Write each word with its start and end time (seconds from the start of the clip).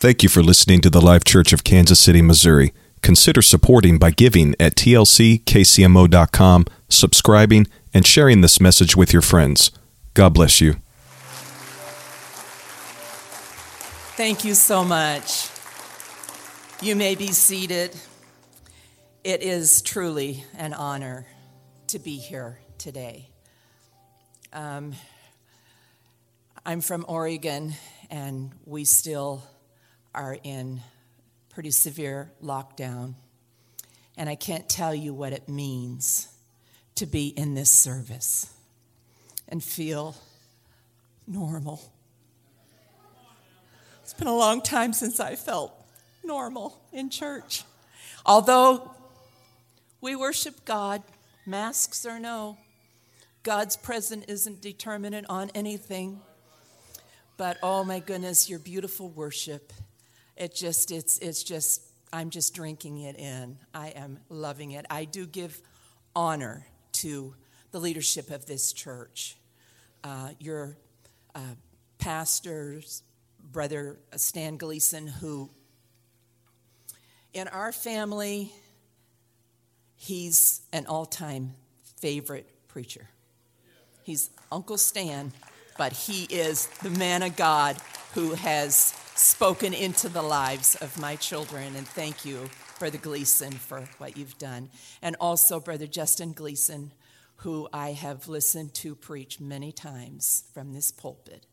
Thank 0.00 0.22
you 0.22 0.30
for 0.30 0.42
listening 0.42 0.80
to 0.80 0.88
the 0.88 1.02
Life 1.02 1.24
Church 1.24 1.52
of 1.52 1.62
Kansas 1.62 2.00
City, 2.00 2.22
Missouri. 2.22 2.72
Consider 3.02 3.42
supporting 3.42 3.98
by 3.98 4.10
giving 4.10 4.54
at 4.58 4.74
tlckcmo.com, 4.74 6.64
subscribing, 6.88 7.66
and 7.92 8.06
sharing 8.06 8.40
this 8.40 8.62
message 8.62 8.96
with 8.96 9.12
your 9.12 9.20
friends. 9.20 9.70
God 10.14 10.32
bless 10.32 10.58
you. 10.58 10.76
Thank 14.16 14.42
you 14.42 14.54
so 14.54 14.84
much. 14.84 15.50
You 16.80 16.96
may 16.96 17.14
be 17.14 17.26
seated. 17.26 17.94
It 19.22 19.42
is 19.42 19.82
truly 19.82 20.44
an 20.56 20.72
honor 20.72 21.26
to 21.88 21.98
be 21.98 22.16
here 22.16 22.58
today. 22.78 23.28
Um, 24.50 24.94
I'm 26.64 26.80
from 26.80 27.04
Oregon, 27.06 27.74
and 28.08 28.52
we 28.64 28.86
still 28.86 29.42
are 30.14 30.36
in 30.42 30.80
pretty 31.50 31.70
severe 31.70 32.32
lockdown. 32.42 33.14
And 34.16 34.28
I 34.28 34.34
can't 34.34 34.68
tell 34.68 34.94
you 34.94 35.14
what 35.14 35.32
it 35.32 35.48
means 35.48 36.28
to 36.96 37.06
be 37.06 37.28
in 37.28 37.54
this 37.54 37.70
service 37.70 38.52
and 39.48 39.62
feel 39.62 40.14
normal. 41.26 41.80
It's 44.02 44.12
been 44.14 44.26
a 44.26 44.36
long 44.36 44.60
time 44.60 44.92
since 44.92 45.20
I 45.20 45.36
felt 45.36 45.72
normal 46.24 46.80
in 46.92 47.10
church. 47.10 47.64
Although 48.26 48.90
we 50.00 50.16
worship 50.16 50.64
God, 50.64 51.02
masks 51.46 52.04
or 52.04 52.18
no, 52.18 52.58
God's 53.42 53.76
presence 53.76 54.26
isn't 54.26 54.60
determinant 54.60 55.26
on 55.28 55.50
anything. 55.54 56.20
But 57.36 57.58
oh 57.62 57.84
my 57.84 58.00
goodness, 58.00 58.50
your 58.50 58.58
beautiful 58.58 59.08
worship. 59.08 59.72
It 60.40 60.54
just, 60.54 60.90
it's, 60.90 61.18
it's 61.18 61.44
just, 61.44 61.82
I'm 62.14 62.30
just 62.30 62.54
drinking 62.54 63.02
it 63.02 63.16
in. 63.16 63.58
I 63.74 63.88
am 63.88 64.18
loving 64.30 64.70
it. 64.70 64.86
I 64.88 65.04
do 65.04 65.26
give 65.26 65.60
honor 66.16 66.66
to 66.92 67.34
the 67.72 67.78
leadership 67.78 68.30
of 68.30 68.46
this 68.46 68.72
church. 68.72 69.36
Uh, 70.02 70.30
your 70.38 70.78
uh, 71.34 71.40
pastors, 71.98 73.02
Brother 73.52 73.98
Stan 74.16 74.56
Gleason, 74.56 75.06
who 75.06 75.50
in 77.34 77.46
our 77.48 77.70
family, 77.70 78.50
he's 79.94 80.62
an 80.72 80.86
all 80.86 81.04
time 81.04 81.52
favorite 81.98 82.48
preacher. 82.66 83.10
He's 84.04 84.30
Uncle 84.50 84.78
Stan 84.78 85.32
but 85.80 85.94
he 85.94 86.24
is 86.24 86.66
the 86.82 86.90
man 86.90 87.22
of 87.22 87.34
God 87.36 87.74
who 88.12 88.34
has 88.34 88.94
spoken 89.20 89.74
into 89.74 90.08
the 90.08 90.22
lives 90.22 90.76
of 90.76 90.98
my 90.98 91.14
children. 91.14 91.76
And 91.76 91.86
thank 91.86 92.24
you, 92.24 92.48
Brother 92.78 92.96
Gleason, 92.96 93.52
for 93.52 93.82
what 93.98 94.16
you've 94.16 94.38
done. 94.38 94.70
And 95.02 95.14
also, 95.20 95.60
Brother 95.60 95.86
Justin 95.86 96.32
Gleason, 96.32 96.92
who 97.36 97.68
I 97.72 97.92
have 97.92 98.28
listened 98.28 98.72
to 98.74 98.94
preach 98.94 99.38
many 99.38 99.72
times 99.72 100.44
from 100.54 100.72
this 100.72 100.90
pulpit, 100.90 101.46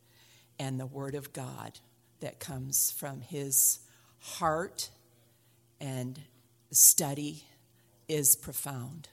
and 0.58 0.80
the 0.80 0.86
Word 0.86 1.14
of 1.14 1.34
God 1.34 1.80
that 2.22 2.40
comes 2.40 2.92
from 2.92 3.22
his 3.22 3.80
heart 4.20 4.90
and 5.80 6.20
study 6.72 7.44
is 8.08 8.36
profound. 8.36 9.10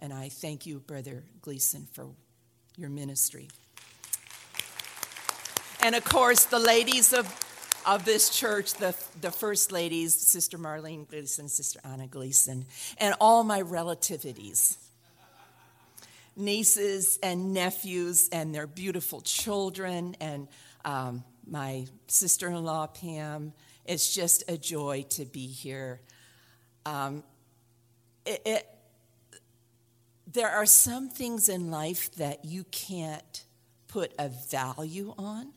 And 0.00 0.12
I 0.12 0.28
thank 0.28 0.66
you, 0.66 0.80
Brother 0.80 1.22
Gleason, 1.40 1.86
for 1.92 2.08
your 2.76 2.90
ministry. 2.90 3.48
And 5.80 5.94
of 5.94 6.04
course, 6.04 6.44
the 6.44 6.58
ladies 6.58 7.12
of, 7.12 7.26
of 7.86 8.04
this 8.04 8.30
church, 8.30 8.74
the, 8.74 8.94
the 9.20 9.30
first 9.30 9.72
ladies, 9.72 10.14
Sister 10.14 10.58
Marlene 10.58 11.08
Gleason, 11.08 11.48
Sister 11.48 11.80
Anna 11.84 12.06
Gleason, 12.06 12.66
and 12.98 13.14
all 13.20 13.44
my 13.44 13.62
relativities 13.62 14.76
nieces 16.36 17.18
and 17.22 17.52
nephews 17.52 18.28
and 18.30 18.54
their 18.54 18.66
beautiful 18.66 19.20
children, 19.20 20.16
and 20.20 20.48
um, 20.84 21.24
my 21.46 21.86
sister 22.06 22.48
in 22.48 22.64
law, 22.64 22.86
Pam. 22.86 23.52
It's 23.84 24.14
just 24.14 24.44
a 24.48 24.56
joy 24.56 25.04
to 25.10 25.24
be 25.24 25.46
here. 25.46 26.00
Um, 26.86 27.24
it, 28.24 28.42
it, 28.46 28.68
there 30.32 30.50
are 30.50 30.66
some 30.66 31.08
things 31.08 31.48
in 31.48 31.70
life 31.70 32.14
that 32.16 32.44
you 32.44 32.64
can't 32.64 33.44
put 33.88 34.12
a 34.18 34.28
value 34.28 35.14
on. 35.18 35.52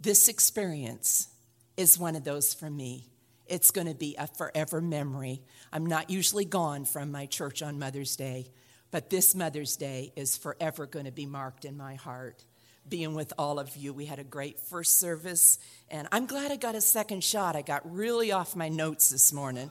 This 0.00 0.28
experience 0.28 1.28
is 1.76 1.98
one 1.98 2.16
of 2.16 2.24
those 2.24 2.52
for 2.52 2.68
me. 2.68 3.08
It's 3.46 3.70
going 3.70 3.86
to 3.86 3.94
be 3.94 4.16
a 4.18 4.26
forever 4.26 4.80
memory. 4.80 5.42
I'm 5.72 5.86
not 5.86 6.10
usually 6.10 6.44
gone 6.44 6.84
from 6.84 7.12
my 7.12 7.26
church 7.26 7.62
on 7.62 7.78
Mother's 7.78 8.16
Day, 8.16 8.46
but 8.90 9.08
this 9.08 9.34
Mother's 9.34 9.76
Day 9.76 10.12
is 10.16 10.36
forever 10.36 10.86
going 10.86 11.04
to 11.06 11.12
be 11.12 11.26
marked 11.26 11.64
in 11.64 11.76
my 11.76 11.94
heart. 11.94 12.44
Being 12.88 13.14
with 13.14 13.32
all 13.38 13.58
of 13.58 13.76
you, 13.76 13.92
we 13.92 14.04
had 14.04 14.18
a 14.18 14.24
great 14.24 14.58
first 14.58 15.00
service, 15.00 15.58
and 15.90 16.06
I'm 16.12 16.26
glad 16.26 16.52
I 16.52 16.56
got 16.56 16.74
a 16.74 16.80
second 16.80 17.24
shot. 17.24 17.56
I 17.56 17.62
got 17.62 17.90
really 17.90 18.32
off 18.32 18.54
my 18.54 18.68
notes 18.68 19.10
this 19.10 19.32
morning, 19.32 19.70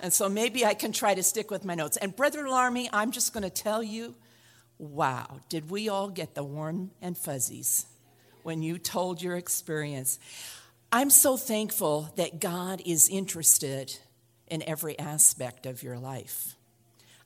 and 0.00 0.12
so 0.12 0.28
maybe 0.28 0.64
I 0.64 0.74
can 0.74 0.92
try 0.92 1.14
to 1.14 1.22
stick 1.22 1.50
with 1.50 1.64
my 1.64 1.74
notes. 1.74 1.96
And 1.96 2.14
Brother 2.14 2.48
Larmy, 2.48 2.88
I'm 2.92 3.10
just 3.10 3.32
going 3.32 3.42
to 3.42 3.50
tell 3.50 3.82
you 3.82 4.14
wow, 4.78 5.40
did 5.48 5.70
we 5.70 5.88
all 5.88 6.08
get 6.08 6.34
the 6.34 6.42
warm 6.42 6.90
and 7.00 7.16
fuzzies? 7.16 7.86
When 8.44 8.62
you 8.62 8.78
told 8.78 9.22
your 9.22 9.36
experience. 9.36 10.18
I'm 10.92 11.10
so 11.10 11.36
thankful 11.36 12.12
that 12.16 12.40
God 12.40 12.82
is 12.84 13.08
interested 13.08 13.98
in 14.46 14.62
every 14.62 14.98
aspect 14.98 15.66
of 15.66 15.82
your 15.82 15.98
life. 15.98 16.54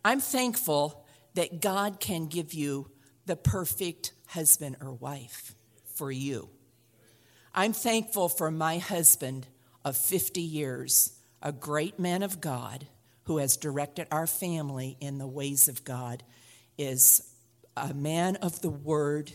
I'm 0.05 0.21
thankful 0.21 1.05
that 1.34 1.61
God 1.61 1.99
can 2.01 2.27
give 2.27 2.55
you 2.55 2.91
the 3.27 3.37
perfect 3.37 4.12
husband 4.29 4.77
or 4.81 4.93
wife 4.93 5.55
for 5.97 6.11
you. 6.11 6.49
I'm 7.53 7.73
thankful 7.73 8.29
for 8.29 8.53
my 8.53 8.79
husband 8.79 9.49
of 9.85 9.97
50 9.97 10.41
years, 10.41 11.12
a 11.43 11.50
great 11.50 11.99
man 11.99 12.23
of 12.23 12.41
God 12.41 12.87
who 13.25 13.39
has 13.39 13.56
directed 13.56 14.06
our 14.12 14.29
family 14.29 14.97
in 15.00 15.19
the 15.19 15.27
ways 15.27 15.67
of 15.67 15.85
God, 15.85 16.23
is 16.79 17.35
a 17.77 17.93
man 17.93 18.37
of 18.37 18.62
the 18.62 18.71
word 18.71 19.33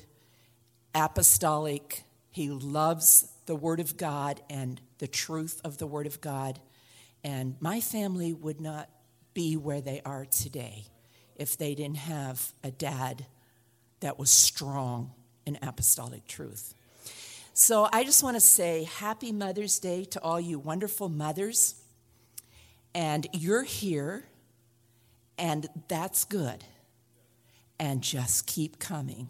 apostolic. 0.96 2.04
He 2.32 2.50
loves 2.50 3.32
the 3.46 3.56
Word 3.56 3.80
of 3.80 3.98
God 3.98 4.42
and 4.50 4.80
the 5.00 5.08
truth 5.08 5.62
of 5.64 5.78
the 5.78 5.88
Word 5.88 6.08
of 6.08 6.22
God. 6.22 6.60
And 7.24 7.56
my 7.60 7.80
family 7.80 8.34
would 8.34 8.60
not 8.60 8.90
be 9.34 9.58
where 9.58 9.82
they 9.82 10.02
are 10.06 10.26
today 10.26 10.86
if 11.36 11.58
they 11.58 11.76
didn't 11.76 11.98
have 11.98 12.54
a 12.64 12.72
dad 12.72 13.26
that 14.02 14.20
was 14.20 14.30
strong 14.30 15.12
in 15.46 15.58
apostolic 15.62 16.28
truth. 16.28 16.76
So 17.54 17.88
I 17.92 18.04
just 18.04 18.24
want 18.24 18.36
to 18.36 18.42
say 18.42 18.84
happy 18.84 19.32
Mother's 19.32 19.80
Day 19.80 20.06
to 20.06 20.22
all 20.22 20.40
you 20.40 20.60
wonderful 20.60 21.10
mothers. 21.10 21.76
And 22.96 23.26
you're 23.34 23.64
here, 23.64 24.26
and 25.38 25.68
that's 25.88 26.26
good. 26.26 26.64
And 27.80 28.02
just 28.02 28.46
keep 28.46 28.80
coming 28.80 29.30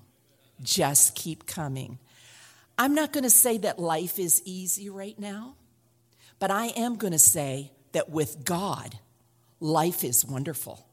just 0.63 1.15
keep 1.15 1.45
coming. 1.45 1.99
I'm 2.77 2.95
not 2.95 3.13
going 3.13 3.23
to 3.23 3.29
say 3.29 3.57
that 3.59 3.79
life 3.79 4.17
is 4.17 4.41
easy 4.45 4.89
right 4.89 5.17
now, 5.19 5.55
but 6.39 6.49
I 6.51 6.67
am 6.67 6.95
going 6.95 7.13
to 7.13 7.19
say 7.19 7.71
that 7.91 8.09
with 8.09 8.43
God, 8.43 8.97
life 9.59 10.03
is 10.03 10.25
wonderful 10.25 10.85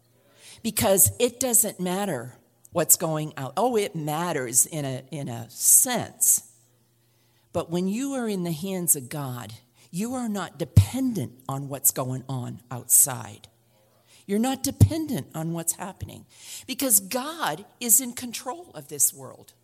because 0.63 1.13
it 1.19 1.41
doesn't 1.41 1.81
matter 1.81 2.35
what's 2.73 2.97
going 2.97 3.33
out. 3.37 3.55
Oh, 3.57 3.77
it 3.77 3.97
matters 3.97 4.67
in 4.67 4.85
a, 4.85 5.03
in 5.11 5.29
a 5.29 5.49
sense. 5.51 6.43
But 7.53 7.71
when 7.71 7.89
you 7.89 8.13
are 8.15 8.29
in 8.29 8.45
the 8.45 8.53
hands 8.53 8.95
of 8.95 9.09
God, 9.09 9.55
you 9.91 10.15
are 10.15 10.29
not 10.29 10.59
dependent 10.59 11.33
on 11.49 11.69
what's 11.69 11.91
going 11.91 12.25
on 12.29 12.61
outside. 12.71 13.49
You're 14.27 14.39
not 14.39 14.63
dependent 14.63 15.27
on 15.35 15.53
what's 15.53 15.73
happening 15.73 16.27
because 16.67 17.01
God 17.01 17.65
is 17.81 18.01
in 18.01 18.13
control 18.13 18.71
of 18.75 18.87
this 18.87 19.13
world. 19.13 19.55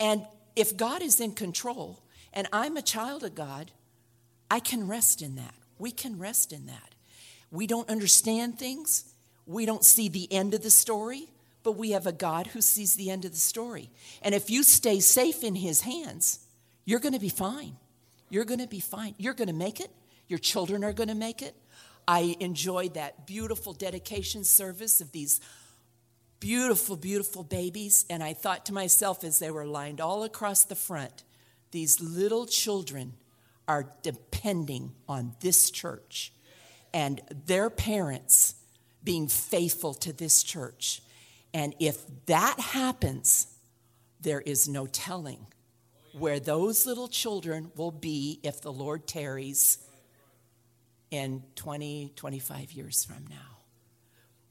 And 0.00 0.24
if 0.56 0.76
God 0.76 1.02
is 1.02 1.20
in 1.20 1.32
control 1.32 2.02
and 2.32 2.46
I'm 2.52 2.76
a 2.76 2.82
child 2.82 3.24
of 3.24 3.34
God, 3.34 3.70
I 4.50 4.60
can 4.60 4.88
rest 4.88 5.22
in 5.22 5.36
that. 5.36 5.54
We 5.78 5.90
can 5.90 6.18
rest 6.18 6.52
in 6.52 6.66
that. 6.66 6.94
We 7.50 7.66
don't 7.66 7.88
understand 7.88 8.58
things, 8.58 9.04
we 9.46 9.64
don't 9.64 9.84
see 9.84 10.08
the 10.08 10.30
end 10.30 10.52
of 10.52 10.62
the 10.62 10.70
story, 10.70 11.28
but 11.62 11.72
we 11.72 11.92
have 11.92 12.06
a 12.06 12.12
God 12.12 12.48
who 12.48 12.60
sees 12.60 12.94
the 12.94 13.10
end 13.10 13.24
of 13.24 13.32
the 13.32 13.38
story. 13.38 13.90
And 14.22 14.34
if 14.34 14.50
you 14.50 14.62
stay 14.62 15.00
safe 15.00 15.42
in 15.42 15.54
His 15.54 15.80
hands, 15.82 16.40
you're 16.84 17.00
going 17.00 17.14
to 17.14 17.20
be 17.20 17.30
fine. 17.30 17.76
You're 18.30 18.44
going 18.44 18.60
to 18.60 18.66
be 18.66 18.80
fine. 18.80 19.14
You're 19.18 19.34
going 19.34 19.48
to 19.48 19.54
make 19.54 19.80
it. 19.80 19.90
Your 20.28 20.38
children 20.38 20.84
are 20.84 20.92
going 20.92 21.08
to 21.08 21.14
make 21.14 21.40
it. 21.40 21.54
I 22.06 22.36
enjoyed 22.40 22.94
that 22.94 23.26
beautiful 23.26 23.72
dedication 23.72 24.44
service 24.44 25.00
of 25.00 25.12
these 25.12 25.40
beautiful, 26.40 26.96
beautiful 26.96 27.42
babies. 27.42 28.04
And 28.08 28.22
I 28.22 28.32
thought 28.32 28.66
to 28.66 28.72
myself 28.72 29.24
as 29.24 29.38
they 29.38 29.50
were 29.50 29.66
lined 29.66 30.00
all 30.00 30.24
across 30.24 30.64
the 30.64 30.74
front, 30.74 31.24
these 31.70 32.00
little 32.00 32.46
children 32.46 33.14
are 33.66 33.92
depending 34.02 34.92
on 35.08 35.34
this 35.40 35.70
church 35.70 36.32
and 36.94 37.20
their 37.46 37.68
parents 37.68 38.54
being 39.04 39.28
faithful 39.28 39.94
to 39.94 40.12
this 40.12 40.42
church. 40.42 41.02
And 41.52 41.74
if 41.78 41.98
that 42.26 42.58
happens, 42.58 43.48
there 44.20 44.40
is 44.40 44.68
no 44.68 44.86
telling 44.86 45.46
where 46.12 46.40
those 46.40 46.86
little 46.86 47.08
children 47.08 47.70
will 47.76 47.90
be 47.90 48.40
if 48.42 48.60
the 48.60 48.72
Lord 48.72 49.06
tarries 49.06 49.78
in 51.10 51.42
20, 51.54 52.12
25 52.16 52.72
years 52.72 53.04
from 53.04 53.26
now. 53.28 53.57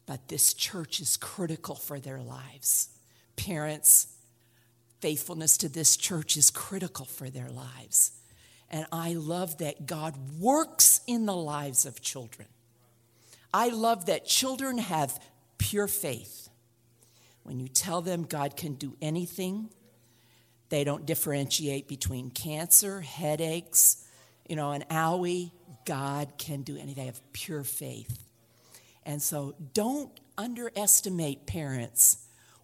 But 0.07 0.29
this 0.29 0.55
church 0.55 0.99
is 0.99 1.17
critical 1.17 1.75
for 1.75 1.99
their 1.99 2.19
lives. 2.19 2.89
Parents, 3.35 4.07
faithfulness 5.01 5.57
to 5.57 5.69
this 5.69 5.95
church 5.95 6.37
is 6.37 6.49
critical 6.49 7.05
for 7.05 7.29
their 7.29 7.49
lives. 7.49 8.13
And 8.69 8.87
I 8.91 9.13
love 9.13 9.59
that 9.59 9.85
God 9.85 10.15
works 10.39 11.01
in 11.07 11.25
the 11.25 11.35
lives 11.35 11.85
of 11.85 12.01
children. 12.01 12.47
I 13.53 13.69
love 13.69 14.07
that 14.07 14.25
children 14.25 14.77
have 14.77 15.19
pure 15.57 15.87
faith. 15.87 16.49
When 17.43 17.59
you 17.59 17.67
tell 17.67 18.01
them 18.01 18.23
God 18.23 18.57
can 18.57 18.73
do 18.73 18.95
anything, 19.01 19.69
they 20.69 20.83
don't 20.83 21.05
differentiate 21.05 21.87
between 21.87 22.29
cancer, 22.29 23.01
headaches, 23.01 24.05
you 24.47 24.55
know, 24.55 24.71
an 24.71 24.83
owie. 24.89 25.51
God 25.85 26.33
can 26.37 26.61
do 26.61 26.75
anything. 26.75 26.95
They 26.95 27.05
have 27.05 27.21
pure 27.33 27.63
faith. 27.63 28.26
And 29.07 29.21
so 29.21 29.55
don't 29.73 30.11
underestimate 30.37 31.47
parents 31.47 32.17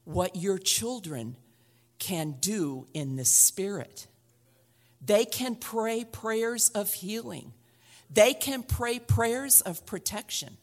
what 0.03 0.35
your 0.35 0.57
children 0.57 1.37
can 1.99 2.35
do 2.41 2.85
in 2.93 3.15
the 3.15 3.23
spirit. 3.23 4.07
They 5.01 5.23
can 5.23 5.55
pray 5.55 6.03
prayers 6.03 6.67
of 6.69 6.93
healing. 6.93 7.53
They 8.11 8.33
can 8.33 8.61
pray 8.61 8.99
prayers 8.99 9.61
of 9.61 9.85
protection. 9.85 10.57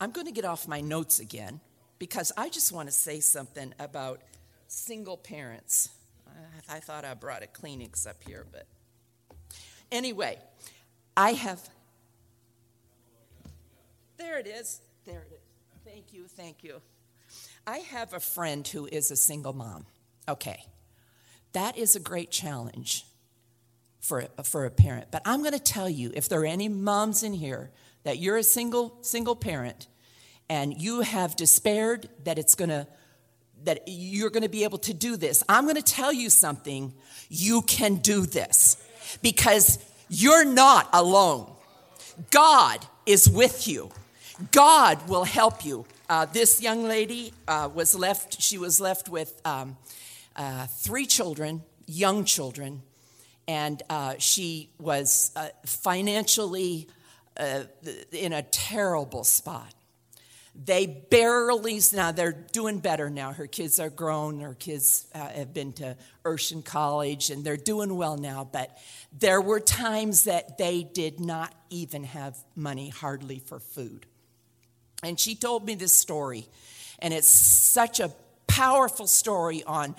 I'm 0.00 0.12
going 0.12 0.26
to 0.26 0.32
get 0.32 0.44
off 0.44 0.68
my 0.68 0.80
notes 0.80 1.18
again 1.18 1.60
because 1.98 2.30
I 2.36 2.48
just 2.48 2.70
want 2.70 2.88
to 2.88 2.94
say 2.94 3.18
something 3.18 3.74
about 3.80 4.22
single 4.68 5.16
parents. 5.16 5.88
I, 6.68 6.78
thought 6.78 7.04
I 7.04 7.14
brought 7.14 7.42
a 7.42 7.46
Kleenex 7.46 8.06
up 8.06 8.22
here, 8.24 8.46
but 8.52 8.66
anyway, 9.90 10.38
I 11.16 11.32
have. 11.32 11.60
There 14.16 14.38
it 14.38 14.46
is. 14.46 14.80
There 15.04 15.24
it 15.30 15.32
is. 15.32 15.40
Thank 15.84 16.12
you. 16.12 16.24
Thank 16.26 16.64
you. 16.64 16.80
I 17.66 17.78
have 17.78 18.12
a 18.12 18.20
friend 18.20 18.66
who 18.66 18.86
is 18.86 19.10
a 19.10 19.16
single 19.16 19.52
mom. 19.52 19.86
Okay. 20.28 20.64
That 21.52 21.76
is 21.76 21.96
a 21.96 22.00
great 22.00 22.30
challenge 22.30 23.06
for, 24.00 24.26
for 24.44 24.64
a 24.64 24.70
parent. 24.70 25.08
But 25.10 25.22
I'm 25.24 25.40
going 25.40 25.52
to 25.52 25.58
tell 25.58 25.88
you 25.88 26.12
if 26.14 26.28
there 26.28 26.40
are 26.40 26.46
any 26.46 26.68
moms 26.68 27.22
in 27.22 27.32
here 27.32 27.70
that 28.04 28.18
you're 28.18 28.36
a 28.36 28.42
single 28.42 28.98
single 29.02 29.34
parent 29.34 29.88
and 30.48 30.80
you 30.80 31.00
have 31.00 31.34
despaired 31.34 32.08
that 32.24 32.38
it's 32.38 32.54
going 32.54 32.70
to 32.70 32.86
that 33.64 33.82
you're 33.86 34.30
going 34.30 34.42
to 34.42 34.48
be 34.48 34.64
able 34.64 34.78
to 34.78 34.94
do 34.94 35.16
this. 35.16 35.42
I'm 35.48 35.64
going 35.64 35.76
to 35.76 35.82
tell 35.82 36.12
you 36.12 36.30
something. 36.30 36.92
You 37.28 37.62
can 37.62 37.96
do 37.96 38.26
this 38.26 38.76
because 39.22 39.78
you're 40.08 40.44
not 40.44 40.88
alone. 40.92 41.50
God 42.30 42.84
is 43.06 43.28
with 43.28 43.66
you. 43.66 43.90
God 44.52 45.08
will 45.08 45.24
help 45.24 45.64
you. 45.64 45.86
Uh, 46.08 46.26
this 46.26 46.60
young 46.60 46.84
lady 46.84 47.32
uh, 47.48 47.70
was 47.72 47.94
left, 47.94 48.40
she 48.40 48.58
was 48.58 48.80
left 48.80 49.08
with 49.08 49.40
um, 49.46 49.76
uh, 50.36 50.66
three 50.66 51.06
children, 51.06 51.62
young 51.86 52.24
children, 52.24 52.82
and 53.48 53.82
uh, 53.88 54.14
she 54.18 54.68
was 54.78 55.32
uh, 55.36 55.48
financially 55.64 56.86
uh, 57.38 57.62
in 58.12 58.32
a 58.32 58.42
terrible 58.42 59.24
spot. 59.24 59.72
They 60.54 60.86
barely, 60.86 61.80
now 61.94 62.12
they're 62.12 62.32
doing 62.32 62.78
better 62.78 63.10
now. 63.10 63.32
Her 63.32 63.46
kids 63.46 63.78
are 63.78 63.90
grown. 63.90 64.40
Her 64.40 64.54
kids 64.54 65.06
have 65.12 65.52
been 65.52 65.74
to 65.74 65.96
Urshan 66.24 66.64
College 66.64 67.28
and 67.28 67.44
they're 67.44 67.58
doing 67.58 67.94
well 67.94 68.16
now. 68.16 68.48
But 68.50 68.76
there 69.12 69.42
were 69.42 69.60
times 69.60 70.24
that 70.24 70.56
they 70.56 70.82
did 70.82 71.20
not 71.20 71.54
even 71.68 72.04
have 72.04 72.38
money 72.54 72.88
hardly 72.88 73.38
for 73.38 73.60
food. 73.60 74.06
And 75.02 75.18
she 75.18 75.34
told 75.34 75.66
me 75.66 75.74
this 75.74 75.94
story, 75.94 76.46
and 76.98 77.12
it's 77.12 77.28
such 77.28 78.00
a 78.00 78.12
powerful 78.46 79.06
story 79.06 79.62
on 79.64 79.94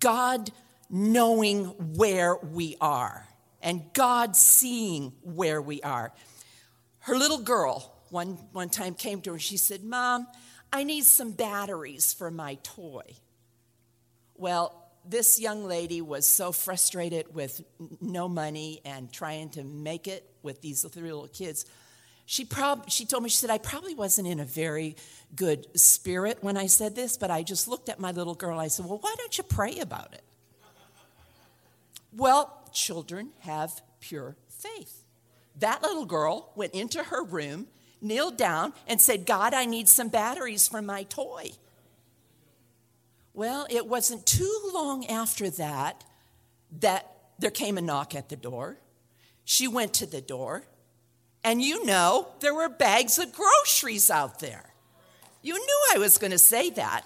God 0.00 0.50
knowing 0.88 1.66
where 1.96 2.36
we 2.36 2.76
are 2.80 3.26
and 3.62 3.82
God 3.92 4.36
seeing 4.36 5.12
where 5.22 5.62
we 5.62 5.80
are. 5.82 6.12
Her 7.00 7.16
little 7.16 7.38
girl 7.38 7.94
one, 8.10 8.38
one 8.52 8.68
time 8.68 8.94
came 8.94 9.20
to 9.22 9.30
her 9.30 9.34
and 9.34 9.42
she 9.42 9.56
said, 9.56 9.84
Mom, 9.84 10.26
I 10.72 10.84
need 10.84 11.04
some 11.04 11.32
batteries 11.32 12.12
for 12.12 12.30
my 12.30 12.58
toy. 12.62 13.04
Well, 14.34 14.76
this 15.04 15.40
young 15.40 15.64
lady 15.64 16.00
was 16.00 16.26
so 16.26 16.52
frustrated 16.52 17.34
with 17.34 17.62
no 18.00 18.28
money 18.28 18.80
and 18.84 19.12
trying 19.12 19.50
to 19.50 19.64
make 19.64 20.08
it 20.08 20.28
with 20.42 20.60
these 20.60 20.82
three 20.82 21.12
little 21.12 21.28
kids. 21.28 21.66
She, 22.30 22.44
prob- 22.44 22.88
she 22.88 23.06
told 23.06 23.24
me, 23.24 23.28
she 23.28 23.38
said, 23.38 23.50
I 23.50 23.58
probably 23.58 23.92
wasn't 23.92 24.28
in 24.28 24.38
a 24.38 24.44
very 24.44 24.94
good 25.34 25.66
spirit 25.76 26.38
when 26.42 26.56
I 26.56 26.66
said 26.66 26.94
this, 26.94 27.16
but 27.16 27.28
I 27.28 27.42
just 27.42 27.66
looked 27.66 27.88
at 27.88 27.98
my 27.98 28.12
little 28.12 28.36
girl. 28.36 28.56
I 28.60 28.68
said, 28.68 28.86
Well, 28.86 28.98
why 29.00 29.12
don't 29.18 29.36
you 29.36 29.42
pray 29.42 29.80
about 29.80 30.14
it? 30.14 30.22
Well, 32.12 32.56
children 32.72 33.30
have 33.40 33.82
pure 33.98 34.36
faith. 34.48 35.02
That 35.58 35.82
little 35.82 36.06
girl 36.06 36.52
went 36.54 36.72
into 36.72 37.02
her 37.02 37.24
room 37.24 37.66
kneeled 38.00 38.36
down 38.36 38.74
and 38.86 39.00
said, 39.00 39.26
God, 39.26 39.52
I 39.52 39.64
need 39.64 39.88
some 39.88 40.08
batteries 40.08 40.68
for 40.68 40.80
my 40.80 41.02
toy. 41.02 41.50
Well, 43.34 43.66
it 43.68 43.88
wasn't 43.88 44.24
too 44.24 44.70
long 44.72 45.04
after 45.06 45.50
that 45.50 46.04
that 46.78 47.12
there 47.40 47.50
came 47.50 47.76
a 47.76 47.82
knock 47.82 48.14
at 48.14 48.28
the 48.28 48.36
door. 48.36 48.76
She 49.44 49.66
went 49.66 49.94
to 49.94 50.06
the 50.06 50.20
door, 50.20 50.62
and 51.42 51.62
you 51.62 51.84
know, 51.84 52.28
there 52.40 52.54
were 52.54 52.68
bags 52.68 53.18
of 53.18 53.32
groceries 53.32 54.10
out 54.10 54.40
there. 54.40 54.64
You 55.42 55.54
knew 55.54 55.80
I 55.94 55.98
was 55.98 56.18
going 56.18 56.32
to 56.32 56.38
say 56.38 56.70
that. 56.70 57.04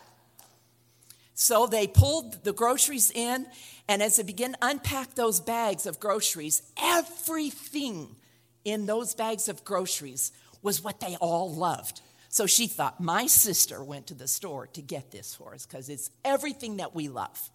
So 1.35 1.67
they 1.67 1.87
pulled 1.87 2.45
the 2.45 2.53
groceries 2.53 3.11
in, 3.11 3.47
and 3.89 4.03
as 4.03 4.17
they 4.17 4.23
began 4.23 4.53
to 4.53 4.59
unpack 4.63 5.15
those 5.15 5.41
bags 5.41 5.87
of 5.87 6.01
groceries, 6.01 6.63
everything 6.81 8.17
in 8.65 8.87
those 8.87 9.15
bags 9.15 9.49
of 9.49 9.65
groceries 9.65 10.32
was 10.63 10.82
what 10.82 11.01
they 11.01 11.17
all 11.17 11.53
loved. 11.53 12.01
So 12.29 12.47
she 12.47 12.67
thought, 12.67 13.01
my 13.01 13.27
sister 13.27 13.82
went 13.85 14.08
to 14.08 14.15
the 14.15 14.27
store 14.27 14.67
to 14.69 14.82
get 14.82 15.11
this 15.13 15.35
for 15.35 15.55
us 15.55 15.67
because 15.67 15.89
it's 15.89 16.11
everything 16.25 16.79
that 16.79 16.94
we 16.94 17.08
love. 17.08 17.51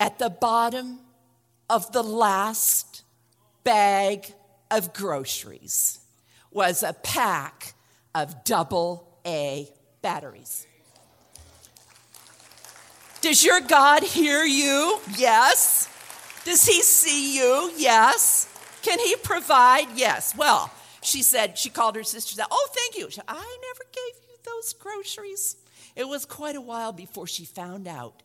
At 0.00 0.18
the 0.18 0.28
bottom 0.28 0.98
of 1.70 1.90
the 1.92 2.02
last 2.02 3.02
bag 3.64 4.32
of 4.70 4.92
groceries 4.92 6.00
was 6.50 6.82
a 6.82 6.92
pack 6.92 7.74
of 8.14 8.44
double 8.44 9.18
A 9.26 9.68
batteries. 10.02 10.66
Does 13.20 13.44
your 13.44 13.60
God 13.60 14.02
hear 14.02 14.44
you? 14.44 15.00
Yes. 15.16 15.88
Does 16.44 16.64
he 16.64 16.82
see 16.82 17.36
you? 17.36 17.72
Yes. 17.76 18.48
Can 18.82 18.98
he 19.00 19.16
provide? 19.16 19.88
Yes. 19.96 20.36
Well, 20.36 20.70
she 21.02 21.22
said, 21.22 21.58
she 21.58 21.68
called 21.68 21.96
her 21.96 22.04
sister, 22.04 22.34
said, 22.34 22.46
Oh, 22.50 22.68
thank 22.72 22.96
you. 22.96 23.10
Said, 23.10 23.24
I 23.26 23.34
never 23.34 23.84
gave 23.92 24.22
you 24.28 24.36
those 24.44 24.72
groceries. 24.72 25.56
It 25.96 26.06
was 26.06 26.24
quite 26.24 26.54
a 26.54 26.60
while 26.60 26.92
before 26.92 27.26
she 27.26 27.44
found 27.44 27.88
out 27.88 28.22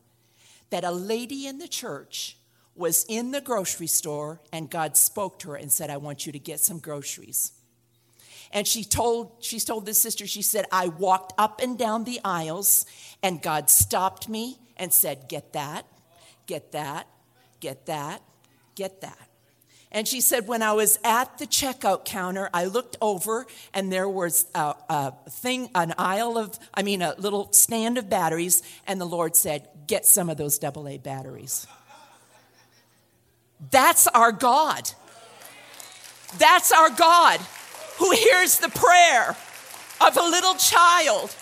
that 0.70 0.84
a 0.84 0.92
lady 0.92 1.48
in 1.48 1.58
the 1.58 1.68
church 1.68 2.38
was 2.76 3.06
in 3.08 3.32
the 3.32 3.42
grocery 3.42 3.88
store 3.88 4.42
and 4.52 4.70
God 4.70 4.98
spoke 4.98 5.40
to 5.40 5.52
her 5.52 5.56
and 5.56 5.72
said, 5.72 5.90
I 5.90 5.98
want 5.98 6.26
you 6.26 6.32
to 6.32 6.40
get 6.40 6.60
some 6.60 6.80
groceries. 6.80 7.52
And 8.52 8.68
she 8.68 8.84
told, 8.84 9.32
she 9.40 9.60
told 9.60 9.86
this 9.86 10.02
sister, 10.02 10.28
she 10.28 10.42
said, 10.42 10.66
I 10.72 10.88
walked 10.88 11.34
up 11.38 11.60
and 11.62 11.78
down 11.78 12.04
the 12.04 12.20
aisles 12.24 12.86
and 13.22 13.42
God 13.42 13.70
stopped 13.70 14.30
me 14.30 14.58
and 14.78 14.94
said, 14.94 15.28
Get 15.28 15.54
that, 15.54 15.86
get 16.46 16.72
that, 16.72 17.08
get 17.60 17.86
that, 17.88 18.22
get 18.76 19.02
that. 19.02 19.30
And 19.94 20.08
she 20.08 20.22
said, 20.22 20.48
when 20.48 20.64
I 20.64 20.74
was 20.74 20.98
at 21.04 21.38
the 21.38 21.46
checkout 21.46 22.04
counter, 22.04 22.50
I 22.52 22.66
looked 22.66 22.98
over 23.00 23.46
and 23.76 23.94
there 23.94 24.10
was 24.10 24.48
a, 24.56 24.74
a, 24.90 25.14
thing, 25.30 25.70
an 25.76 25.94
aisle 26.00 26.36
of, 26.36 26.58
I 26.74 26.82
mean, 26.82 27.04
a 27.04 27.14
little 27.20 27.54
stand 27.54 28.00
of 28.00 28.10
batteries. 28.10 28.64
And 28.88 29.00
the 29.00 29.06
Lord 29.06 29.36
said, 29.36 29.70
get 29.86 30.08
some 30.08 30.32
of 30.32 30.38
those 30.38 30.62
AA 30.64 30.98
batteries. 30.98 31.68
That's 33.72 34.08
our 34.08 34.32
God. 34.32 34.90
That's 36.38 36.72
our 36.72 36.90
God 36.90 37.40
who 37.98 38.12
hears 38.12 38.60
the 38.60 38.70
prayer 38.70 39.36
of 40.06 40.18
a 40.18 40.22
little 40.22 40.56
child 40.56 41.36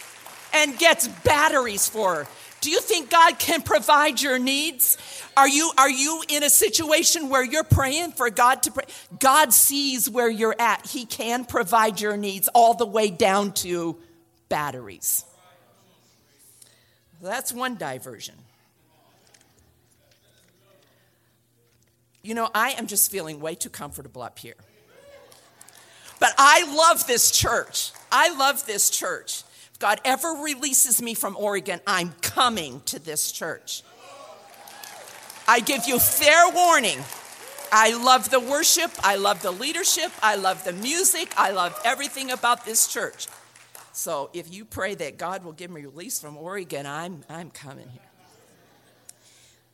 and 0.54 0.78
gets 0.78 1.08
batteries 1.08 1.88
for 1.88 2.16
her. 2.16 2.28
Do 2.60 2.70
you 2.70 2.80
think 2.80 3.10
God 3.10 3.40
can 3.40 3.64
provide 3.64 4.22
your 4.22 4.38
needs? 4.38 4.98
Are 5.36 5.48
you, 5.48 5.72
are 5.78 5.90
you 5.90 6.24
in 6.30 6.44
a 6.44 6.50
situation 6.50 7.30
where 7.30 7.44
you're 7.44 7.64
praying 7.64 8.12
for 8.12 8.30
God 8.30 8.62
to 8.64 8.72
pray? 8.72 8.84
God 9.20 9.52
sees 9.52 10.10
where 10.10 10.30
you're 10.30 10.56
at. 10.60 10.86
He 10.86 11.06
can 11.06 11.46
provide 11.46 12.00
your 12.00 12.18
needs 12.18 12.48
all 12.50 12.76
the 12.76 12.86
way 12.86 13.10
down 13.10 13.54
to 13.54 13.98
batteries. 14.48 15.26
That's 17.22 17.52
one 17.52 17.78
diversion. 17.78 18.36
You 22.22 22.36
know, 22.36 22.50
I 22.54 22.72
am 22.72 22.88
just 22.88 23.12
feeling 23.12 23.40
way 23.40 23.56
too 23.56 23.70
comfortable 23.70 24.22
up 24.22 24.38
here. 24.38 24.56
But 26.20 26.34
I 26.38 26.72
love 26.76 27.08
this 27.08 27.32
church. 27.32 27.92
I 28.12 28.36
love 28.36 28.66
this 28.68 28.92
church. 28.92 29.44
If 29.74 29.80
God 29.80 30.00
ever 30.06 30.30
releases 30.44 31.02
me 31.02 31.16
from 31.16 31.36
Oregon, 31.36 31.82
I'm 31.88 32.14
coming 32.22 32.82
to 32.86 33.00
this 33.00 33.32
church. 33.32 33.82
I 35.48 35.60
give 35.62 35.88
you 35.88 35.98
fair 35.98 36.50
warning. 36.54 37.00
I 37.72 37.98
love 38.04 38.30
the 38.30 38.40
worship. 38.40 38.92
I 39.04 39.16
love 39.16 39.42
the 39.42 39.52
leadership. 39.52 40.12
I 40.22 40.36
love 40.36 40.64
the 40.64 40.74
music. 40.74 41.34
I 41.38 41.52
love 41.52 41.80
everything 41.84 42.30
about 42.30 42.66
this 42.66 42.88
church. 42.88 43.28
So 43.94 44.30
if 44.34 44.54
you 44.54 44.64
pray 44.66 44.94
that 44.96 45.18
God 45.18 45.44
will 45.44 45.54
give 45.54 45.72
me 45.72 45.82
release 45.82 46.20
from 46.20 46.38
Oregon, 46.38 46.86
I'm, 46.86 47.24
I'm 47.30 47.50
coming 47.50 47.90
here. 47.90 48.11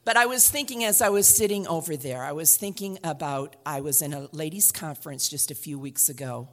But 0.07 0.15
I 0.15 0.25
was 0.25 0.49
thinking 0.49 0.85
as 0.85 1.01
I 1.01 1.09
was 1.09 1.27
sitting 1.27 1.67
over 1.67 1.97
there, 1.97 2.23
I 2.23 2.31
was 2.31 2.55
thinking 2.55 2.97
about, 3.03 3.57
I 3.65 3.81
was 3.81 4.01
in 4.01 4.13
a 4.13 4.29
ladies' 4.31 4.71
conference 4.71 5.27
just 5.27 5.51
a 5.51 5.53
few 5.53 5.77
weeks 5.77 6.07
ago. 6.07 6.47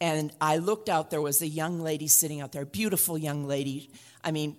And 0.00 0.30
I 0.40 0.58
looked 0.58 0.88
out, 0.88 1.10
there 1.10 1.20
was 1.20 1.42
a 1.42 1.48
young 1.48 1.80
lady 1.80 2.06
sitting 2.06 2.40
out 2.40 2.52
there, 2.52 2.64
beautiful 2.64 3.18
young 3.18 3.48
lady. 3.48 3.90
I 4.22 4.30
mean, 4.30 4.56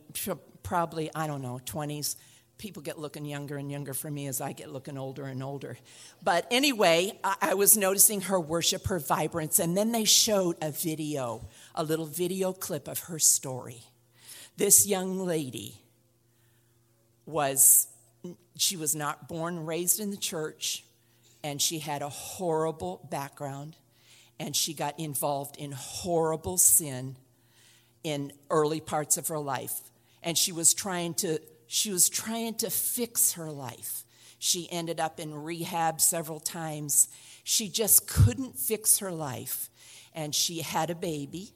probably, 0.63 1.09
I 1.15 1.27
don't 1.27 1.41
know, 1.41 1.61
20s. 1.63 2.17
People 2.57 2.81
get 2.81 2.99
looking 2.99 3.23
younger 3.23 3.55
and 3.55 3.71
younger 3.71 3.93
for 3.93 4.11
me 4.11 4.27
as 4.27 4.41
I 4.41 4.51
get 4.51 4.69
looking 4.69 4.97
older 4.97 5.23
and 5.23 5.41
older. 5.41 5.77
But 6.21 6.45
anyway, 6.51 7.17
I 7.23 7.53
was 7.53 7.77
noticing 7.77 8.19
her 8.19 8.37
worship, 8.37 8.87
her 8.87 8.99
vibrance, 8.99 9.59
and 9.59 9.77
then 9.77 9.93
they 9.93 10.03
showed 10.03 10.57
a 10.61 10.71
video, 10.71 11.47
a 11.73 11.85
little 11.85 12.05
video 12.05 12.51
clip 12.51 12.89
of 12.89 12.99
her 13.03 13.17
story. 13.17 13.83
This 14.57 14.85
young 14.85 15.25
lady 15.25 15.79
was 17.27 17.87
she 18.55 18.77
was 18.77 18.95
not 18.95 19.27
born 19.27 19.65
raised 19.65 19.99
in 19.99 20.09
the 20.09 20.17
church 20.17 20.83
and 21.43 21.61
she 21.61 21.79
had 21.79 22.01
a 22.01 22.09
horrible 22.09 23.07
background 23.11 23.75
and 24.39 24.55
she 24.55 24.73
got 24.73 24.99
involved 24.99 25.57
in 25.57 25.71
horrible 25.71 26.57
sin 26.57 27.15
in 28.03 28.31
early 28.49 28.79
parts 28.79 29.17
of 29.17 29.27
her 29.27 29.39
life. 29.39 29.79
And 30.23 30.37
she 30.37 30.51
was 30.51 30.73
trying 30.73 31.13
to 31.15 31.39
she 31.67 31.91
was 31.91 32.09
trying 32.09 32.55
to 32.55 32.69
fix 32.69 33.33
her 33.33 33.51
life. 33.51 34.03
She 34.39 34.67
ended 34.71 34.99
up 34.99 35.19
in 35.19 35.33
rehab 35.33 35.99
several 35.99 36.39
times. 36.39 37.09
She 37.43 37.67
just 37.67 38.07
couldn't 38.07 38.57
fix 38.57 38.99
her 38.99 39.11
life. 39.11 39.69
And 40.13 40.33
she 40.33 40.61
had 40.61 40.89
a 40.89 40.95
baby. 40.95 41.51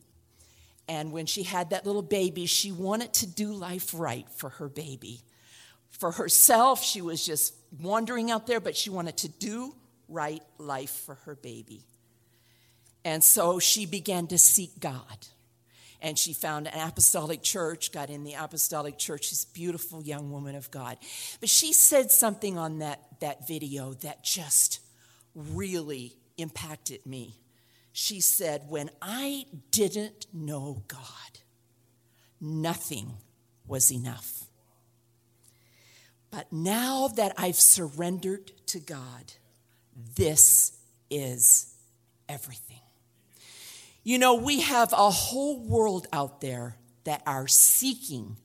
And 0.89 1.11
when 1.11 1.25
she 1.25 1.43
had 1.43 1.69
that 1.69 1.85
little 1.85 2.01
baby 2.01 2.45
she 2.45 2.71
wanted 2.71 3.13
to 3.15 3.27
do 3.27 3.53
life 3.53 3.93
right 3.93 4.27
for 4.35 4.49
her 4.49 4.67
baby 4.67 5.21
for 6.01 6.11
herself. 6.11 6.83
She 6.83 6.99
was 6.99 7.23
just 7.23 7.53
wandering 7.79 8.31
out 8.31 8.47
there, 8.47 8.59
but 8.59 8.75
she 8.75 8.89
wanted 8.89 9.17
to 9.17 9.29
do 9.29 9.75
right 10.09 10.41
life 10.57 10.89
for 11.05 11.15
her 11.25 11.35
baby. 11.35 11.85
And 13.05 13.23
so 13.23 13.59
she 13.59 13.85
began 13.85 14.25
to 14.27 14.37
seek 14.39 14.79
God. 14.79 15.27
And 16.01 16.17
she 16.17 16.33
found 16.33 16.67
an 16.67 16.87
apostolic 16.87 17.43
church, 17.43 17.91
got 17.91 18.09
in 18.09 18.23
the 18.23 18.33
apostolic 18.33 18.97
church, 18.97 19.29
this 19.29 19.45
beautiful 19.45 20.01
young 20.01 20.31
woman 20.31 20.55
of 20.55 20.71
God. 20.71 20.97
But 21.39 21.49
she 21.49 21.71
said 21.71 22.09
something 22.09 22.57
on 22.57 22.79
that, 22.79 23.19
that 23.19 23.47
video 23.47 23.93
that 23.93 24.23
just 24.23 24.79
really 25.35 26.15
impacted 26.37 27.05
me. 27.05 27.37
She 27.93 28.21
said, 28.21 28.63
When 28.67 28.89
I 29.03 29.45
didn't 29.69 30.25
know 30.33 30.81
God, 30.87 31.39
nothing 32.39 33.13
was 33.67 33.91
enough. 33.91 34.47
But 36.31 36.51
now 36.51 37.09
that 37.09 37.33
I've 37.37 37.59
surrendered 37.59 38.51
to 38.67 38.79
God, 38.79 39.33
this 40.15 40.71
is 41.09 41.75
everything. 42.29 42.79
You 44.03 44.17
know, 44.17 44.35
we 44.35 44.61
have 44.61 44.93
a 44.93 45.11
whole 45.11 45.59
world 45.59 46.07
out 46.11 46.41
there 46.41 46.77
that 47.03 47.21
are 47.27 47.47
seeking 47.47 48.37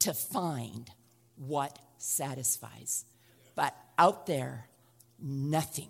to 0.00 0.12
find 0.12 0.90
what 1.36 1.78
satisfies. 1.98 3.04
But 3.54 3.74
out 3.98 4.26
there, 4.26 4.68
nothing 5.20 5.88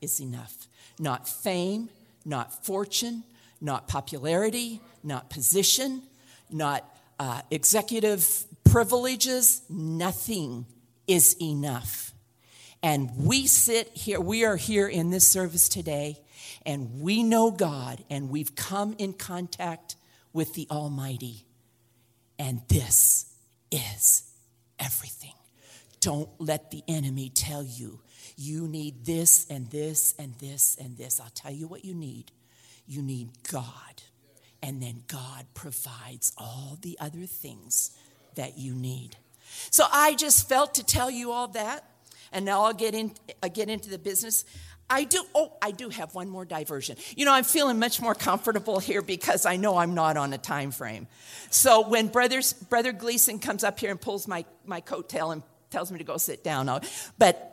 is 0.00 0.20
enough. 0.20 0.68
Not 0.98 1.28
fame, 1.28 1.88
not 2.24 2.64
fortune, 2.64 3.24
not 3.60 3.88
popularity, 3.88 4.80
not 5.02 5.30
position, 5.30 6.02
not 6.50 6.84
uh, 7.18 7.40
executive 7.50 8.44
privileges, 8.64 9.62
nothing 9.68 10.66
is 11.06 11.36
enough. 11.40 12.12
And 12.82 13.10
we 13.16 13.46
sit 13.46 13.88
here, 13.88 14.20
we 14.20 14.44
are 14.44 14.56
here 14.56 14.86
in 14.86 15.10
this 15.10 15.26
service 15.26 15.68
today, 15.68 16.20
and 16.66 17.00
we 17.00 17.22
know 17.22 17.50
God, 17.50 18.04
and 18.10 18.28
we've 18.28 18.54
come 18.54 18.94
in 18.98 19.14
contact 19.14 19.96
with 20.32 20.54
the 20.54 20.66
Almighty. 20.70 21.46
And 22.38 22.60
this 22.68 23.32
is 23.70 24.24
everything. 24.78 25.32
Don't 26.00 26.28
let 26.38 26.70
the 26.70 26.82
enemy 26.86 27.30
tell 27.30 27.62
you 27.62 28.00
you 28.36 28.66
need 28.66 29.04
this 29.04 29.46
and 29.48 29.70
this 29.70 30.14
and 30.18 30.34
this 30.38 30.76
and 30.80 30.96
this. 30.96 31.20
I'll 31.20 31.30
tell 31.34 31.52
you 31.52 31.68
what 31.68 31.84
you 31.84 31.94
need. 31.94 32.32
You 32.86 33.02
need 33.02 33.30
God. 33.50 34.02
And 34.62 34.82
then 34.82 35.04
God 35.06 35.46
provides 35.54 36.32
all 36.36 36.78
the 36.80 36.96
other 37.00 37.26
things 37.26 37.96
that 38.34 38.58
you 38.58 38.74
need. 38.74 39.16
So 39.70 39.84
I 39.92 40.14
just 40.14 40.48
felt 40.48 40.74
to 40.74 40.84
tell 40.84 41.10
you 41.10 41.32
all 41.32 41.48
that, 41.48 41.84
and 42.32 42.44
now 42.44 42.62
I'll 42.62 42.74
get 42.74 42.94
in. 42.94 43.12
I'll 43.42 43.50
get 43.50 43.68
into 43.68 43.90
the 43.90 43.98
business. 43.98 44.44
I 44.88 45.04
do. 45.04 45.24
Oh, 45.34 45.52
I 45.62 45.70
do 45.70 45.88
have 45.88 46.14
one 46.14 46.28
more 46.28 46.44
diversion. 46.44 46.96
You 47.16 47.24
know, 47.24 47.32
I'm 47.32 47.44
feeling 47.44 47.78
much 47.78 48.00
more 48.02 48.14
comfortable 48.14 48.78
here 48.78 49.00
because 49.00 49.46
I 49.46 49.56
know 49.56 49.76
I'm 49.76 49.94
not 49.94 50.16
on 50.16 50.32
a 50.32 50.38
time 50.38 50.70
frame. 50.70 51.06
So 51.50 51.88
when 51.88 52.08
brothers, 52.08 52.52
brother 52.52 52.92
Gleason 52.92 53.38
comes 53.38 53.64
up 53.64 53.78
here 53.78 53.90
and 53.90 54.00
pulls 54.00 54.28
my 54.28 54.44
my 54.64 54.80
coattail 54.80 55.32
and 55.32 55.42
tells 55.70 55.90
me 55.90 55.98
to 55.98 56.04
go 56.04 56.16
sit 56.18 56.44
down, 56.44 56.68
I'll, 56.68 56.82
but 57.18 57.50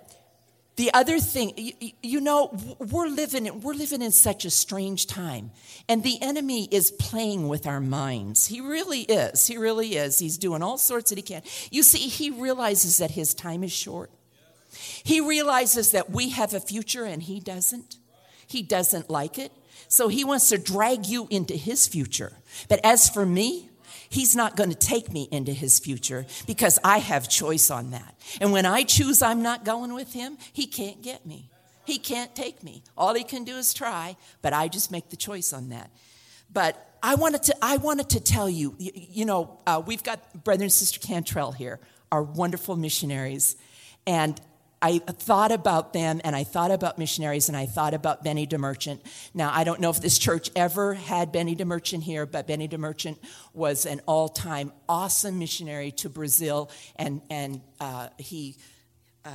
the 0.77 0.93
other 0.93 1.19
thing, 1.19 1.53
you, 1.57 1.91
you, 2.01 2.21
know, 2.21 2.57
we're 2.79 3.07
living, 3.07 3.45
in, 3.45 3.61
we're 3.61 3.73
living 3.73 4.01
in 4.01 4.11
such 4.11 4.45
a 4.45 4.49
strange 4.49 5.05
time, 5.05 5.51
and 5.89 6.01
the 6.01 6.21
enemy 6.21 6.67
is 6.71 6.91
playing 6.91 7.47
with 7.47 7.67
our 7.67 7.81
minds. 7.81 8.47
He 8.47 8.61
really 8.61 9.01
is. 9.01 9.47
He 9.47 9.57
really 9.57 9.95
is. 9.97 10.19
He's 10.19 10.37
doing 10.37 10.63
all 10.63 10.77
sorts 10.77 11.09
that 11.09 11.17
he 11.17 11.21
can. 11.21 11.41
You 11.71 11.83
see, 11.83 12.07
he 12.07 12.29
realizes 12.29 12.97
that 12.97 13.11
his 13.11 13.33
time 13.33 13.63
is 13.63 13.71
short. 13.71 14.11
He 15.03 15.19
realizes 15.19 15.91
that 15.91 16.09
we 16.09 16.29
have 16.29 16.53
a 16.53 16.59
future 16.59 17.03
and 17.03 17.21
he 17.21 17.39
doesn't. 17.39 17.97
He 18.47 18.61
doesn't 18.61 19.09
like 19.09 19.37
it. 19.37 19.51
So 19.87 20.07
he 20.07 20.23
wants 20.23 20.49
to 20.49 20.57
drag 20.57 21.05
you 21.05 21.27
into 21.29 21.55
his 21.55 21.87
future. 21.87 22.31
But 22.69 22.79
as 22.83 23.09
for 23.09 23.25
me, 23.25 23.69
He's 24.11 24.35
not 24.35 24.57
going 24.57 24.69
to 24.69 24.75
take 24.75 25.11
me 25.11 25.29
into 25.31 25.53
his 25.53 25.79
future 25.79 26.25
because 26.45 26.77
I 26.83 26.97
have 26.97 27.29
choice 27.29 27.71
on 27.71 27.91
that. 27.91 28.13
And 28.41 28.51
when 28.51 28.65
I 28.65 28.83
choose 28.83 29.21
I'm 29.21 29.41
not 29.41 29.63
going 29.63 29.93
with 29.93 30.11
him, 30.11 30.37
he 30.51 30.67
can't 30.67 31.01
get 31.01 31.25
me. 31.25 31.49
He 31.85 31.97
can't 31.97 32.35
take 32.35 32.61
me. 32.61 32.83
All 32.97 33.13
he 33.13 33.23
can 33.23 33.45
do 33.45 33.55
is 33.55 33.73
try, 33.73 34.17
but 34.41 34.51
I 34.51 34.67
just 34.67 34.91
make 34.91 35.09
the 35.09 35.15
choice 35.15 35.53
on 35.53 35.69
that. 35.69 35.89
But 36.51 36.75
I 37.01 37.15
wanted 37.15 37.43
to, 37.43 37.55
I 37.61 37.77
wanted 37.77 38.09
to 38.09 38.19
tell 38.19 38.49
you, 38.49 38.75
you, 38.77 38.91
you 38.93 39.25
know, 39.25 39.59
uh, 39.65 39.81
we've 39.85 40.03
got 40.03 40.43
brother 40.43 40.63
and 40.63 40.73
sister 40.73 40.99
Cantrell 40.99 41.53
here, 41.53 41.79
our 42.11 42.21
wonderful 42.21 42.75
missionaries. 42.75 43.55
And 44.05 44.39
I 44.81 44.97
thought 44.97 45.51
about 45.51 45.93
them 45.93 46.21
and 46.23 46.35
I 46.35 46.43
thought 46.43 46.71
about 46.71 46.97
missionaries 46.97 47.47
and 47.49 47.55
I 47.55 47.67
thought 47.67 47.93
about 47.93 48.23
Benny 48.23 48.47
DeMerchant. 48.47 49.01
Now, 49.33 49.51
I 49.53 49.63
don't 49.63 49.79
know 49.79 49.91
if 49.91 50.01
this 50.01 50.17
church 50.17 50.49
ever 50.55 50.95
had 50.95 51.31
Benny 51.31 51.55
DeMerchant 51.55 52.01
here, 52.01 52.25
but 52.25 52.47
Benny 52.47 52.67
DeMerchant 52.67 53.17
was 53.53 53.85
an 53.85 54.01
all 54.07 54.27
time 54.27 54.71
awesome 54.89 55.37
missionary 55.37 55.91
to 55.91 56.09
Brazil 56.09 56.71
and, 56.95 57.21
and 57.29 57.61
uh, 57.79 58.09
he 58.17 58.55
uh, 59.23 59.29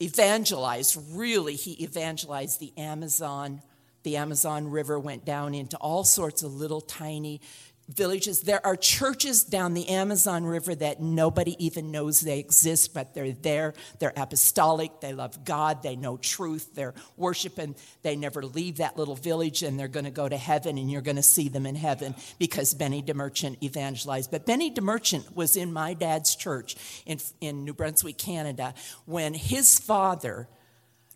evangelized, 0.00 0.98
really, 1.10 1.54
he 1.54 1.82
evangelized 1.84 2.58
the 2.58 2.72
Amazon. 2.78 3.60
The 4.04 4.16
Amazon 4.16 4.68
River 4.68 4.98
went 4.98 5.24
down 5.24 5.54
into 5.54 5.76
all 5.76 6.02
sorts 6.02 6.42
of 6.42 6.52
little 6.54 6.80
tiny 6.80 7.40
villages. 7.88 8.40
There 8.40 8.64
are 8.64 8.76
churches 8.76 9.44
down 9.44 9.74
the 9.74 9.88
Amazon 9.88 10.44
River 10.44 10.74
that 10.74 11.00
nobody 11.00 11.56
even 11.64 11.90
knows 11.90 12.20
they 12.20 12.38
exist, 12.38 12.94
but 12.94 13.14
they're 13.14 13.32
there. 13.32 13.74
They're 13.98 14.12
apostolic. 14.16 15.00
They 15.00 15.12
love 15.12 15.44
God. 15.44 15.82
They 15.82 15.96
know 15.96 16.16
truth. 16.16 16.74
They're 16.74 16.94
worshiping. 17.16 17.74
They 18.02 18.16
never 18.16 18.42
leave 18.42 18.78
that 18.78 18.96
little 18.96 19.16
village, 19.16 19.62
and 19.62 19.78
they're 19.78 19.88
going 19.88 20.04
to 20.04 20.10
go 20.10 20.28
to 20.28 20.36
heaven, 20.36 20.78
and 20.78 20.90
you're 20.90 21.02
going 21.02 21.16
to 21.16 21.22
see 21.22 21.48
them 21.48 21.66
in 21.66 21.74
heaven 21.74 22.14
because 22.38 22.74
Benny 22.74 23.02
DeMerchant 23.02 23.62
evangelized. 23.62 24.30
But 24.30 24.46
Benny 24.46 24.70
DeMerchant 24.70 25.34
was 25.34 25.56
in 25.56 25.72
my 25.72 25.94
dad's 25.94 26.34
church 26.36 26.76
in, 27.06 27.18
in 27.40 27.64
New 27.64 27.74
Brunswick, 27.74 28.18
Canada, 28.18 28.74
when 29.04 29.34
his 29.34 29.78
father 29.78 30.48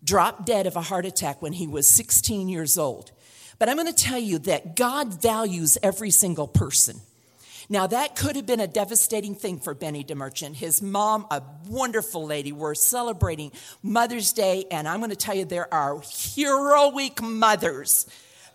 dropped 0.05 0.47
dead 0.47 0.67
of 0.67 0.77
a 0.77 0.83
heart 0.83 1.07
attack 1.07 1.43
when 1.43 1.53
he 1.53 1.67
was 1.67 1.89
16 1.89 2.49
years 2.49 2.79
old. 2.79 3.13
But 3.59 3.69
I'm 3.69 3.77
going 3.77 3.93
to 3.93 3.93
tell 3.93 4.19
you 4.19 4.39
that 4.41 4.77
God 4.77 5.21
values 5.21 5.79
every 5.83 6.11
single 6.11 6.47
person. 6.47 7.01
Now, 7.69 7.89
that 7.89 8.15
could 8.15 8.37
have 8.37 8.47
been 8.47 8.61
a 8.61 8.69
devastating 8.69 9.35
thing 9.35 9.59
for 9.59 9.75
Benny 9.75 10.05
DeMerchant. 10.05 10.55
His 10.55 10.81
mom, 10.81 11.27
a 11.31 11.43
wonderful 11.67 12.25
lady, 12.25 12.53
we're 12.53 12.77
celebrating 12.77 13.51
Mother's 13.83 14.33
Day, 14.33 14.67
and 14.71 14.87
I'm 14.87 15.01
going 15.01 15.11
to 15.11 15.17
tell 15.17 15.35
you 15.35 15.45
there 15.45 15.73
are 15.75 16.01
heroic 16.35 17.21
mothers 17.21 18.07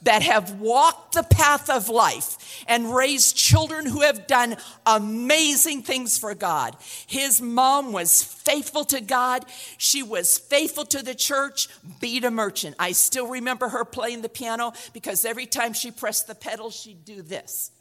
that 0.03 0.23
have 0.23 0.59
walked 0.59 1.13
the 1.13 1.23
path 1.23 1.69
of 1.69 1.89
life 1.89 2.63
and 2.67 2.93
raised 2.93 3.35
children 3.35 3.85
who 3.85 4.01
have 4.01 4.27
done 4.27 4.57
amazing 4.85 5.83
things 5.83 6.17
for 6.17 6.33
God. 6.33 6.75
His 7.07 7.41
mom 7.41 7.91
was 7.93 8.23
faithful 8.23 8.83
to 8.85 9.01
God. 9.01 9.45
She 9.77 10.03
was 10.03 10.37
faithful 10.37 10.85
to 10.85 11.03
the 11.03 11.15
church. 11.15 11.67
beat 11.99 12.23
a 12.23 12.31
merchant. 12.31 12.75
I 12.79 12.93
still 12.93 13.27
remember 13.27 13.69
her 13.69 13.85
playing 13.85 14.21
the 14.21 14.29
piano 14.29 14.73
because 14.93 15.25
every 15.25 15.45
time 15.45 15.73
she 15.73 15.91
pressed 15.91 16.27
the 16.27 16.35
pedal, 16.35 16.71
she'd 16.71 17.05
do 17.05 17.21
this. 17.21 17.71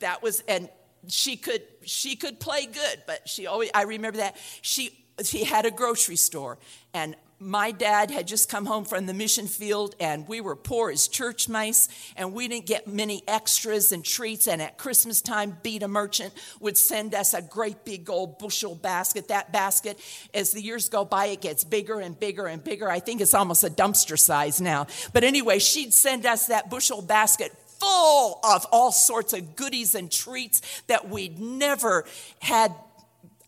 That 0.00 0.22
was, 0.22 0.42
and 0.48 0.68
she 1.08 1.36
could 1.36 1.62
she 1.84 2.16
could 2.16 2.40
play 2.40 2.66
good, 2.66 3.02
but 3.06 3.28
she 3.28 3.46
always 3.46 3.70
I 3.74 3.82
remember 3.82 4.18
that 4.18 4.36
she 4.62 4.90
she 5.24 5.44
had 5.44 5.66
a 5.66 5.70
grocery 5.70 6.16
store 6.16 6.58
and 6.92 7.16
my 7.40 7.70
dad 7.70 8.10
had 8.10 8.26
just 8.26 8.48
come 8.48 8.66
home 8.66 8.84
from 8.84 9.06
the 9.06 9.14
mission 9.14 9.46
field 9.46 9.94
and 10.00 10.26
we 10.26 10.40
were 10.40 10.56
poor 10.56 10.90
as 10.90 11.06
church 11.08 11.48
mice 11.48 11.88
and 12.16 12.32
we 12.32 12.48
didn't 12.48 12.66
get 12.66 12.88
many 12.88 13.22
extras 13.28 13.92
and 13.92 14.04
treats 14.04 14.48
and 14.48 14.60
at 14.60 14.76
christmas 14.76 15.20
time 15.20 15.56
Be 15.62 15.78
merchant 15.86 16.32
would 16.60 16.76
send 16.76 17.14
us 17.14 17.34
a 17.34 17.42
great 17.42 17.84
big 17.84 18.10
old 18.10 18.38
bushel 18.38 18.74
basket. 18.74 19.28
That 19.28 19.52
basket 19.52 19.98
as 20.34 20.52
the 20.52 20.60
years 20.60 20.88
go 20.88 21.04
by 21.04 21.26
it 21.26 21.40
gets 21.40 21.64
bigger 21.64 22.00
and 22.00 22.18
bigger 22.18 22.46
and 22.46 22.62
bigger. 22.62 22.90
I 22.90 23.00
think 23.00 23.20
it's 23.20 23.34
almost 23.34 23.64
a 23.64 23.70
dumpster 23.70 24.18
size 24.18 24.60
now. 24.60 24.86
But 25.12 25.24
anyway 25.24 25.58
she'd 25.58 25.92
send 25.92 26.26
us 26.26 26.46
that 26.46 26.70
bushel 26.70 27.02
basket 27.02 27.52
full 27.66 28.40
of 28.42 28.66
all 28.72 28.90
sorts 28.90 29.32
of 29.32 29.54
goodies 29.54 29.94
and 29.94 30.10
treats 30.10 30.82
that 30.88 31.08
we'd 31.08 31.38
never 31.38 32.04
had 32.40 32.74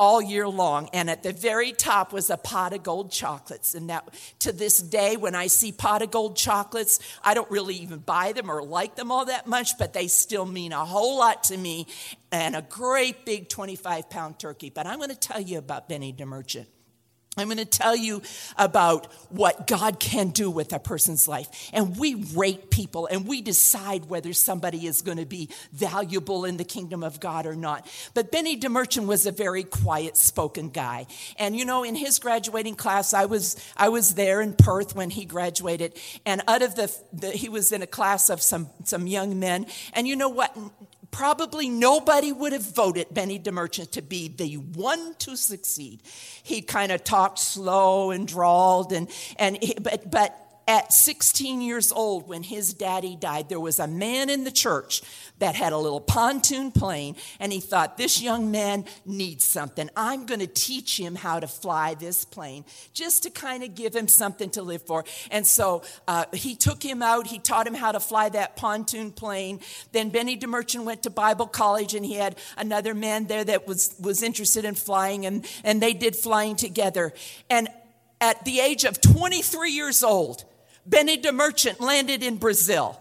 all 0.00 0.22
year 0.22 0.48
long. 0.48 0.88
And 0.94 1.10
at 1.10 1.22
the 1.22 1.32
very 1.32 1.72
top 1.72 2.12
was 2.12 2.30
a 2.30 2.38
pot 2.38 2.72
of 2.72 2.82
gold 2.82 3.12
chocolates. 3.12 3.74
And 3.74 3.90
that 3.90 4.08
to 4.40 4.50
this 4.50 4.78
day, 4.78 5.16
when 5.16 5.34
I 5.34 5.46
see 5.46 5.72
pot 5.72 6.00
of 6.00 6.10
gold 6.10 6.36
chocolates, 6.36 6.98
I 7.22 7.34
don't 7.34 7.50
really 7.50 7.76
even 7.76 7.98
buy 7.98 8.32
them 8.32 8.50
or 8.50 8.64
like 8.64 8.96
them 8.96 9.12
all 9.12 9.26
that 9.26 9.46
much, 9.46 9.76
but 9.78 9.92
they 9.92 10.08
still 10.08 10.46
mean 10.46 10.72
a 10.72 10.86
whole 10.86 11.18
lot 11.18 11.44
to 11.44 11.56
me. 11.56 11.86
And 12.32 12.56
a 12.56 12.62
great 12.62 13.26
big 13.26 13.48
25 13.48 14.08
pound 14.08 14.38
turkey. 14.38 14.70
But 14.70 14.86
I'm 14.86 14.98
going 14.98 15.10
to 15.10 15.16
tell 15.16 15.40
you 15.40 15.58
about 15.58 15.88
Benny 15.88 16.12
DeMerchant. 16.12 16.66
I'm 17.36 17.46
going 17.46 17.58
to 17.58 17.64
tell 17.64 17.94
you 17.94 18.22
about 18.58 19.06
what 19.30 19.68
God 19.68 20.00
can 20.00 20.30
do 20.30 20.50
with 20.50 20.72
a 20.72 20.80
person's 20.80 21.28
life. 21.28 21.70
And 21.72 21.96
we 21.96 22.16
rate 22.34 22.70
people 22.72 23.06
and 23.06 23.24
we 23.24 23.40
decide 23.40 24.06
whether 24.06 24.32
somebody 24.32 24.84
is 24.84 25.00
going 25.02 25.18
to 25.18 25.26
be 25.26 25.48
valuable 25.72 26.44
in 26.44 26.56
the 26.56 26.64
kingdom 26.64 27.04
of 27.04 27.20
God 27.20 27.46
or 27.46 27.54
not. 27.54 27.86
But 28.14 28.32
Benny 28.32 28.58
DeMerchant 28.58 29.06
was 29.06 29.26
a 29.26 29.32
very 29.32 29.62
quiet 29.62 30.16
spoken 30.16 30.70
guy. 30.70 31.06
And 31.38 31.56
you 31.56 31.64
know, 31.64 31.84
in 31.84 31.94
his 31.94 32.18
graduating 32.18 32.74
class, 32.74 33.14
I 33.14 33.26
was, 33.26 33.56
I 33.76 33.90
was 33.90 34.14
there 34.14 34.40
in 34.40 34.52
Perth 34.52 34.96
when 34.96 35.10
he 35.10 35.24
graduated. 35.24 35.96
And 36.26 36.42
out 36.48 36.62
of 36.62 36.74
the, 36.74 36.92
the 37.12 37.30
he 37.30 37.48
was 37.48 37.70
in 37.70 37.80
a 37.80 37.86
class 37.86 38.28
of 38.28 38.42
some, 38.42 38.68
some 38.82 39.06
young 39.06 39.38
men. 39.38 39.66
And 39.92 40.08
you 40.08 40.16
know 40.16 40.30
what? 40.30 40.56
Probably 41.10 41.68
nobody 41.68 42.32
would 42.32 42.52
have 42.52 42.74
voted 42.74 43.08
Benny 43.12 43.38
DeMerchant 43.38 43.90
to 43.92 44.02
be 44.02 44.28
the 44.28 44.54
one 44.54 45.14
to 45.20 45.36
succeed. 45.36 46.02
He 46.42 46.62
kind 46.62 46.92
of 46.92 47.04
talked 47.04 47.38
slow 47.38 48.10
and 48.10 48.26
drawled, 48.26 48.92
and, 48.92 49.08
and 49.36 49.62
he, 49.62 49.74
but, 49.80 50.10
but 50.10 50.49
at 50.66 50.92
16 50.92 51.60
years 51.60 51.90
old, 51.90 52.28
when 52.28 52.42
his 52.42 52.72
daddy 52.74 53.16
died, 53.16 53.48
there 53.48 53.60
was 53.60 53.78
a 53.78 53.86
man 53.86 54.30
in 54.30 54.44
the 54.44 54.50
church 54.50 55.02
that 55.38 55.54
had 55.54 55.72
a 55.72 55.78
little 55.78 56.00
pontoon 56.00 56.70
plane, 56.70 57.16
and 57.40 57.52
he 57.52 57.60
thought, 57.60 57.96
This 57.96 58.22
young 58.22 58.50
man 58.50 58.84
needs 59.04 59.44
something. 59.44 59.90
I'm 59.96 60.26
going 60.26 60.40
to 60.40 60.46
teach 60.46 60.98
him 60.98 61.14
how 61.16 61.40
to 61.40 61.48
fly 61.48 61.94
this 61.94 62.24
plane 62.24 62.64
just 62.92 63.24
to 63.24 63.30
kind 63.30 63.64
of 63.64 63.74
give 63.74 63.94
him 63.94 64.06
something 64.06 64.50
to 64.50 64.62
live 64.62 64.82
for. 64.82 65.04
And 65.30 65.46
so 65.46 65.82
uh, 66.06 66.26
he 66.32 66.54
took 66.54 66.82
him 66.82 67.02
out, 67.02 67.26
he 67.26 67.38
taught 67.38 67.66
him 67.66 67.74
how 67.74 67.92
to 67.92 68.00
fly 68.00 68.28
that 68.28 68.56
pontoon 68.56 69.10
plane. 69.10 69.60
Then 69.92 70.10
Benny 70.10 70.36
DeMerchant 70.36 70.84
went 70.84 71.02
to 71.02 71.10
Bible 71.10 71.46
college, 71.46 71.94
and 71.94 72.04
he 72.04 72.14
had 72.14 72.36
another 72.56 72.94
man 72.94 73.26
there 73.26 73.44
that 73.44 73.66
was, 73.66 73.96
was 74.00 74.22
interested 74.22 74.64
in 74.64 74.74
flying, 74.74 75.26
and, 75.26 75.46
and 75.64 75.82
they 75.82 75.94
did 75.94 76.14
flying 76.14 76.54
together. 76.54 77.12
And 77.48 77.68
at 78.20 78.44
the 78.44 78.60
age 78.60 78.84
of 78.84 79.00
23 79.00 79.72
years 79.72 80.02
old, 80.02 80.44
Benny 80.90 81.22
DeMerchant 81.22 81.78
landed 81.78 82.24
in 82.24 82.36
Brazil. 82.36 83.00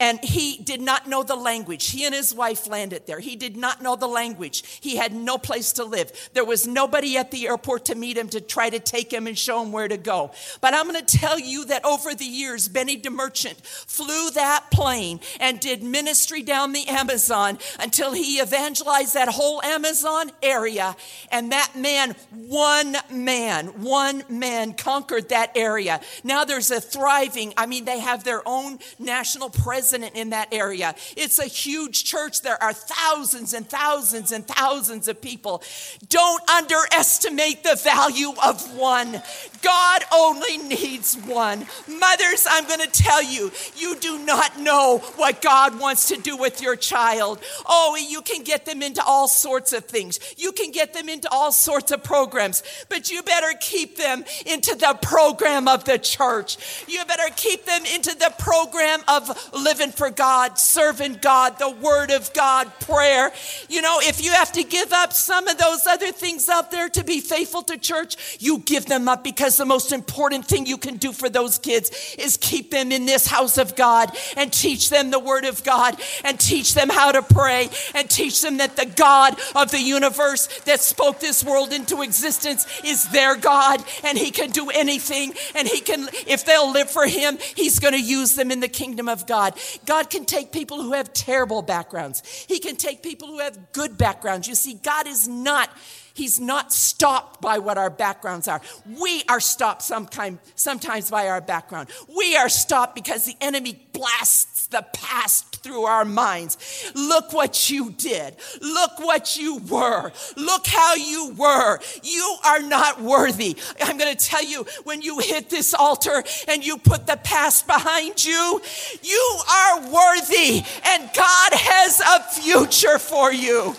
And 0.00 0.18
he 0.24 0.56
did 0.56 0.80
not 0.80 1.08
know 1.08 1.22
the 1.22 1.36
language. 1.36 1.90
He 1.90 2.04
and 2.04 2.12
his 2.12 2.34
wife 2.34 2.66
landed 2.66 3.06
there. 3.06 3.20
He 3.20 3.36
did 3.36 3.56
not 3.56 3.80
know 3.80 3.94
the 3.94 4.08
language. 4.08 4.80
He 4.80 4.96
had 4.96 5.14
no 5.14 5.38
place 5.38 5.72
to 5.74 5.84
live. 5.84 6.30
There 6.32 6.44
was 6.44 6.66
nobody 6.66 7.16
at 7.16 7.30
the 7.30 7.46
airport 7.46 7.84
to 7.86 7.94
meet 7.94 8.18
him 8.18 8.28
to 8.30 8.40
try 8.40 8.70
to 8.70 8.80
take 8.80 9.12
him 9.12 9.28
and 9.28 9.38
show 9.38 9.62
him 9.62 9.70
where 9.70 9.86
to 9.86 9.96
go. 9.96 10.32
But 10.60 10.74
I'm 10.74 10.88
going 10.88 11.02
to 11.02 11.18
tell 11.18 11.38
you 11.38 11.66
that 11.66 11.84
over 11.84 12.12
the 12.12 12.24
years, 12.24 12.66
Benny 12.66 13.00
DeMerchant 13.00 13.64
flew 13.64 14.30
that 14.32 14.64
plane 14.72 15.20
and 15.38 15.60
did 15.60 15.84
ministry 15.84 16.42
down 16.42 16.72
the 16.72 16.88
Amazon 16.88 17.58
until 17.78 18.12
he 18.12 18.40
evangelized 18.40 19.14
that 19.14 19.28
whole 19.28 19.62
Amazon 19.62 20.32
area. 20.42 20.96
And 21.30 21.52
that 21.52 21.74
man, 21.76 22.16
one 22.32 22.96
man, 23.12 23.66
one 23.80 24.24
man 24.28 24.72
conquered 24.72 25.28
that 25.28 25.56
area. 25.56 26.00
Now 26.24 26.44
there's 26.44 26.72
a 26.72 26.80
thriving, 26.80 27.54
I 27.56 27.66
mean, 27.66 27.84
they 27.84 28.00
have 28.00 28.24
their 28.24 28.42
own 28.44 28.80
national 28.98 29.50
president 29.50 29.83
president 29.84 30.16
in 30.16 30.30
that 30.30 30.48
area. 30.50 30.94
It's 31.14 31.38
a 31.38 31.44
huge 31.44 32.04
church. 32.04 32.40
There 32.40 32.60
are 32.62 32.72
thousands 32.72 33.52
and 33.52 33.68
thousands 33.68 34.32
and 34.32 34.48
thousands 34.48 35.08
of 35.08 35.20
people. 35.20 35.62
Don't 36.08 36.42
underestimate 36.48 37.62
the 37.62 37.78
value 37.84 38.32
of 38.42 38.74
one. 38.74 39.20
God 39.60 40.04
only 40.10 40.56
needs 40.56 41.16
one. 41.16 41.66
Mothers, 41.86 42.46
I'm 42.48 42.66
going 42.66 42.80
to 42.80 42.90
tell 42.90 43.22
you, 43.22 43.52
you 43.76 43.96
do 43.96 44.24
not 44.24 44.58
know 44.58 45.02
what 45.16 45.42
God 45.42 45.78
wants 45.78 46.08
to 46.08 46.16
do 46.16 46.38
with 46.38 46.62
your 46.62 46.76
child. 46.76 47.40
Oh, 47.66 47.94
you 48.08 48.22
can 48.22 48.42
get 48.42 48.64
them 48.64 48.82
into 48.82 49.04
all 49.04 49.28
sorts 49.28 49.74
of 49.74 49.84
things. 49.84 50.18
You 50.38 50.52
can 50.52 50.70
get 50.70 50.94
them 50.94 51.10
into 51.10 51.28
all 51.30 51.52
sorts 51.52 51.92
of 51.92 52.02
programs, 52.02 52.62
but 52.88 53.10
you 53.10 53.22
better 53.22 53.52
keep 53.60 53.98
them 53.98 54.24
into 54.46 54.74
the 54.76 54.98
program 55.02 55.68
of 55.68 55.84
the 55.84 55.98
church. 55.98 56.56
You 56.88 57.04
better 57.04 57.30
keep 57.36 57.66
them 57.66 57.82
into 57.94 58.14
the 58.14 58.32
program 58.38 59.00
of 59.08 59.28
living 59.52 59.73
living 59.74 59.90
for 59.90 60.08
God, 60.08 60.56
serving 60.56 61.18
God, 61.20 61.58
the 61.58 61.68
Word 61.68 62.12
of 62.12 62.32
God, 62.32 62.70
prayer. 62.78 63.32
You 63.68 63.82
know, 63.82 63.98
if 64.02 64.24
you 64.24 64.30
have 64.30 64.52
to 64.52 64.62
give 64.62 64.92
up 64.92 65.12
some 65.12 65.48
of 65.48 65.58
those 65.58 65.84
other 65.84 66.12
things 66.12 66.48
out 66.48 66.70
there 66.70 66.88
to 66.90 67.02
be 67.02 67.18
faithful 67.18 67.62
to 67.64 67.76
church, 67.76 68.38
you 68.40 68.58
give 68.58 68.86
them 68.86 69.08
up 69.08 69.24
because 69.24 69.56
the 69.56 69.64
most 69.64 69.90
important 69.90 70.46
thing 70.46 70.66
you 70.66 70.78
can 70.78 70.96
do 70.96 71.12
for 71.12 71.28
those 71.28 71.58
kids 71.58 72.14
is 72.20 72.36
keep 72.36 72.70
them 72.70 72.92
in 72.92 73.04
this 73.04 73.26
house 73.26 73.58
of 73.58 73.74
God 73.74 74.16
and 74.36 74.52
teach 74.52 74.90
them 74.90 75.10
the 75.10 75.18
Word 75.18 75.44
of 75.44 75.64
God 75.64 76.00
and 76.22 76.38
teach 76.38 76.74
them 76.74 76.88
how 76.88 77.10
to 77.10 77.22
pray 77.22 77.68
and 77.96 78.08
teach 78.08 78.42
them 78.42 78.58
that 78.58 78.76
the 78.76 78.86
God 78.86 79.36
of 79.56 79.72
the 79.72 79.80
universe 79.80 80.46
that 80.66 80.78
spoke 80.78 81.18
this 81.18 81.42
world 81.42 81.72
into 81.72 82.02
existence 82.02 82.64
is 82.84 83.08
their 83.08 83.34
God 83.34 83.82
and 84.04 84.16
He 84.16 84.30
can 84.30 84.50
do 84.50 84.70
anything 84.70 85.32
and 85.56 85.66
He 85.66 85.80
can, 85.80 86.08
if 86.28 86.44
they'll 86.44 86.70
live 86.70 86.88
for 86.88 87.08
Him, 87.08 87.38
He's 87.56 87.80
going 87.80 87.94
to 87.94 88.00
use 88.00 88.36
them 88.36 88.52
in 88.52 88.60
the 88.60 88.68
kingdom 88.68 89.08
of 89.08 89.26
God. 89.26 89.58
God 89.86 90.10
can 90.10 90.24
take 90.24 90.52
people 90.52 90.82
who 90.82 90.92
have 90.92 91.12
terrible 91.12 91.62
backgrounds, 91.62 92.22
He 92.48 92.58
can 92.58 92.76
take 92.76 93.02
people 93.02 93.28
who 93.28 93.40
have 93.40 93.72
good 93.72 93.96
backgrounds. 93.98 94.48
You 94.48 94.54
see, 94.54 94.74
God 94.74 95.06
is 95.06 95.28
not 95.28 95.70
He's 96.14 96.38
not 96.38 96.72
stopped 96.72 97.40
by 97.40 97.58
what 97.58 97.76
our 97.76 97.90
backgrounds 97.90 98.46
are. 98.46 98.60
We 98.86 99.24
are 99.28 99.40
stopped 99.40 99.82
sometime, 99.82 100.38
sometimes 100.54 101.10
by 101.10 101.28
our 101.28 101.40
background. 101.40 101.88
We 102.16 102.36
are 102.36 102.48
stopped 102.48 102.94
because 102.94 103.24
the 103.24 103.36
enemy 103.40 103.84
blasts 103.92 104.68
the 104.68 104.86
past 104.92 105.53
through 105.64 105.84
our 105.84 106.04
minds. 106.04 106.92
Look 106.94 107.32
what 107.32 107.70
you 107.70 107.90
did. 107.92 108.36
Look 108.60 108.98
what 108.98 109.38
you 109.38 109.56
were. 109.60 110.12
Look 110.36 110.66
how 110.66 110.94
you 110.94 111.32
were. 111.38 111.78
You 112.02 112.36
are 112.44 112.60
not 112.60 113.00
worthy. 113.00 113.56
I'm 113.80 113.96
going 113.96 114.14
to 114.14 114.28
tell 114.28 114.44
you 114.44 114.66
when 114.84 115.00
you 115.00 115.20
hit 115.20 115.48
this 115.48 115.72
altar 115.72 116.22
and 116.48 116.64
you 116.64 116.76
put 116.76 117.06
the 117.06 117.16
past 117.16 117.66
behind 117.66 118.22
you, 118.22 118.60
you 119.02 119.38
are 119.50 119.80
worthy 119.80 120.62
and 120.84 121.10
God 121.16 121.52
has 121.54 122.00
a 122.00 122.42
future 122.42 122.98
for 122.98 123.32
you. 123.32 123.74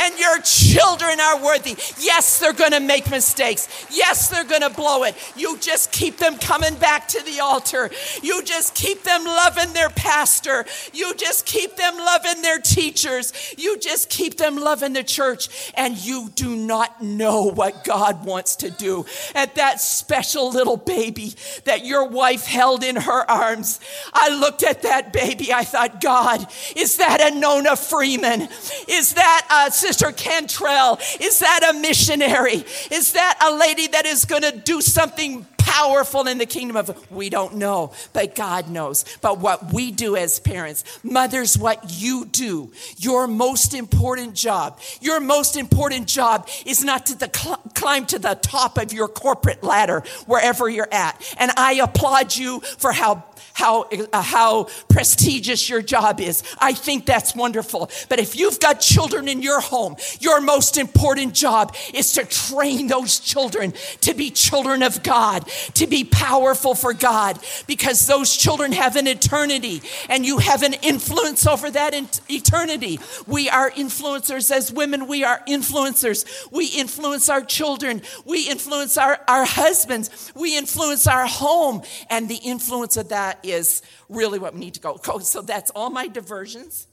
And 0.00 0.18
your 0.18 0.40
children 0.40 1.20
are 1.20 1.44
worthy. 1.44 1.76
Yes, 2.00 2.40
they're 2.40 2.52
going 2.52 2.72
to 2.72 2.80
make 2.80 3.10
mistakes. 3.10 3.86
Yes, 3.90 4.28
they're 4.28 4.44
going 4.44 4.62
to 4.62 4.70
blow 4.70 5.04
it. 5.04 5.14
You 5.36 5.56
just 5.58 5.92
keep 5.92 6.16
them 6.16 6.36
coming 6.38 6.74
back 6.76 7.06
to 7.08 7.22
the 7.22 7.40
altar. 7.40 7.90
You 8.22 8.42
just 8.42 8.74
keep 8.74 9.04
them 9.04 9.24
loving 9.24 9.72
their 9.72 9.90
pastor. 9.90 10.64
You 10.92 11.14
just 11.14 11.27
keep 11.46 11.76
them 11.76 11.96
loving 11.96 12.42
their 12.42 12.58
teachers. 12.58 13.32
You 13.56 13.78
just 13.78 14.10
keep 14.10 14.36
them 14.36 14.56
loving 14.56 14.92
the 14.92 15.04
church. 15.04 15.72
And 15.74 15.96
you 15.96 16.30
do 16.34 16.54
not 16.56 17.02
know 17.02 17.44
what 17.44 17.84
God 17.84 18.24
wants 18.24 18.56
to 18.56 18.70
do. 18.70 19.06
At 19.34 19.54
that 19.56 19.80
special 19.80 20.50
little 20.50 20.76
baby 20.76 21.34
that 21.64 21.84
your 21.84 22.08
wife 22.08 22.44
held 22.44 22.84
in 22.84 22.96
her 22.96 23.30
arms, 23.30 23.80
I 24.12 24.36
looked 24.38 24.62
at 24.62 24.82
that 24.82 25.12
baby. 25.12 25.52
I 25.52 25.64
thought, 25.64 26.00
God, 26.00 26.46
is 26.76 26.96
that 26.96 27.20
a 27.20 27.38
Nona 27.38 27.76
Freeman? 27.76 28.48
Is 28.88 29.14
that 29.14 29.66
a 29.68 29.72
Sister 29.72 30.12
Cantrell? 30.12 30.98
Is 31.20 31.40
that 31.40 31.70
a 31.70 31.78
missionary? 31.78 32.64
Is 32.90 33.12
that 33.12 33.38
a 33.42 33.56
lady 33.56 33.88
that 33.88 34.06
is 34.06 34.24
going 34.24 34.42
to 34.42 34.52
do 34.52 34.80
something 34.80 35.46
powerful 35.68 36.26
in 36.26 36.38
the 36.38 36.46
kingdom 36.46 36.76
of 36.76 37.10
we 37.10 37.28
don't 37.28 37.54
know 37.54 37.92
but 38.14 38.34
god 38.34 38.70
knows. 38.70 39.04
But 39.20 39.38
what 39.38 39.72
we 39.72 39.90
do 39.90 40.16
as 40.16 40.40
parents 40.40 40.82
mothers 41.02 41.58
what 41.58 41.84
you 41.88 42.24
do 42.24 42.72
your 42.96 43.26
most 43.26 43.74
important 43.74 44.34
job 44.34 44.80
your 45.02 45.20
most 45.20 45.56
important 45.56 46.06
job 46.06 46.48
is 46.64 46.82
not 46.82 47.06
to 47.06 47.18
the 47.18 47.30
cl- 47.34 47.62
climb 47.74 48.06
to 48.06 48.18
the 48.18 48.34
top 48.40 48.78
of 48.78 48.92
your 48.94 49.08
corporate 49.08 49.62
ladder 49.62 50.02
wherever 50.26 50.68
you're 50.68 50.92
at. 50.92 51.14
And 51.38 51.50
i 51.56 51.74
applaud 51.74 52.34
you 52.34 52.60
for 52.60 52.92
how 52.92 53.24
how, 53.54 53.88
uh, 54.12 54.22
how 54.22 54.68
prestigious 54.88 55.68
your 55.68 55.82
job 55.82 56.20
is. 56.20 56.42
I 56.58 56.72
think 56.72 57.06
that's 57.06 57.34
wonderful. 57.34 57.90
But 58.08 58.18
if 58.18 58.36
you've 58.36 58.60
got 58.60 58.80
children 58.80 59.28
in 59.28 59.42
your 59.42 59.60
home, 59.60 59.96
your 60.20 60.40
most 60.40 60.76
important 60.76 61.34
job 61.34 61.74
is 61.92 62.12
to 62.12 62.24
train 62.24 62.86
those 62.86 63.18
children 63.20 63.74
to 64.02 64.14
be 64.14 64.30
children 64.30 64.82
of 64.82 65.02
God, 65.02 65.46
to 65.74 65.86
be 65.86 66.04
powerful 66.04 66.74
for 66.74 66.92
God, 66.92 67.38
because 67.66 68.06
those 68.06 68.36
children 68.36 68.72
have 68.72 68.96
an 68.96 69.06
eternity 69.06 69.82
and 70.08 70.24
you 70.24 70.38
have 70.38 70.62
an 70.62 70.74
influence 70.74 71.46
over 71.46 71.70
that 71.70 71.94
eternity. 72.28 73.00
We 73.26 73.48
are 73.48 73.70
influencers 73.70 74.50
as 74.50 74.72
women, 74.72 75.06
we 75.06 75.24
are 75.24 75.40
influencers. 75.48 76.24
We 76.50 76.66
influence 76.66 77.28
our 77.28 77.42
children, 77.42 78.02
we 78.24 78.48
influence 78.48 78.96
our, 78.96 79.18
our 79.28 79.44
husbands, 79.44 80.32
we 80.34 80.56
influence 80.56 81.06
our 81.06 81.26
home, 81.26 81.82
and 82.10 82.28
the 82.28 82.36
influence 82.36 82.96
of 82.96 83.10
that 83.10 83.27
is 83.42 83.82
really 84.08 84.38
what 84.38 84.54
we 84.54 84.60
need 84.60 84.74
to 84.74 84.80
go. 84.80 85.00
Oh, 85.08 85.18
so 85.18 85.42
that's 85.42 85.70
all 85.70 85.90
my 85.90 86.08
diversions. 86.08 86.86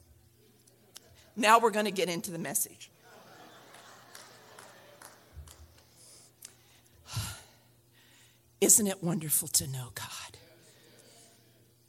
Now 1.36 1.58
we're 1.58 1.70
going 1.70 1.84
to 1.84 1.90
get 1.90 2.08
into 2.08 2.30
the 2.30 2.38
message. 2.38 2.90
Isn't 8.60 8.86
it 8.86 9.02
wonderful 9.02 9.48
to 9.48 9.66
know 9.66 9.88
God? 9.94 10.38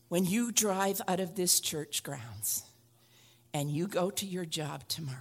When 0.10 0.26
you 0.26 0.52
drive 0.52 1.02
out 1.08 1.20
of 1.20 1.36
this 1.36 1.60
church 1.60 2.04
grounds 2.04 2.64
and 3.54 3.70
you 3.70 3.88
go 3.88 4.10
to 4.12 4.26
your 4.26 4.46
job 4.46 4.88
tomorrow 4.88 5.18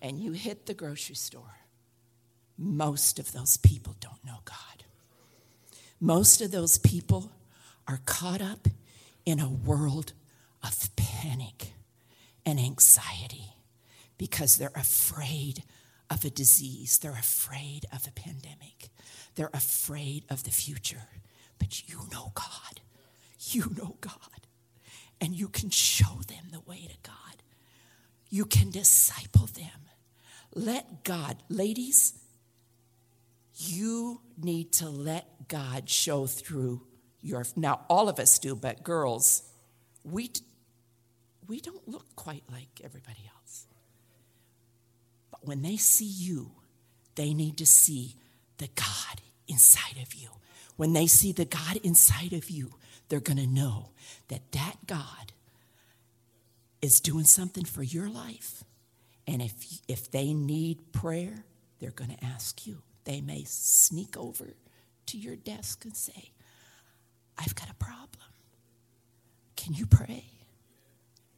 and 0.00 0.20
you 0.20 0.32
hit 0.32 0.66
the 0.66 0.74
grocery 0.74 1.16
store, 1.16 1.58
most 2.58 3.18
of 3.18 3.32
those 3.32 3.56
people 3.56 3.96
don't 4.00 4.24
know 4.24 4.38
God. 4.44 4.84
Most 6.00 6.40
of 6.40 6.50
those 6.50 6.78
people 6.78 7.30
are 7.92 8.00
caught 8.06 8.40
up 8.40 8.68
in 9.26 9.38
a 9.38 9.50
world 9.50 10.14
of 10.62 10.88
panic 10.96 11.74
and 12.46 12.58
anxiety 12.58 13.54
because 14.16 14.56
they're 14.56 14.72
afraid 14.74 15.62
of 16.08 16.24
a 16.24 16.30
disease, 16.30 16.98
they're 16.98 17.12
afraid 17.12 17.84
of 17.92 18.06
a 18.06 18.12
pandemic, 18.12 18.88
they're 19.34 19.50
afraid 19.52 20.24
of 20.30 20.44
the 20.44 20.50
future. 20.50 21.08
But 21.58 21.86
you 21.88 22.00
know 22.10 22.32
God. 22.34 22.80
You 23.50 23.72
know 23.76 23.96
God. 24.00 24.46
And 25.20 25.34
you 25.34 25.48
can 25.48 25.68
show 25.68 26.20
them 26.26 26.46
the 26.50 26.60
way 26.60 26.88
to 26.88 26.96
God. 27.02 27.42
You 28.30 28.46
can 28.46 28.70
disciple 28.70 29.46
them. 29.46 29.68
Let 30.54 31.04
God, 31.04 31.36
ladies, 31.48 32.14
you 33.54 34.22
need 34.42 34.72
to 34.74 34.88
let 34.88 35.48
God 35.48 35.90
show 35.90 36.26
through 36.26 36.82
your 37.22 37.44
now 37.56 37.80
all 37.88 38.08
of 38.08 38.18
us 38.18 38.38
do 38.38 38.54
but 38.54 38.82
girls 38.82 39.42
we 40.04 40.30
we 41.46 41.60
don't 41.60 41.88
look 41.88 42.06
quite 42.16 42.44
like 42.50 42.80
everybody 42.82 43.30
else. 43.36 43.66
But 45.30 45.46
when 45.46 45.62
they 45.62 45.76
see 45.76 46.06
you 46.06 46.52
they 47.14 47.34
need 47.34 47.58
to 47.58 47.66
see 47.66 48.16
the 48.58 48.68
god 48.74 49.20
inside 49.46 49.98
of 50.00 50.14
you. 50.14 50.30
When 50.76 50.92
they 50.92 51.06
see 51.06 51.32
the 51.32 51.44
god 51.44 51.76
inside 51.82 52.32
of 52.32 52.50
you 52.50 52.74
they're 53.08 53.20
going 53.20 53.38
to 53.38 53.46
know 53.46 53.90
that 54.28 54.52
that 54.52 54.76
god 54.86 55.32
is 56.80 57.00
doing 57.00 57.24
something 57.24 57.64
for 57.64 57.82
your 57.82 58.08
life. 58.08 58.64
And 59.26 59.40
if 59.40 59.80
if 59.88 60.10
they 60.10 60.34
need 60.34 60.92
prayer 60.92 61.44
they're 61.82 61.90
going 61.90 62.16
to 62.16 62.24
ask 62.24 62.64
you. 62.66 62.82
They 63.04 63.20
may 63.20 63.42
sneak 63.44 64.16
over 64.16 64.54
to 65.06 65.18
your 65.18 65.34
desk 65.34 65.84
and 65.84 65.96
say 65.96 66.30
I've 67.38 67.54
got 67.54 67.70
a 67.70 67.74
problem. 67.74 68.08
Can 69.56 69.74
you 69.74 69.86
pray? 69.86 70.24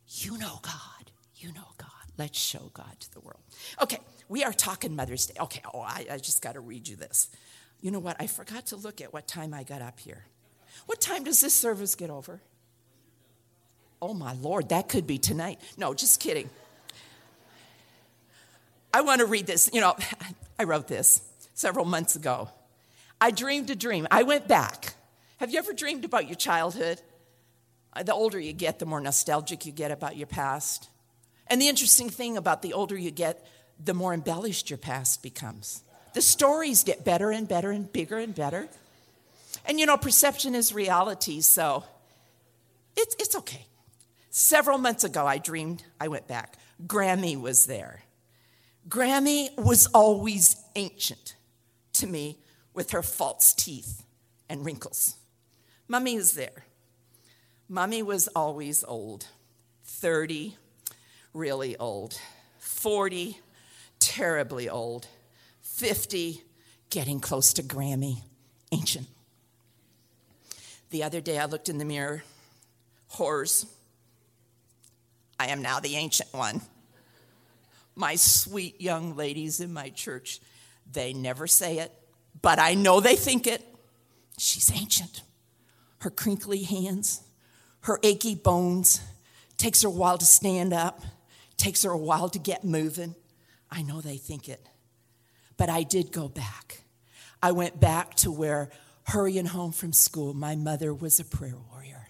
You 0.06 0.38
know 0.38 0.60
God. 0.62 1.10
You 1.36 1.52
know 1.52 1.68
God. 1.78 1.88
Let's 2.16 2.38
show 2.38 2.70
God 2.74 2.98
to 3.00 3.12
the 3.12 3.20
world. 3.20 3.40
Okay, 3.82 3.98
we 4.28 4.44
are 4.44 4.52
talking 4.52 4.94
Mother's 4.94 5.26
Day. 5.26 5.34
Okay, 5.40 5.62
oh, 5.72 5.80
I, 5.80 6.06
I 6.10 6.18
just 6.18 6.40
got 6.40 6.54
to 6.54 6.60
read 6.60 6.88
you 6.88 6.96
this. 6.96 7.28
You 7.80 7.90
know 7.90 7.98
what? 7.98 8.16
I 8.20 8.26
forgot 8.26 8.66
to 8.66 8.76
look 8.76 9.00
at 9.00 9.12
what 9.12 9.26
time 9.26 9.52
I 9.52 9.62
got 9.62 9.82
up 9.82 10.00
here. 10.00 10.24
What 10.86 11.00
time 11.00 11.24
does 11.24 11.40
this 11.40 11.54
service 11.54 11.94
get 11.94 12.10
over? 12.10 12.40
Oh, 14.00 14.14
my 14.14 14.34
Lord, 14.34 14.68
that 14.70 14.88
could 14.88 15.06
be 15.06 15.18
tonight. 15.18 15.60
No, 15.76 15.94
just 15.94 16.20
kidding. 16.20 16.48
I 18.92 19.00
want 19.00 19.20
to 19.20 19.26
read 19.26 19.46
this. 19.46 19.68
You 19.72 19.80
know, 19.80 19.96
I 20.58 20.64
wrote 20.64 20.88
this 20.88 21.20
several 21.54 21.84
months 21.84 22.16
ago. 22.16 22.48
I 23.20 23.30
dreamed 23.30 23.70
a 23.70 23.76
dream. 23.76 24.06
I 24.10 24.22
went 24.22 24.46
back 24.46 24.94
have 25.44 25.52
you 25.52 25.58
ever 25.58 25.74
dreamed 25.74 26.06
about 26.06 26.26
your 26.26 26.36
childhood? 26.36 27.02
Uh, 27.92 28.02
the 28.02 28.14
older 28.14 28.40
you 28.40 28.54
get, 28.54 28.78
the 28.78 28.86
more 28.86 28.98
nostalgic 28.98 29.66
you 29.66 29.72
get 29.72 29.90
about 29.90 30.16
your 30.16 30.26
past. 30.26 30.88
And 31.48 31.60
the 31.60 31.68
interesting 31.68 32.08
thing 32.08 32.38
about 32.38 32.62
the 32.62 32.72
older 32.72 32.96
you 32.96 33.10
get, 33.10 33.46
the 33.78 33.92
more 33.92 34.14
embellished 34.14 34.70
your 34.70 34.78
past 34.78 35.22
becomes. 35.22 35.82
The 36.14 36.22
stories 36.22 36.82
get 36.82 37.04
better 37.04 37.30
and 37.30 37.46
better 37.46 37.70
and 37.70 37.92
bigger 37.92 38.16
and 38.16 38.34
better. 38.34 38.68
And 39.66 39.78
you 39.78 39.84
know, 39.84 39.98
perception 39.98 40.54
is 40.54 40.72
reality, 40.72 41.42
so 41.42 41.84
it's, 42.96 43.14
it's 43.18 43.36
okay. 43.36 43.66
Several 44.30 44.78
months 44.78 45.04
ago, 45.04 45.26
I 45.26 45.36
dreamed, 45.36 45.84
I 46.00 46.08
went 46.08 46.26
back. 46.26 46.56
Grammy 46.86 47.38
was 47.38 47.66
there. 47.66 48.00
Grammy 48.88 49.54
was 49.58 49.88
always 49.88 50.56
ancient 50.74 51.36
to 51.92 52.06
me 52.06 52.38
with 52.72 52.92
her 52.92 53.02
false 53.02 53.52
teeth 53.52 54.06
and 54.48 54.64
wrinkles. 54.64 55.16
Mummy 55.86 56.14
is 56.14 56.32
there. 56.32 56.64
Mummy 57.68 58.02
was 58.02 58.28
always 58.28 58.84
old 58.84 59.26
30, 59.84 60.56
really 61.32 61.76
old, 61.76 62.18
40, 62.58 63.38
terribly 63.98 64.68
old, 64.68 65.06
50, 65.62 66.42
getting 66.90 67.20
close 67.20 67.52
to 67.54 67.62
Grammy, 67.62 68.22
ancient. 68.72 69.06
The 70.90 71.02
other 71.02 71.20
day 71.20 71.38
I 71.38 71.46
looked 71.46 71.68
in 71.68 71.78
the 71.78 71.84
mirror, 71.84 72.22
horrors. 73.08 73.66
I 75.38 75.48
am 75.48 75.60
now 75.60 75.80
the 75.80 75.96
ancient 75.96 76.32
one. 76.32 76.60
My 77.94 78.14
sweet 78.14 78.80
young 78.80 79.16
ladies 79.16 79.60
in 79.60 79.72
my 79.72 79.90
church, 79.90 80.40
they 80.90 81.12
never 81.12 81.46
say 81.46 81.78
it, 81.78 81.92
but 82.40 82.58
I 82.58 82.74
know 82.74 83.00
they 83.00 83.16
think 83.16 83.46
it. 83.46 83.62
She's 84.38 84.70
ancient 84.74 85.22
her 86.04 86.10
crinkly 86.10 86.62
hands, 86.62 87.22
her 87.80 87.98
achy 88.02 88.34
bones. 88.34 89.00
Takes 89.56 89.82
her 89.82 89.88
a 89.88 89.92
while 89.92 90.18
to 90.18 90.24
stand 90.24 90.72
up, 90.74 91.00
takes 91.56 91.84
her 91.84 91.90
a 91.90 91.96
while 91.96 92.28
to 92.28 92.38
get 92.38 92.64
moving. 92.64 93.14
I 93.70 93.82
know 93.82 94.00
they 94.00 94.18
think 94.18 94.48
it. 94.48 94.68
But 95.56 95.70
I 95.70 95.82
did 95.84 96.12
go 96.12 96.28
back. 96.28 96.82
I 97.42 97.52
went 97.52 97.80
back 97.80 98.16
to 98.16 98.30
where 98.30 98.70
hurrying 99.04 99.46
home 99.46 99.72
from 99.72 99.92
school, 99.92 100.34
my 100.34 100.56
mother 100.56 100.92
was 100.92 101.20
a 101.20 101.24
prayer 101.24 101.56
warrior. 101.70 102.08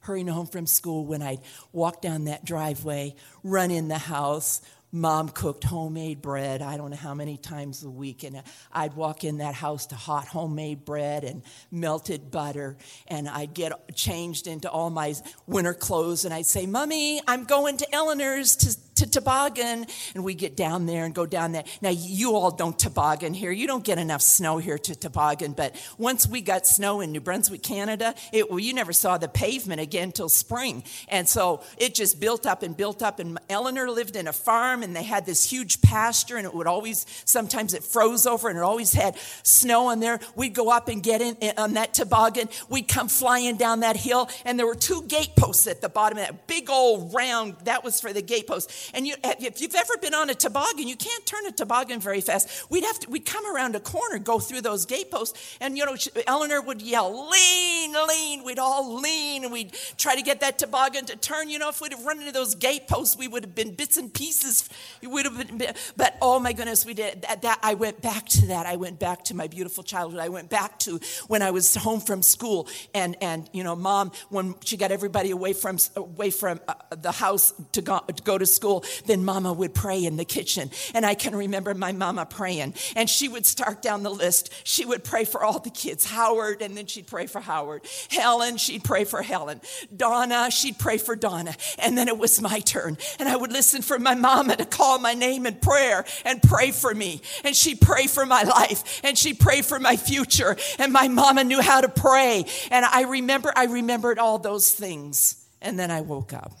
Hurrying 0.00 0.28
home 0.28 0.46
from 0.46 0.66
school, 0.66 1.04
when 1.04 1.22
I'd 1.22 1.40
walk 1.72 2.02
down 2.02 2.26
that 2.26 2.44
driveway, 2.44 3.16
run 3.42 3.70
in 3.70 3.88
the 3.88 3.98
house, 3.98 4.60
Mom 4.94 5.28
cooked 5.28 5.64
homemade 5.64 6.22
bread, 6.22 6.62
I 6.62 6.76
don't 6.76 6.90
know 6.90 6.96
how 6.96 7.14
many 7.14 7.36
times 7.36 7.82
a 7.82 7.90
week. 7.90 8.22
And 8.22 8.40
I'd 8.72 8.94
walk 8.94 9.24
in 9.24 9.38
that 9.38 9.56
house 9.56 9.86
to 9.86 9.96
hot 9.96 10.28
homemade 10.28 10.84
bread 10.84 11.24
and 11.24 11.42
melted 11.72 12.30
butter. 12.30 12.76
And 13.08 13.28
I'd 13.28 13.54
get 13.54 13.72
changed 13.96 14.46
into 14.46 14.70
all 14.70 14.90
my 14.90 15.14
winter 15.48 15.74
clothes. 15.74 16.24
And 16.24 16.32
I'd 16.32 16.46
say, 16.46 16.66
Mommy, 16.66 17.20
I'm 17.26 17.42
going 17.42 17.76
to 17.78 17.92
Eleanor's 17.92 18.54
to 18.54 18.76
to 18.96 19.10
toboggan. 19.10 19.86
And 20.14 20.24
we 20.24 20.34
get 20.34 20.56
down 20.56 20.86
there 20.86 21.04
and 21.04 21.14
go 21.14 21.26
down 21.26 21.52
there. 21.52 21.64
Now, 21.80 21.90
you 21.90 22.34
all 22.34 22.50
don't 22.50 22.78
toboggan 22.78 23.34
here. 23.34 23.50
You 23.50 23.66
don't 23.66 23.84
get 23.84 23.98
enough 23.98 24.22
snow 24.22 24.58
here 24.58 24.78
to 24.78 24.94
toboggan. 24.94 25.52
But 25.52 25.74
once 25.98 26.26
we 26.26 26.40
got 26.40 26.66
snow 26.66 27.00
in 27.00 27.12
New 27.12 27.20
Brunswick, 27.20 27.62
Canada, 27.62 28.14
it, 28.32 28.50
well, 28.50 28.58
you 28.58 28.74
never 28.74 28.92
saw 28.92 29.18
the 29.18 29.28
pavement 29.28 29.80
again 29.80 30.12
till 30.12 30.28
spring. 30.28 30.84
And 31.08 31.28
so 31.28 31.62
it 31.78 31.94
just 31.94 32.20
built 32.20 32.46
up 32.46 32.62
and 32.62 32.76
built 32.76 33.02
up. 33.02 33.18
And 33.18 33.38
Eleanor 33.48 33.90
lived 33.90 34.16
in 34.16 34.28
a 34.28 34.32
farm 34.32 34.82
and 34.82 34.94
they 34.94 35.02
had 35.02 35.26
this 35.26 35.50
huge 35.50 35.80
pasture 35.82 36.36
and 36.36 36.46
it 36.46 36.54
would 36.54 36.66
always, 36.66 37.06
sometimes 37.24 37.74
it 37.74 37.82
froze 37.82 38.26
over 38.26 38.48
and 38.48 38.58
it 38.58 38.62
always 38.62 38.92
had 38.92 39.16
snow 39.42 39.88
on 39.88 40.00
there. 40.00 40.20
We'd 40.36 40.54
go 40.54 40.70
up 40.70 40.88
and 40.88 41.02
get 41.02 41.20
in 41.20 41.36
on 41.56 41.74
that 41.74 41.94
toboggan. 41.94 42.48
We'd 42.68 42.88
come 42.88 43.08
flying 43.08 43.56
down 43.56 43.80
that 43.80 43.96
hill 43.96 44.28
and 44.44 44.58
there 44.58 44.66
were 44.66 44.74
two 44.74 45.02
gate 45.02 45.36
posts 45.36 45.66
at 45.66 45.80
the 45.80 45.88
bottom 45.88 46.18
of 46.18 46.26
that 46.26 46.46
big 46.46 46.70
old 46.70 47.14
round, 47.14 47.56
that 47.64 47.84
was 47.84 48.00
for 48.00 48.12
the 48.12 48.22
gate 48.22 48.46
post. 48.46 48.83
And 48.92 49.06
you, 49.06 49.14
if 49.22 49.60
you've 49.60 49.74
ever 49.74 49.96
been 50.00 50.14
on 50.14 50.30
a 50.30 50.34
toboggan, 50.34 50.88
you 50.88 50.96
can't 50.96 51.24
turn 51.24 51.46
a 51.46 51.52
toboggan 51.52 52.00
very 52.00 52.20
fast. 52.20 52.70
We'd 52.70 52.84
have 52.84 52.98
to, 53.00 53.10
we'd 53.10 53.26
come 53.26 53.44
around 53.54 53.74
a 53.76 53.80
corner, 53.80 54.18
go 54.18 54.38
through 54.38 54.62
those 54.62 54.86
gateposts, 54.86 55.58
and 55.60 55.78
you 55.78 55.86
know, 55.86 55.96
Eleanor 56.26 56.60
would 56.60 56.82
yell, 56.82 57.30
lean, 57.30 57.92
lean. 57.92 58.44
We'd 58.44 58.58
all 58.58 59.00
lean, 59.00 59.44
and 59.44 59.52
we'd 59.52 59.74
try 59.96 60.14
to 60.16 60.22
get 60.22 60.40
that 60.40 60.58
toboggan 60.58 61.06
to 61.06 61.16
turn. 61.16 61.50
You 61.50 61.58
know, 61.58 61.68
if 61.68 61.80
we'd 61.80 61.92
have 61.92 62.04
run 62.04 62.20
into 62.20 62.32
those 62.32 62.54
gateposts, 62.54 63.16
we 63.16 63.28
would 63.28 63.44
have 63.44 63.54
been 63.54 63.74
bits 63.74 63.96
and 63.96 64.12
pieces. 64.12 64.68
We 65.00 65.08
would 65.08 65.26
have 65.26 65.58
been, 65.58 65.74
but 65.96 66.16
oh 66.20 66.40
my 66.40 66.52
goodness, 66.52 66.84
we 66.84 66.94
did 66.94 67.22
that, 67.22 67.42
that. 67.42 67.58
I 67.62 67.74
went 67.74 68.02
back 68.02 68.26
to 68.26 68.46
that. 68.48 68.66
I 68.66 68.76
went 68.76 68.98
back 68.98 69.24
to 69.24 69.34
my 69.34 69.46
beautiful 69.46 69.84
childhood. 69.84 70.20
I 70.20 70.28
went 70.28 70.50
back 70.50 70.78
to 70.80 70.98
when 71.28 71.42
I 71.42 71.50
was 71.50 71.74
home 71.74 72.00
from 72.00 72.22
school, 72.22 72.68
and 72.94 73.16
and 73.20 73.48
you 73.52 73.62
know, 73.62 73.76
mom, 73.76 74.12
when 74.30 74.54
she 74.64 74.76
got 74.76 74.90
everybody 74.90 75.30
away 75.30 75.52
from 75.52 75.78
away 75.96 76.30
from 76.30 76.60
uh, 76.66 76.74
the 76.90 77.12
house 77.12 77.52
to 77.72 77.82
go, 77.82 78.00
to 78.00 78.22
go 78.22 78.38
to 78.38 78.46
school, 78.46 78.73
school, 78.80 79.06
then 79.06 79.24
mama 79.24 79.52
would 79.52 79.74
pray 79.74 80.04
in 80.04 80.16
the 80.16 80.24
kitchen. 80.24 80.70
And 80.94 81.04
I 81.04 81.14
can 81.14 81.34
remember 81.34 81.74
my 81.74 81.92
mama 81.92 82.26
praying. 82.26 82.74
And 82.96 83.08
she 83.08 83.28
would 83.28 83.46
start 83.46 83.82
down 83.82 84.02
the 84.02 84.10
list. 84.10 84.52
She 84.64 84.84
would 84.84 85.04
pray 85.04 85.24
for 85.24 85.42
all 85.44 85.58
the 85.58 85.70
kids 85.70 86.04
Howard, 86.04 86.62
and 86.62 86.76
then 86.76 86.86
she'd 86.86 87.06
pray 87.06 87.26
for 87.26 87.40
Howard. 87.40 87.86
Helen, 88.10 88.56
she'd 88.56 88.84
pray 88.84 89.04
for 89.04 89.22
Helen. 89.22 89.60
Donna, 89.94 90.50
she'd 90.50 90.78
pray 90.78 90.98
for 90.98 91.16
Donna. 91.16 91.54
And 91.78 91.96
then 91.96 92.08
it 92.08 92.18
was 92.18 92.40
my 92.40 92.60
turn. 92.60 92.96
And 93.18 93.28
I 93.28 93.36
would 93.36 93.52
listen 93.52 93.82
for 93.82 93.98
my 93.98 94.14
mama 94.14 94.56
to 94.56 94.64
call 94.64 94.98
my 94.98 95.14
name 95.14 95.46
in 95.46 95.56
prayer 95.56 96.04
and 96.24 96.42
pray 96.42 96.70
for 96.70 96.94
me. 96.94 97.20
And 97.44 97.54
she'd 97.54 97.80
pray 97.80 98.06
for 98.06 98.26
my 98.26 98.42
life. 98.42 99.00
And 99.04 99.16
she'd 99.16 99.38
pray 99.38 99.62
for 99.62 99.78
my 99.78 99.96
future. 99.96 100.56
And 100.78 100.92
my 100.92 101.08
mama 101.08 101.44
knew 101.44 101.60
how 101.60 101.80
to 101.80 101.88
pray. 101.88 102.44
And 102.70 102.84
I 102.84 103.02
remember, 103.02 103.52
I 103.54 103.64
remembered 103.64 104.18
all 104.18 104.38
those 104.38 104.72
things. 104.72 105.40
And 105.60 105.78
then 105.78 105.90
I 105.90 106.02
woke 106.02 106.32
up 106.32 106.52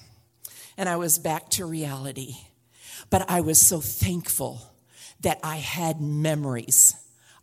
and 0.76 0.88
I 0.88 0.96
was 0.96 1.18
back 1.18 1.48
to 1.50 1.66
reality. 1.66 2.34
But 3.10 3.28
I 3.30 3.40
was 3.40 3.60
so 3.60 3.80
thankful 3.80 4.60
that 5.20 5.40
I 5.42 5.56
had 5.56 6.00
memories 6.00 6.96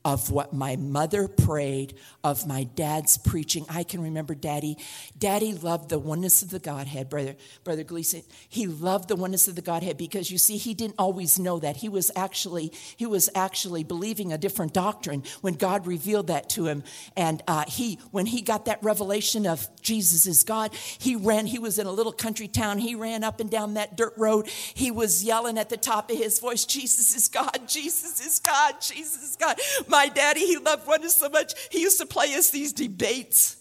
of 0.03 0.31
what 0.31 0.51
my 0.51 0.75
mother 0.75 1.27
prayed, 1.27 1.93
of 2.23 2.47
my 2.47 2.63
dad's 2.63 3.17
preaching. 3.17 3.65
I 3.69 3.83
can 3.83 4.01
remember 4.01 4.33
daddy. 4.33 4.77
Daddy 5.17 5.53
loved 5.53 5.89
the 5.89 5.99
oneness 5.99 6.41
of 6.41 6.49
the 6.49 6.59
Godhead, 6.59 7.09
brother, 7.09 7.35
brother 7.63 7.83
Gleason. 7.83 8.23
He 8.49 8.65
loved 8.65 9.09
the 9.09 9.15
oneness 9.15 9.47
of 9.47 9.55
the 9.55 9.61
Godhead 9.61 9.97
because 9.97 10.31
you 10.31 10.39
see, 10.39 10.57
he 10.57 10.73
didn't 10.73 10.95
always 10.97 11.37
know 11.37 11.59
that. 11.59 11.77
He 11.77 11.89
was 11.89 12.09
actually, 12.15 12.71
he 12.97 13.05
was 13.05 13.29
actually 13.35 13.83
believing 13.83 14.33
a 14.33 14.37
different 14.37 14.73
doctrine 14.73 15.23
when 15.41 15.53
God 15.53 15.85
revealed 15.85 16.27
that 16.27 16.49
to 16.51 16.65
him. 16.65 16.83
And 17.15 17.43
uh, 17.47 17.65
he, 17.67 17.99
when 18.09 18.25
he 18.25 18.41
got 18.41 18.65
that 18.65 18.83
revelation 18.83 19.45
of 19.45 19.67
Jesus 19.81 20.25
is 20.25 20.43
God, 20.43 20.73
he 20.73 21.15
ran, 21.15 21.45
he 21.45 21.59
was 21.59 21.77
in 21.77 21.85
a 21.85 21.91
little 21.91 22.11
country 22.11 22.47
town. 22.47 22.79
He 22.79 22.95
ran 22.95 23.23
up 23.23 23.39
and 23.39 23.51
down 23.51 23.75
that 23.75 23.95
dirt 23.95 24.13
road. 24.17 24.47
He 24.47 24.89
was 24.89 25.23
yelling 25.23 25.59
at 25.59 25.69
the 25.69 25.77
top 25.77 26.09
of 26.09 26.17
his 26.17 26.39
voice, 26.39 26.65
Jesus 26.65 27.15
is 27.15 27.27
God, 27.27 27.59
Jesus 27.67 28.25
is 28.25 28.39
God, 28.39 28.81
Jesus 28.81 29.21
is 29.21 29.35
God. 29.35 29.59
My 29.91 30.07
daddy, 30.07 30.39
he 30.39 30.57
loved 30.57 30.87
oneness 30.87 31.17
so 31.17 31.29
much, 31.29 31.53
he 31.69 31.81
used 31.81 31.99
to 31.99 32.05
play 32.05 32.33
us 32.33 32.49
these 32.49 32.71
debates. 32.71 33.57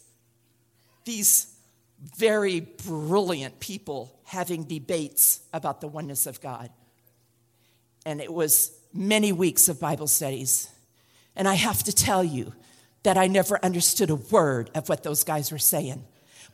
These 1.04 1.52
very 2.16 2.60
brilliant 2.60 3.58
people 3.58 4.16
having 4.24 4.62
debates 4.64 5.40
about 5.52 5.80
the 5.80 5.88
oneness 5.88 6.26
of 6.26 6.40
God. 6.40 6.70
And 8.06 8.20
it 8.20 8.32
was 8.32 8.70
many 8.94 9.32
weeks 9.32 9.68
of 9.68 9.80
Bible 9.80 10.06
studies. 10.06 10.70
And 11.34 11.48
I 11.48 11.54
have 11.54 11.82
to 11.82 11.92
tell 11.92 12.22
you 12.22 12.54
that 13.02 13.18
I 13.18 13.26
never 13.26 13.62
understood 13.64 14.10
a 14.10 14.14
word 14.14 14.70
of 14.74 14.88
what 14.88 15.02
those 15.02 15.24
guys 15.24 15.50
were 15.50 15.58
saying. 15.58 16.04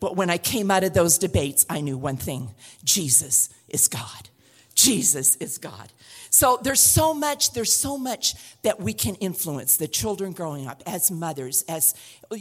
But 0.00 0.16
when 0.16 0.30
I 0.30 0.38
came 0.38 0.70
out 0.70 0.84
of 0.84 0.94
those 0.94 1.18
debates, 1.18 1.66
I 1.68 1.82
knew 1.82 1.98
one 1.98 2.16
thing 2.16 2.54
Jesus 2.82 3.50
is 3.68 3.88
God. 3.88 4.30
Jesus 4.74 5.36
is 5.36 5.58
God. 5.58 5.92
So 6.36 6.58
there's 6.60 6.80
so 6.80 7.14
much, 7.14 7.54
there's 7.54 7.72
so 7.72 7.96
much 7.96 8.34
that 8.60 8.78
we 8.78 8.92
can 8.92 9.14
influence 9.14 9.78
the 9.78 9.88
children 9.88 10.32
growing 10.32 10.66
up 10.66 10.82
as 10.84 11.10
mothers, 11.10 11.64
as 11.66 11.94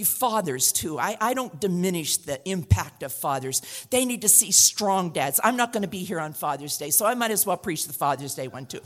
fathers 0.04 0.74
too. 0.74 1.00
I, 1.00 1.16
I 1.22 1.34
don't 1.34 1.62
diminish 1.62 2.18
the 2.18 2.46
impact 2.50 3.04
of 3.04 3.14
fathers. 3.14 3.62
They 3.92 4.04
need 4.04 4.24
to 4.24 4.28
see 4.28 4.52
strong 4.52 5.12
dads. 5.12 5.40
I'm 5.46 5.56
not 5.56 5.72
going 5.72 5.84
to 5.84 5.88
be 5.88 6.04
here 6.04 6.20
on 6.20 6.34
Father's 6.34 6.78
Day, 6.78 6.90
so 6.90 7.06
I 7.06 7.14
might 7.14 7.32
as 7.32 7.46
well 7.46 7.56
preach 7.56 7.88
the 7.88 7.94
Father's 7.94 8.36
Day 8.36 8.50
one 8.50 8.66
too. 8.66 8.82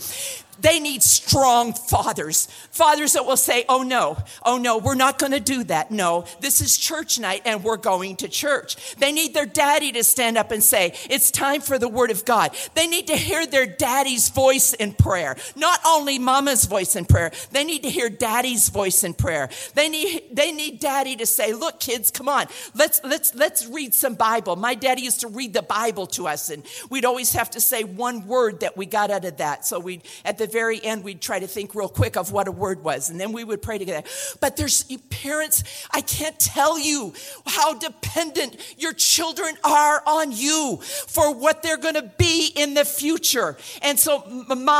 They 0.62 0.80
need 0.80 1.02
strong 1.02 1.74
fathers. 1.74 2.48
Fathers 2.72 3.13
that 3.13 3.26
will 3.26 3.38
say, 3.38 3.63
oh 3.69 3.82
no, 3.82 4.17
oh 4.43 4.58
no, 4.58 4.78
we're 4.78 4.93
not 4.93 5.17
going 5.17 5.32
to 5.32 5.39
do 5.39 5.63
that. 5.63 5.89
No, 5.89 6.26
this 6.41 6.62
is 6.62 6.78
church 6.78 7.17
night 7.17 7.43
and 7.45 7.63
we're 7.63 7.78
going 7.78 8.17
to 8.17 8.28
church. 8.28 8.95
They 8.98 9.12
need 9.12 9.34
their 9.34 9.45
daddy 9.45 9.93
to 9.93 10.04
stand 10.04 10.38
up 10.38 10.52
and 10.52 10.62
say, 10.62 10.93
it's 11.10 11.32
time 11.32 11.62
for 11.62 11.80
the 11.80 11.88
word 11.88 12.12
of 12.12 12.26
God. 12.26 12.56
They 12.76 12.88
need 12.88 13.08
to 13.08 13.15
hear 13.15 13.48
their 13.48 13.65
daddy's 13.65 14.30
voice 14.30 14.74
in 14.74 14.93
prayer. 14.99 15.35
Not 15.55 15.79
only 15.85 16.19
mama's 16.19 16.65
voice 16.65 16.95
in 16.95 17.05
prayer, 17.05 17.31
they 17.51 17.63
need 17.63 17.83
to 17.83 17.89
hear 17.89 18.09
daddy's 18.09 18.69
voice 18.69 19.03
in 19.03 19.15
prayer. 19.15 19.49
They 19.73 19.89
need, 19.89 20.23
they 20.31 20.51
need 20.51 20.79
daddy 20.79 21.15
to 21.15 21.25
say, 21.25 21.53
"Look, 21.53 21.79
kids, 21.79 22.12
come 22.12 22.29
on, 22.29 22.45
let's 22.75 23.01
let's 23.03 23.33
let's 23.33 23.65
read 23.65 23.93
some 23.93 24.15
Bible." 24.15 24.55
My 24.55 24.75
daddy 24.75 25.01
used 25.01 25.21
to 25.21 25.27
read 25.27 25.53
the 25.53 25.63
Bible 25.63 26.05
to 26.07 26.27
us, 26.27 26.49
and 26.49 26.63
we'd 26.89 27.05
always 27.05 27.31
have 27.31 27.49
to 27.51 27.62
say 27.62 27.83
one 27.83 28.27
word 28.27 28.59
that 28.59 28.77
we 28.77 28.85
got 28.85 29.09
out 29.09 29.25
of 29.25 29.38
that. 29.38 29.65
So 29.65 29.79
we, 29.79 30.01
at 30.25 30.38
the 30.38 30.47
very 30.47 30.83
end, 30.83 31.03
we'd 31.03 31.21
try 31.21 31.39
to 31.39 31.47
think 31.47 31.73
real 31.73 31.89
quick 31.89 32.17
of 32.17 32.31
what 32.31 32.47
a 32.47 32.51
word 32.51 32.83
was, 32.83 33.09
and 33.09 33.19
then 33.19 33.31
we 33.31 33.43
would 33.43 33.62
pray 33.62 33.77
together. 33.77 34.07
But 34.39 34.57
there's 34.57 34.83
parents, 35.09 35.63
I 35.91 36.01
can't 36.01 36.38
tell 36.39 36.77
you 36.77 37.13
how 37.45 37.73
dependent 37.73 38.57
your 38.77 38.93
children 38.93 39.55
are 39.63 40.03
on 40.05 40.31
you 40.31 40.77
for 40.81 41.33
what 41.33 41.63
they're 41.63 41.77
going 41.77 41.95
to 41.95 42.12
be 42.17 42.51
in 42.55 42.73
the 42.73 42.85
future. 42.85 43.57
And 43.81 43.99
so, 43.99 44.23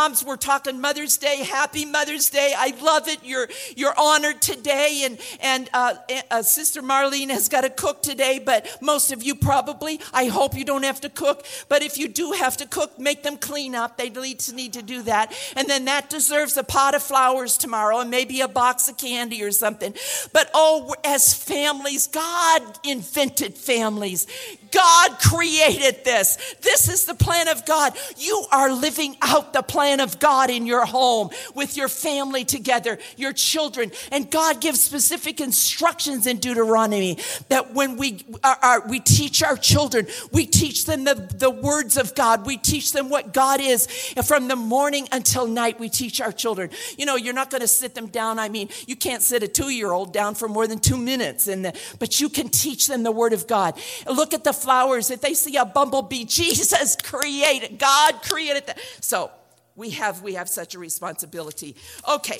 moms, 0.10 0.26
we're 0.26 0.38
talking 0.38 0.82
Mother's 0.82 1.18
Day. 1.18 1.44
Happy 1.44 1.86
Mother's 1.86 2.32
Day! 2.32 2.54
I 2.58 2.74
love 2.82 3.08
it. 3.08 3.20
You're 3.24 3.48
you're 3.76 3.94
honored 3.96 4.42
today, 4.42 5.04
and 5.06 5.20
and 5.40 5.70
uh, 5.72 5.96
uh, 6.32 6.42
Sister 6.42 6.82
Marlene 6.82 7.30
has 7.30 7.48
got 7.48 7.62
to 7.62 7.70
cook 7.70 8.02
today, 8.02 8.42
but 8.44 8.66
most 8.82 9.12
of 9.12 9.22
you 9.22 9.36
probably, 9.36 10.00
I 10.12 10.26
hope 10.26 10.56
you 10.56 10.66
don't 10.66 10.84
have 10.84 11.02
to 11.02 11.10
cook. 11.10 11.46
But 11.68 11.84
if 11.84 12.00
you 12.00 12.08
do 12.08 12.32
have 12.32 12.58
to 12.58 12.66
cook, 12.66 12.98
make 12.98 13.22
them 13.22 13.38
clean 13.38 13.76
up. 13.76 13.98
They 13.98 14.10
need 14.10 14.40
to 14.40 14.56
need 14.56 14.74
to 14.74 14.82
do 14.82 15.04
that. 15.04 15.32
And 15.56 15.68
then 15.68 15.86
that 15.86 16.10
deserves 16.10 16.58
a 16.58 16.64
pot 16.64 16.96
of 16.96 17.04
flowers 17.04 17.56
tomorrow 17.58 18.00
and 18.00 18.10
maybe 18.10 18.42
a 18.42 18.48
box 18.48 18.90
of 18.90 18.98
candy 18.98 19.44
or 19.44 19.52
something. 19.52 19.94
But 20.34 20.50
oh, 20.56 20.96
as 21.04 21.36
families, 21.36 22.08
God 22.08 22.62
invented 22.84 23.54
families. 23.56 24.26
God 24.72 25.20
created 25.20 26.04
this. 26.04 26.56
This 26.62 26.90
is 26.90 27.06
the 27.06 27.14
plan 27.14 27.48
of 27.48 27.66
God. 27.66 27.94
You 28.18 28.46
are 28.52 28.72
living 28.72 29.18
out 29.22 29.54
the 29.54 29.62
plan 29.62 30.00
of 30.00 30.20
God 30.20 30.50
in 30.50 30.66
your 30.66 30.86
home 30.86 31.30
with 31.56 31.78
your 31.78 31.88
family 31.88 32.46
together, 32.46 32.98
your 33.18 33.34
children. 33.34 33.92
And 34.12 34.30
God 34.30 34.62
gives 34.62 34.82
specific 34.82 35.42
instructions 35.42 36.28
in 36.28 36.38
Deuteronomy 36.38 37.18
that 37.50 37.74
when 37.74 37.98
we 37.98 38.26
are, 38.44 38.58
are, 38.62 38.88
we 38.88 39.00
teach 39.00 39.44
our 39.44 39.58
children, 39.58 40.08
we 40.32 40.46
teach 40.46 40.86
them 40.86 41.04
the, 41.04 41.16
the 41.16 41.50
words 41.50 41.98
of 41.98 42.16
God. 42.16 42.46
We 42.46 42.58
teach 42.58 42.92
them 42.92 43.10
what 43.10 43.34
God 43.34 43.60
is. 43.62 43.88
And 44.16 44.26
from 44.26 44.48
the 44.48 44.56
morning 44.56 45.08
until 45.12 45.48
night, 45.48 45.80
we 45.80 45.90
teach 45.90 46.22
our 46.22 46.32
children. 46.32 46.70
You 46.98 47.06
know, 47.06 47.16
you're 47.16 47.34
not 47.34 47.50
going 47.50 47.62
to 47.62 47.68
sit 47.68 47.96
them 47.96 48.08
down. 48.08 48.40
I 48.40 48.50
mean, 48.50 48.70
you 48.88 48.96
can't 48.96 49.22
sit 49.22 49.44
a 49.44 49.48
two 49.48 49.70
year 49.70 49.92
old 49.92 50.14
down 50.14 50.36
for 50.36 50.48
more 50.48 50.68
than 50.68 50.80
two 50.80 50.98
minutes, 50.98 51.48
and 51.48 51.66
the, 51.66 51.80
but 52.00 52.20
you 52.20 52.30
can 52.30 52.50
teach 52.50 52.88
them 52.88 53.04
the 53.04 53.12
word 53.12 53.34
of 53.34 53.48
God. 53.48 53.80
Look 54.08 54.34
at 54.34 54.44
the 54.44 54.54
flowers. 54.60 55.10
If 55.10 55.22
they 55.22 55.34
see 55.34 55.58
a 55.58 55.66
bumblebee, 55.66 56.26
Jesus 56.26 56.96
created, 56.96 57.80
God 57.80 58.22
created 58.22 58.68
that. 58.68 58.80
So 59.02 59.32
we 59.76 59.92
have 59.92 60.22
we 60.22 60.34
have 60.34 60.50
such 60.50 60.76
a 60.76 60.80
responsibility. 60.80 61.76
Okay. 62.08 62.40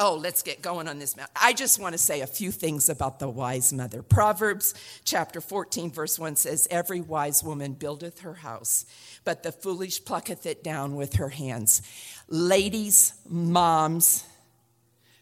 Oh, 0.00 0.14
let's 0.14 0.44
get 0.44 0.62
going 0.62 0.86
on 0.86 1.00
this. 1.00 1.16
Now. 1.16 1.26
I 1.34 1.52
just 1.52 1.80
want 1.80 1.92
to 1.92 1.98
say 1.98 2.20
a 2.20 2.26
few 2.26 2.52
things 2.52 2.88
about 2.88 3.18
the 3.18 3.28
wise 3.28 3.72
mother. 3.72 4.00
Proverbs 4.00 4.74
chapter 5.04 5.40
14, 5.40 5.90
verse 5.90 6.20
1 6.20 6.36
says, 6.36 6.68
Every 6.70 7.00
wise 7.00 7.42
woman 7.42 7.72
buildeth 7.72 8.20
her 8.20 8.34
house, 8.34 8.86
but 9.24 9.42
the 9.42 9.50
foolish 9.50 10.04
plucketh 10.04 10.46
it 10.46 10.62
down 10.62 10.94
with 10.94 11.14
her 11.14 11.30
hands. 11.30 11.82
Ladies, 12.28 13.12
moms, 13.28 14.24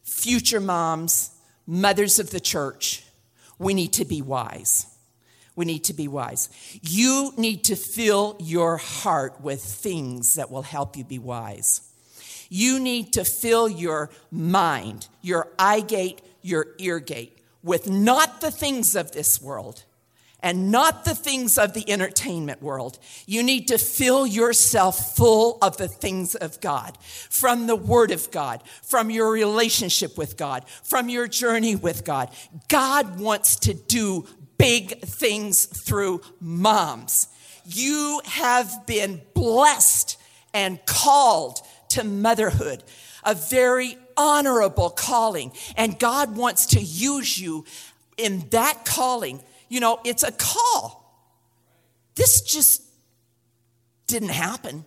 future 0.02 0.60
moms, 0.60 1.30
mothers 1.66 2.18
of 2.18 2.30
the 2.30 2.40
church, 2.40 3.02
we 3.58 3.72
need 3.72 3.94
to 3.94 4.04
be 4.04 4.20
wise. 4.20 4.86
We 5.56 5.64
need 5.64 5.84
to 5.84 5.94
be 5.94 6.06
wise. 6.06 6.50
You 6.82 7.32
need 7.36 7.64
to 7.64 7.76
fill 7.76 8.36
your 8.38 8.76
heart 8.76 9.40
with 9.40 9.62
things 9.62 10.34
that 10.34 10.50
will 10.50 10.62
help 10.62 10.96
you 10.96 11.04
be 11.04 11.18
wise. 11.18 11.80
You 12.48 12.78
need 12.78 13.14
to 13.14 13.24
fill 13.24 13.68
your 13.68 14.10
mind, 14.30 15.08
your 15.22 15.48
eye 15.58 15.80
gate, 15.80 16.20
your 16.42 16.68
ear 16.78 17.00
gate, 17.00 17.38
with 17.62 17.90
not 17.90 18.40
the 18.40 18.50
things 18.50 18.94
of 18.94 19.10
this 19.12 19.42
world 19.42 19.82
and 20.40 20.70
not 20.70 21.04
the 21.04 21.14
things 21.14 21.58
of 21.58 21.72
the 21.72 21.90
entertainment 21.90 22.62
world. 22.62 22.98
You 23.26 23.42
need 23.42 23.68
to 23.68 23.78
fill 23.78 24.26
yourself 24.26 25.16
full 25.16 25.58
of 25.62 25.76
the 25.76 25.88
things 25.88 26.34
of 26.34 26.60
God, 26.60 26.96
from 27.00 27.66
the 27.66 27.74
Word 27.74 28.10
of 28.12 28.30
God, 28.30 28.62
from 28.82 29.10
your 29.10 29.32
relationship 29.32 30.16
with 30.16 30.36
God, 30.36 30.68
from 30.84 31.08
your 31.08 31.26
journey 31.26 31.74
with 31.74 32.04
God. 32.04 32.30
God 32.68 33.18
wants 33.18 33.56
to 33.56 33.74
do 33.74 34.26
big 34.58 35.00
things 35.00 35.66
through 35.66 36.22
moms. 36.40 37.28
You 37.64 38.20
have 38.24 38.86
been 38.86 39.20
blessed 39.34 40.18
and 40.54 40.84
called 40.86 41.60
to 41.90 42.04
motherhood, 42.04 42.82
a 43.24 43.34
very 43.34 43.98
honorable 44.16 44.90
calling. 44.90 45.52
And 45.76 45.98
God 45.98 46.36
wants 46.36 46.66
to 46.66 46.80
use 46.80 47.38
you 47.38 47.64
in 48.16 48.48
that 48.50 48.84
calling. 48.84 49.42
You 49.68 49.80
know, 49.80 50.00
it's 50.04 50.22
a 50.22 50.32
call. 50.32 51.02
This 52.14 52.40
just 52.40 52.82
didn't 54.06 54.30
happen. 54.30 54.84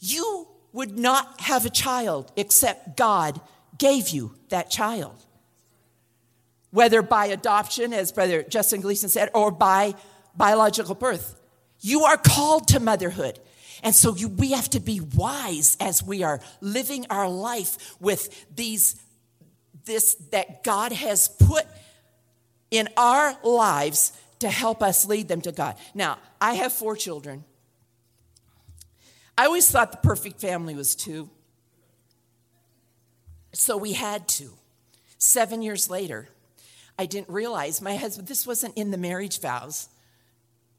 You 0.00 0.48
would 0.72 0.98
not 0.98 1.40
have 1.42 1.66
a 1.66 1.70
child 1.70 2.32
except 2.36 2.96
God 2.96 3.40
gave 3.78 4.08
you 4.08 4.34
that 4.48 4.70
child. 4.70 5.14
Whether 6.72 7.02
by 7.02 7.26
adoption, 7.26 7.92
as 7.92 8.10
Brother 8.10 8.42
Justin 8.42 8.80
Gleason 8.80 9.08
said, 9.08 9.30
or 9.34 9.52
by 9.52 9.94
biological 10.34 10.94
birth. 10.94 11.38
You 11.80 12.04
are 12.04 12.16
called 12.16 12.68
to 12.68 12.80
motherhood. 12.80 13.38
And 13.82 13.94
so 13.94 14.14
you, 14.14 14.28
we 14.28 14.52
have 14.52 14.70
to 14.70 14.80
be 14.80 15.00
wise 15.00 15.76
as 15.80 16.02
we 16.02 16.22
are 16.22 16.40
living 16.60 17.06
our 17.10 17.28
life 17.28 17.96
with 18.00 18.46
these, 18.54 18.96
this 19.84 20.14
that 20.30 20.62
God 20.62 20.92
has 20.92 21.28
put 21.28 21.66
in 22.70 22.88
our 22.96 23.36
lives 23.42 24.12
to 24.38 24.48
help 24.48 24.82
us 24.82 25.04
lead 25.04 25.28
them 25.28 25.40
to 25.42 25.52
God. 25.52 25.76
Now, 25.94 26.18
I 26.40 26.54
have 26.54 26.72
four 26.72 26.96
children. 26.96 27.44
I 29.36 29.46
always 29.46 29.70
thought 29.70 29.92
the 29.92 29.98
perfect 29.98 30.40
family 30.40 30.74
was 30.74 30.94
two. 30.94 31.28
So 33.52 33.76
we 33.76 33.92
had 33.92 34.28
two. 34.28 34.52
Seven 35.18 35.62
years 35.62 35.90
later, 35.90 36.28
I 36.98 37.06
didn't 37.06 37.28
realize 37.28 37.80
my 37.80 37.96
husband, 37.96 38.28
this 38.28 38.46
wasn't 38.46 38.76
in 38.76 38.90
the 38.90 38.98
marriage 38.98 39.40
vows. 39.40 39.88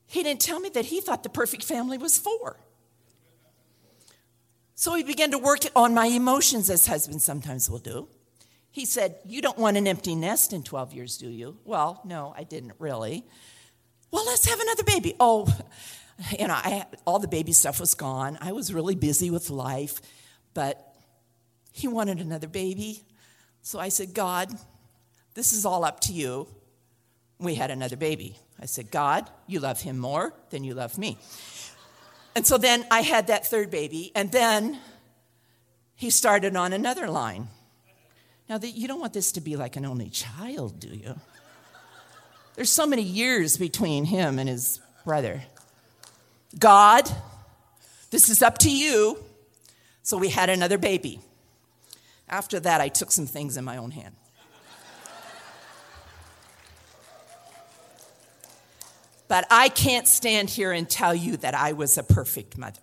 He 0.06 0.24
didn't 0.24 0.42
tell 0.42 0.60
me 0.60 0.70
that 0.70 0.86
he 0.86 1.02
thought 1.02 1.24
the 1.24 1.30
perfect 1.30 1.64
family 1.64 1.98
was 1.98 2.18
four. 2.18 2.58
So 4.76 4.96
he 4.96 5.04
began 5.04 5.32
to 5.32 5.38
work 5.38 5.62
on 5.76 5.94
my 5.94 6.08
emotions, 6.08 6.70
as 6.70 6.88
husbands 6.88 7.24
sometimes 7.24 7.70
will 7.70 7.80
do. 7.80 8.08
He 8.72 8.86
said, 8.86 9.16
You 9.26 9.42
don't 9.42 9.58
want 9.58 9.78
an 9.78 9.88
empty 9.88 10.16
nest 10.16 10.52
in 10.52 10.64
12 10.64 10.94
years, 10.94 11.18
do 11.18 11.30
you? 11.30 11.58
Well, 11.64 12.02
no, 12.04 12.34
I 12.38 12.44
didn't 12.44 12.74
really. 12.80 13.24
Well, 14.12 14.26
let's 14.26 14.46
have 14.48 14.60
another 14.60 14.84
baby. 14.84 15.16
Oh, 15.20 15.48
you 16.40 16.48
know, 16.48 16.54
I, 16.54 16.86
all 17.06 17.20
the 17.20 17.28
baby 17.28 17.52
stuff 17.52 17.80
was 17.80 17.94
gone. 17.94 18.38
I 18.42 18.52
was 18.52 18.74
really 18.74 18.96
busy 18.96 19.30
with 19.30 19.50
life, 19.50 20.02
but 20.54 20.96
he 21.72 21.88
wanted 21.88 22.20
another 22.20 22.48
baby. 22.48 23.04
So 23.62 23.80
I 23.80 23.90
said, 23.90 24.14
God, 24.14 24.50
this 25.34 25.54
is 25.54 25.66
all 25.66 25.84
up 25.84 26.00
to 26.02 26.14
you. 26.14 26.48
We 27.40 27.56
had 27.56 27.72
another 27.72 27.98
baby. 27.98 28.38
I 28.62 28.66
said, 28.66 28.92
God, 28.92 29.30
you 29.48 29.60
love 29.60 29.82
him 29.82 29.98
more 29.98 30.34
than 30.50 30.64
you 30.64 30.74
love 30.74 30.98
me. 30.98 31.18
And 32.36 32.46
so 32.48 32.58
then 32.58 32.86
I 32.90 33.02
had 33.02 33.28
that 33.28 33.46
third 33.48 33.70
baby, 33.70 34.12
and 34.16 34.32
then 34.32 34.80
he 35.96 36.10
started 36.10 36.56
on 36.56 36.74
another 36.74 37.10
line. 37.10 37.48
Now, 38.50 38.58
the, 38.58 38.68
you 38.68 38.88
don't 38.88 39.00
want 39.00 39.14
this 39.14 39.34
to 39.34 39.42
be 39.42 39.56
like 39.56 39.76
an 39.76 39.86
only 39.86 40.10
child, 40.10 40.80
do 40.80 40.90
you? 40.90 41.20
There's 42.56 42.70
so 42.70 42.86
many 42.86 43.02
years 43.02 43.58
between 43.58 44.06
him 44.06 44.38
and 44.40 44.48
his 44.48 44.80
brother. 45.06 45.44
God, 46.58 47.10
this 48.12 48.30
is 48.30 48.42
up 48.42 48.60
to 48.60 48.72
you. 48.72 49.18
So 50.04 50.18
we 50.18 50.30
had 50.30 50.50
another 50.50 50.78
baby. 50.78 51.20
After 52.30 52.60
that, 52.60 52.82
I 52.82 52.90
took 52.90 53.12
some 53.12 53.26
things 53.26 53.58
in 53.58 53.64
my 53.64 53.78
own 53.78 53.92
hand. 53.92 54.16
But 59.28 59.46
I 59.50 59.70
can't 59.70 60.08
stand 60.08 60.50
here 60.50 60.72
and 60.72 60.90
tell 60.90 61.16
you 61.16 61.38
that 61.38 61.56
I 61.56 61.74
was 61.74 61.98
a 61.98 62.04
perfect 62.04 62.58
mother. 62.58 62.80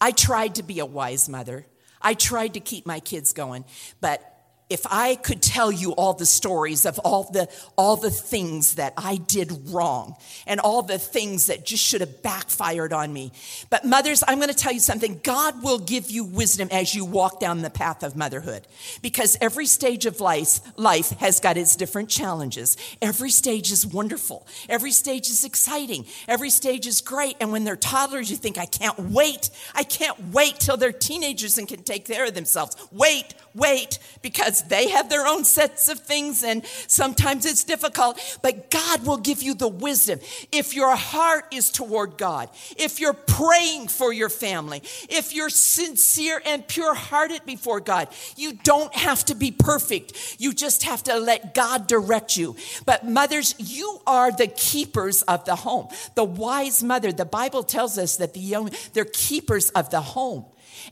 I 0.00 0.10
tried 0.10 0.56
to 0.56 0.62
be 0.62 0.78
a 0.80 0.86
wise 0.86 1.28
mother. 1.28 1.66
I 2.00 2.14
tried 2.14 2.54
to 2.54 2.60
keep 2.60 2.86
my 2.86 3.00
kids 3.00 3.32
going, 3.32 3.64
but 4.00 4.33
if 4.70 4.86
I 4.90 5.16
could 5.16 5.42
tell 5.42 5.70
you 5.70 5.92
all 5.92 6.14
the 6.14 6.24
stories 6.24 6.86
of 6.86 6.98
all 7.00 7.24
the 7.30 7.48
all 7.76 7.96
the 7.96 8.10
things 8.10 8.76
that 8.76 8.94
I 8.96 9.16
did 9.16 9.68
wrong 9.68 10.16
and 10.46 10.58
all 10.58 10.82
the 10.82 10.98
things 10.98 11.46
that 11.46 11.66
just 11.66 11.84
should 11.84 12.00
have 12.00 12.22
backfired 12.22 12.94
on 12.94 13.12
me. 13.12 13.32
But 13.68 13.84
mothers, 13.84 14.24
I'm 14.26 14.38
going 14.38 14.48
to 14.48 14.54
tell 14.54 14.72
you 14.72 14.80
something. 14.80 15.20
God 15.22 15.62
will 15.62 15.78
give 15.78 16.10
you 16.10 16.24
wisdom 16.24 16.68
as 16.70 16.94
you 16.94 17.04
walk 17.04 17.40
down 17.40 17.60
the 17.60 17.68
path 17.68 18.02
of 18.02 18.16
motherhood 18.16 18.66
because 19.02 19.36
every 19.40 19.66
stage 19.66 20.06
of 20.06 20.20
life 20.20 20.60
life 20.78 21.10
has 21.10 21.40
got 21.40 21.58
its 21.58 21.76
different 21.76 22.08
challenges. 22.08 22.78
Every 23.02 23.30
stage 23.30 23.70
is 23.70 23.86
wonderful. 23.86 24.46
Every 24.70 24.92
stage 24.92 25.28
is 25.28 25.44
exciting. 25.44 26.06
Every 26.26 26.50
stage 26.50 26.86
is 26.86 27.02
great 27.02 27.36
and 27.38 27.52
when 27.52 27.64
they're 27.64 27.76
toddlers 27.76 28.30
you 28.30 28.36
think 28.38 28.56
I 28.56 28.66
can't 28.66 28.98
wait. 28.98 29.50
I 29.74 29.82
can't 29.82 30.32
wait 30.32 30.58
till 30.58 30.78
they're 30.78 30.90
teenagers 30.90 31.58
and 31.58 31.68
can 31.68 31.82
take 31.82 32.06
care 32.06 32.24
of 32.24 32.34
themselves. 32.34 32.76
Wait, 32.90 33.34
wait 33.54 33.98
because 34.22 34.53
because 34.54 34.68
they 34.68 34.88
have 34.90 35.08
their 35.08 35.26
own 35.26 35.44
sets 35.44 35.88
of 35.88 35.98
things 35.98 36.42
and 36.42 36.64
sometimes 36.86 37.46
it's 37.46 37.64
difficult, 37.64 38.20
but 38.42 38.70
God 38.70 39.06
will 39.06 39.16
give 39.16 39.42
you 39.42 39.54
the 39.54 39.68
wisdom. 39.68 40.20
If 40.52 40.74
your 40.74 40.94
heart 40.94 41.52
is 41.52 41.70
toward 41.70 42.16
God, 42.16 42.50
if 42.76 43.00
you're 43.00 43.14
praying 43.14 43.88
for 43.88 44.12
your 44.12 44.28
family, 44.28 44.82
if 45.08 45.34
you're 45.34 45.50
sincere 45.50 46.40
and 46.44 46.66
pure 46.66 46.94
hearted 46.94 47.44
before 47.44 47.80
God, 47.80 48.08
you 48.36 48.52
don't 48.62 48.94
have 48.94 49.24
to 49.26 49.34
be 49.34 49.50
perfect. 49.50 50.36
You 50.38 50.52
just 50.52 50.84
have 50.84 51.02
to 51.04 51.18
let 51.18 51.54
God 51.54 51.86
direct 51.86 52.36
you. 52.36 52.56
But 52.86 53.08
mothers, 53.08 53.54
you 53.58 54.00
are 54.06 54.30
the 54.30 54.46
keepers 54.46 55.22
of 55.22 55.44
the 55.44 55.56
home. 55.56 55.88
The 56.14 56.24
wise 56.24 56.82
mother, 56.82 57.12
the 57.12 57.24
Bible 57.24 57.62
tells 57.62 57.98
us 57.98 58.16
that 58.16 58.34
the 58.34 58.40
young, 58.40 58.70
they're 58.92 59.04
keepers 59.04 59.70
of 59.70 59.90
the 59.90 60.00
home. 60.00 60.44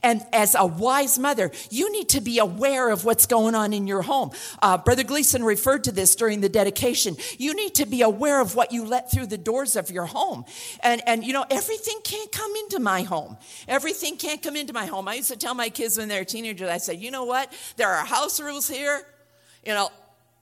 And 0.02 0.24
as 0.32 0.56
a 0.58 0.66
wise 0.66 1.18
mother, 1.18 1.52
you 1.70 1.92
need 1.92 2.08
to 2.10 2.20
be 2.20 2.38
aware 2.38 2.90
of 2.90 3.04
what's 3.04 3.26
going 3.26 3.54
on 3.54 3.72
in 3.72 3.86
your 3.86 4.02
home. 4.02 4.32
Uh, 4.60 4.78
Brother 4.78 5.04
Gleason 5.04 5.44
referred 5.44 5.84
to 5.84 5.92
this 5.92 6.16
during 6.16 6.40
the 6.40 6.48
dedication. 6.48 7.16
You 7.38 7.54
need 7.54 7.76
to 7.76 7.86
be 7.86 8.02
aware 8.02 8.40
of 8.40 8.54
what 8.54 8.72
you 8.72 8.84
let 8.84 9.10
through 9.10 9.26
the 9.26 9.38
doors 9.38 9.76
of 9.76 9.90
your 9.90 10.06
home. 10.06 10.44
And, 10.82 11.02
and 11.06 11.24
you 11.24 11.32
know, 11.32 11.44
everything 11.50 11.98
can't 12.02 12.32
come 12.32 12.52
into 12.56 12.80
my 12.80 13.02
home. 13.02 13.36
Everything 13.68 14.16
can't 14.16 14.42
come 14.42 14.56
into 14.56 14.72
my 14.72 14.86
home. 14.86 15.06
I 15.06 15.14
used 15.14 15.30
to 15.30 15.38
tell 15.38 15.54
my 15.54 15.68
kids 15.68 15.98
when 15.98 16.08
they 16.08 16.18
were 16.18 16.24
teenagers, 16.24 16.68
I 16.68 16.78
said, 16.78 16.98
you 16.98 17.10
know 17.10 17.24
what? 17.24 17.52
There 17.76 17.88
are 17.88 18.04
house 18.04 18.40
rules 18.40 18.68
here. 18.68 19.02
You 19.64 19.74
know, 19.74 19.90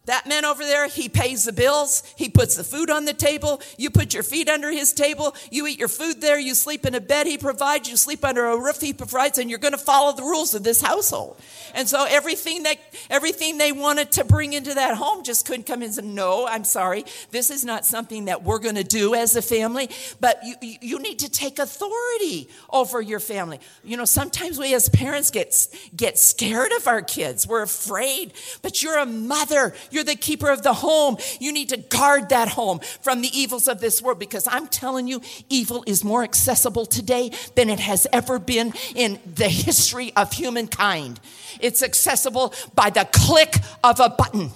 that 0.06 0.26
man 0.26 0.44
over 0.44 0.64
there, 0.64 0.88
he 0.88 1.08
pays 1.08 1.44
the 1.44 1.52
bills. 1.52 2.02
He 2.16 2.28
puts 2.30 2.56
the 2.56 2.64
food 2.64 2.90
on 2.90 3.04
the 3.04 3.12
table. 3.12 3.60
You 3.76 3.90
put 3.90 4.14
your 4.14 4.22
feet 4.22 4.48
under 4.48 4.70
his 4.70 4.92
table. 4.94 5.34
You 5.50 5.66
eat 5.66 5.78
your 5.78 5.88
food 5.88 6.20
there. 6.22 6.38
You 6.38 6.54
sleep 6.54 6.86
in 6.86 6.94
a 6.94 7.00
bed 7.00 7.26
he 7.26 7.36
provides. 7.36 7.88
You 7.88 7.96
sleep 7.96 8.24
under 8.24 8.46
a 8.46 8.58
roof 8.58 8.80
he 8.80 8.94
provides, 8.94 9.38
and 9.38 9.50
you're 9.50 9.58
going 9.58 9.72
to 9.72 9.78
follow 9.78 10.16
the 10.16 10.22
rules 10.22 10.54
of 10.54 10.64
this 10.64 10.80
household. 10.80 11.36
And 11.74 11.88
so 11.88 12.06
everything 12.08 12.62
that 12.62 12.78
everything 13.10 13.58
they 13.58 13.72
wanted 13.72 14.12
to 14.12 14.24
bring 14.24 14.54
into 14.54 14.74
that 14.74 14.96
home 14.96 15.22
just 15.22 15.46
couldn't 15.46 15.66
come 15.66 15.82
in 15.82 15.92
No, 16.14 16.46
I'm 16.46 16.64
sorry. 16.64 17.04
This 17.30 17.50
is 17.50 17.64
not 17.64 17.84
something 17.84 18.24
that 18.24 18.42
we're 18.42 18.58
going 18.58 18.76
to 18.76 18.84
do 18.84 19.14
as 19.14 19.36
a 19.36 19.42
family. 19.42 19.90
But 20.18 20.40
you, 20.42 20.54
you 20.80 20.98
need 20.98 21.18
to 21.20 21.30
take 21.30 21.58
authority 21.58 22.48
over 22.70 23.02
your 23.02 23.20
family. 23.20 23.60
You 23.84 23.98
know, 23.98 24.06
sometimes 24.06 24.58
we 24.58 24.74
as 24.74 24.88
parents 24.88 25.30
get, 25.30 25.68
get 25.94 26.18
scared 26.18 26.72
of 26.72 26.86
our 26.86 27.02
kids. 27.02 27.46
We're 27.46 27.62
afraid. 27.62 28.32
But 28.62 28.82
you're 28.82 28.98
a 28.98 29.06
mother. 29.06 29.74
You're 29.90 30.04
the 30.04 30.16
keeper 30.16 30.50
of 30.50 30.62
the 30.62 30.74
home. 30.74 31.16
You 31.40 31.52
need 31.52 31.70
to 31.70 31.76
guard 31.76 32.28
that 32.30 32.48
home 32.48 32.80
from 33.00 33.20
the 33.20 33.38
evils 33.38 33.68
of 33.68 33.80
this 33.80 34.00
world 34.02 34.18
because 34.18 34.46
I'm 34.50 34.66
telling 34.66 35.08
you, 35.08 35.20
evil 35.48 35.84
is 35.86 36.04
more 36.04 36.22
accessible 36.22 36.86
today 36.86 37.30
than 37.54 37.70
it 37.70 37.80
has 37.80 38.06
ever 38.12 38.38
been 38.38 38.72
in 38.94 39.18
the 39.26 39.48
history 39.48 40.12
of 40.16 40.32
humankind. 40.32 41.20
It's 41.60 41.82
accessible 41.82 42.54
by 42.74 42.90
the 42.90 43.08
click 43.12 43.56
of 43.82 44.00
a 44.00 44.10
button. 44.10 44.50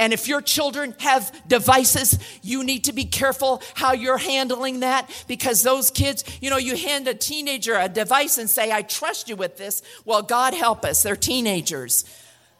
And 0.00 0.14
if 0.14 0.26
your 0.26 0.40
children 0.40 0.94
have 1.00 1.30
devices, 1.46 2.18
you 2.42 2.64
need 2.64 2.84
to 2.84 2.94
be 2.94 3.04
careful 3.04 3.62
how 3.74 3.92
you're 3.92 4.16
handling 4.16 4.80
that 4.80 5.10
because 5.28 5.62
those 5.62 5.90
kids, 5.90 6.24
you 6.40 6.48
know, 6.48 6.56
you 6.56 6.74
hand 6.74 7.06
a 7.06 7.12
teenager 7.12 7.76
a 7.76 7.86
device 7.86 8.38
and 8.38 8.48
say, 8.48 8.72
I 8.72 8.80
trust 8.80 9.28
you 9.28 9.36
with 9.36 9.58
this. 9.58 9.82
Well, 10.06 10.22
God 10.22 10.54
help 10.54 10.86
us, 10.86 11.02
they're 11.02 11.16
teenagers. 11.16 12.04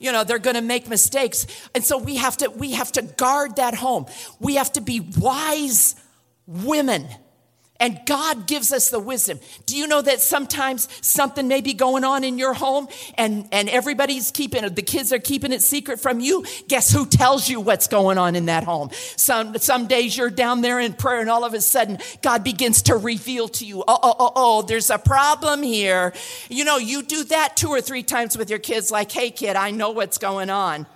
You 0.01 0.11
know, 0.11 0.25
they're 0.25 0.41
going 0.41 0.57
to 0.57 0.63
make 0.63 0.89
mistakes. 0.89 1.47
And 1.75 1.85
so 1.85 1.99
we 1.99 2.17
have 2.17 2.37
to 2.39 2.49
we 2.51 2.73
have 2.73 2.91
to 2.93 3.03
guard 3.03 3.57
that 3.57 3.75
home. 3.75 4.07
We 4.41 4.57
have 4.57 4.73
to 4.73 4.81
be 4.81 5.01
wise 5.01 5.95
women 6.47 7.07
and 7.81 7.99
God 8.07 8.47
gives 8.47 8.73
us 8.73 8.91
the 8.91 9.01
wisdom. 9.01 9.41
Do 9.67 9.77
you 9.77 9.87
know 9.87 10.03
that 10.03 10.21
sometimes 10.21 10.89
something 11.01 11.49
may 11.49 11.63
be 11.63 11.73
going 11.73 12.05
on 12.05 12.23
in 12.23 12.39
your 12.39 12.53
home 12.53 12.87
and, 13.15 13.49
and 13.51 13.69
everybody's 13.69 14.31
keeping 14.31 14.63
it, 14.63 14.77
the 14.77 14.83
kids 14.83 15.13
are 15.13 15.19
keeping 15.19 15.53
it 15.53 15.63
secret 15.63 15.99
from 15.99 16.21
you? 16.21 16.45
Guess 16.69 16.93
who 16.93 17.07
tells 17.07 17.49
you 17.49 17.61
what's 17.61 17.89
going 17.89 18.19
on 18.19 18.37
in 18.37 18.47
that 18.47 18.65
home? 18.65 18.91
Some, 19.17 19.57
some 19.59 19.87
days 19.87 20.17
you're 20.17 20.31
down 20.31 20.61
there 20.61 20.79
in 20.79 20.93
prayer 20.93 21.21
and 21.21 21.31
all 21.31 21.45
of 21.45 21.55
a 21.55 21.61
sudden 21.61 21.99
God 22.23 22.45
begins 22.45 22.83
to 22.83 22.97
reveal 22.97 23.49
to 23.49 23.65
you, 23.65 23.83
oh, 23.89 23.99
oh, 24.03 24.15
oh, 24.19 24.33
oh, 24.37 24.63
there's 24.63 24.91
a 24.91 24.99
problem 24.99 25.63
here. 25.63 26.13
You 26.49 26.65
know, 26.65 26.77
you 26.77 27.03
do 27.03 27.25
that 27.25 27.57
two 27.57 27.69
or 27.69 27.81
three 27.81 28.03
times 28.03 28.37
with 28.37 28.51
your 28.51 28.59
kids, 28.59 28.91
like, 28.91 29.11
hey, 29.11 29.31
kid, 29.31 29.57
I 29.57 29.71
know 29.71 29.91
what's 29.91 30.19
going 30.19 30.51
on. 30.51 30.87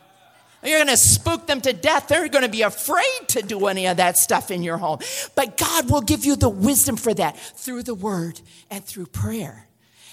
You're 0.64 0.78
going 0.78 0.88
to 0.88 0.96
spook 0.96 1.46
them 1.46 1.60
to 1.62 1.72
death. 1.72 2.08
They're 2.08 2.28
going 2.28 2.44
to 2.44 2.50
be 2.50 2.62
afraid 2.62 3.28
to 3.28 3.42
do 3.42 3.66
any 3.66 3.86
of 3.86 3.98
that 3.98 4.16
stuff 4.16 4.50
in 4.50 4.62
your 4.62 4.78
home. 4.78 5.00
But 5.34 5.56
God 5.56 5.90
will 5.90 6.00
give 6.00 6.24
you 6.24 6.36
the 6.36 6.48
wisdom 6.48 6.96
for 6.96 7.12
that 7.14 7.38
through 7.38 7.82
the 7.82 7.94
word 7.94 8.40
and 8.70 8.84
through 8.84 9.06
prayer. 9.06 9.68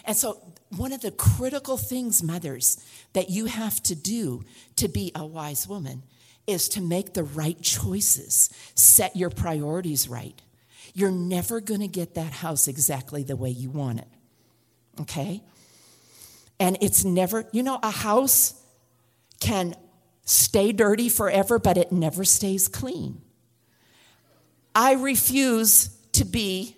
And 0.06 0.18
so, 0.18 0.41
one 0.76 0.93
of 0.93 1.02
the 1.02 1.12
critical 1.12 1.78
things, 1.78 2.24
mothers, 2.24 2.84
that 3.14 3.30
you 3.30 3.45
have 3.45 3.82
to 3.84 3.95
do 3.95 4.43
to 4.78 4.88
be 4.88 5.12
a 5.16 5.26
wise 5.26 5.68
woman 5.68 6.04
is 6.47 6.70
to 6.70 6.82
make 6.82 7.14
the 7.14 7.24
right 7.24 7.62
choices, 7.62 8.49
set 8.74 9.16
your 9.16 9.30
priorities 9.30 10.08
right. 10.08 10.41
You're 10.93 11.12
never 11.12 11.62
going 11.62 11.82
to 11.82 11.88
get 11.88 12.16
that 12.16 12.32
house 12.32 12.68
exactly 12.68 13.24
the 13.24 13.36
way 13.36 13.49
you 13.49 13.70
want 13.70 13.99
it. 13.99 14.08
Okay? 15.02 15.41
And 16.60 16.78
it's 16.82 17.04
never, 17.04 17.45
you 17.52 17.64
know, 17.64 17.80
a 17.82 17.91
house 17.91 18.54
can 19.39 19.76
stay 20.24 20.72
dirty 20.72 21.09
forever, 21.09 21.59
but 21.59 21.78
it 21.78 21.91
never 21.91 22.24
stays 22.24 22.67
clean. 22.67 23.22
I 24.74 24.93
refuse 24.93 25.89
to 26.13 26.26
be 26.26 26.78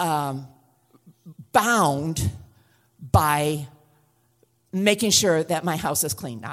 um, 0.00 0.46
bound 1.52 2.30
by 3.12 3.66
making 4.72 5.10
sure 5.10 5.42
that 5.42 5.64
my 5.64 5.76
house 5.76 6.02
is 6.04 6.14
clean. 6.14 6.44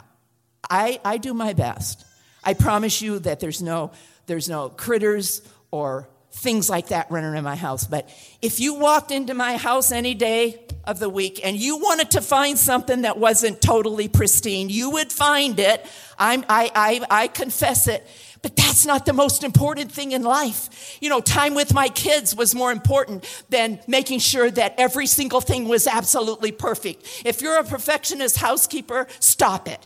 I, 0.69 0.99
I 1.03 1.17
do 1.17 1.33
my 1.33 1.53
best. 1.53 2.05
I 2.43 2.53
promise 2.53 3.01
you 3.01 3.19
that 3.19 3.39
there's 3.39 3.61
no, 3.61 3.91
there's 4.25 4.49
no 4.49 4.69
critters 4.69 5.41
or 5.71 6.09
things 6.32 6.69
like 6.69 6.88
that 6.89 7.09
running 7.11 7.36
in 7.36 7.43
my 7.43 7.55
house. 7.55 7.86
But 7.86 8.09
if 8.41 8.59
you 8.59 8.75
walked 8.75 9.11
into 9.11 9.34
my 9.34 9.57
house 9.57 9.91
any 9.91 10.13
day 10.13 10.63
of 10.86 10.99
the 10.99 11.09
week 11.09 11.39
and 11.43 11.57
you 11.57 11.77
wanted 11.77 12.11
to 12.11 12.21
find 12.21 12.57
something 12.57 13.01
that 13.01 13.17
wasn't 13.17 13.61
totally 13.61 14.07
pristine, 14.07 14.69
you 14.69 14.91
would 14.91 15.11
find 15.11 15.59
it. 15.59 15.86
I'm, 16.17 16.45
I, 16.47 16.71
I, 16.73 17.23
I 17.23 17.27
confess 17.27 17.88
it. 17.88 18.07
But 18.41 18.55
that's 18.55 18.86
not 18.86 19.05
the 19.05 19.11
most 19.11 19.43
important 19.43 19.91
thing 19.91 20.13
in 20.13 20.23
life. 20.23 20.97
You 21.01 21.09
know, 21.09 21.19
time 21.19 21.55
with 21.55 21.73
my 21.73 21.89
kids 21.89 22.34
was 22.34 22.55
more 22.55 22.71
important 22.71 23.25
than 23.49 23.82
making 23.86 24.19
sure 24.19 24.49
that 24.49 24.75
every 24.77 25.07
single 25.07 25.41
thing 25.41 25.67
was 25.67 25.88
absolutely 25.88 26.53
perfect. 26.53 27.23
If 27.25 27.41
you're 27.41 27.59
a 27.59 27.65
perfectionist 27.65 28.38
housekeeper, 28.38 29.07
stop 29.19 29.67
it 29.67 29.86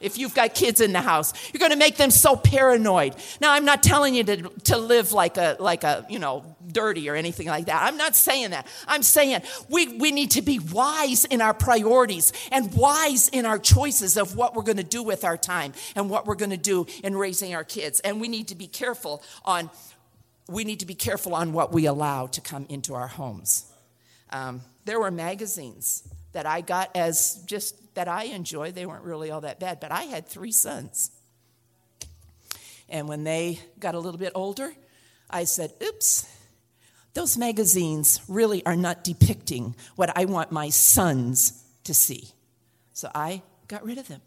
if 0.00 0.18
you've 0.18 0.34
got 0.34 0.54
kids 0.54 0.80
in 0.80 0.92
the 0.92 1.00
house. 1.00 1.32
You're 1.52 1.58
going 1.58 1.72
to 1.72 1.78
make 1.78 1.96
them 1.96 2.10
so 2.10 2.36
paranoid. 2.36 3.14
Now, 3.40 3.52
I'm 3.52 3.64
not 3.64 3.82
telling 3.82 4.14
you 4.14 4.24
to, 4.24 4.36
to 4.64 4.78
live 4.78 5.12
like 5.12 5.36
a, 5.36 5.56
like 5.58 5.84
a, 5.84 6.06
you 6.08 6.18
know, 6.18 6.44
dirty 6.70 7.08
or 7.08 7.14
anything 7.16 7.46
like 7.46 7.66
that. 7.66 7.82
I'm 7.82 7.96
not 7.96 8.14
saying 8.14 8.50
that. 8.50 8.66
I'm 8.86 9.02
saying 9.02 9.42
we, 9.68 9.88
we 9.98 10.10
need 10.10 10.32
to 10.32 10.42
be 10.42 10.58
wise 10.58 11.24
in 11.24 11.40
our 11.40 11.54
priorities 11.54 12.32
and 12.52 12.72
wise 12.74 13.28
in 13.28 13.46
our 13.46 13.58
choices 13.58 14.16
of 14.16 14.36
what 14.36 14.54
we're 14.54 14.62
going 14.62 14.76
to 14.76 14.84
do 14.84 15.02
with 15.02 15.24
our 15.24 15.36
time 15.36 15.72
and 15.96 16.10
what 16.10 16.26
we're 16.26 16.34
going 16.34 16.50
to 16.50 16.56
do 16.56 16.86
in 17.02 17.16
raising 17.16 17.54
our 17.54 17.64
kids. 17.64 18.00
And 18.00 18.20
we 18.20 18.28
need 18.28 18.48
to 18.48 18.54
be 18.54 18.66
careful 18.66 19.22
on, 19.44 19.70
we 20.48 20.64
need 20.64 20.80
to 20.80 20.86
be 20.86 20.94
careful 20.94 21.34
on 21.34 21.52
what 21.52 21.72
we 21.72 21.86
allow 21.86 22.26
to 22.28 22.40
come 22.40 22.66
into 22.68 22.94
our 22.94 23.08
homes. 23.08 23.64
Um, 24.30 24.60
there 24.84 25.00
were 25.00 25.10
magazines 25.10 26.06
that 26.32 26.46
I 26.46 26.60
got 26.60 26.94
as 26.94 27.42
just 27.46 27.74
that 27.98 28.06
I 28.06 28.26
enjoyed. 28.26 28.76
They 28.76 28.86
weren't 28.86 29.02
really 29.02 29.32
all 29.32 29.40
that 29.40 29.58
bad, 29.58 29.80
but 29.80 29.90
I 29.90 30.04
had 30.04 30.28
three 30.28 30.52
sons. 30.52 31.10
And 32.88 33.08
when 33.08 33.24
they 33.24 33.58
got 33.80 33.96
a 33.96 33.98
little 33.98 34.20
bit 34.20 34.30
older, 34.36 34.72
I 35.28 35.42
said, 35.42 35.72
oops, 35.82 36.24
those 37.14 37.36
magazines 37.36 38.20
really 38.28 38.64
are 38.64 38.76
not 38.76 39.02
depicting 39.02 39.74
what 39.96 40.16
I 40.16 40.26
want 40.26 40.52
my 40.52 40.68
sons 40.68 41.64
to 41.82 41.92
see. 41.92 42.28
So 42.94 43.10
I 43.12 43.42
got 43.66 43.84
rid 43.84 43.98
of 43.98 44.06
them. 44.06 44.20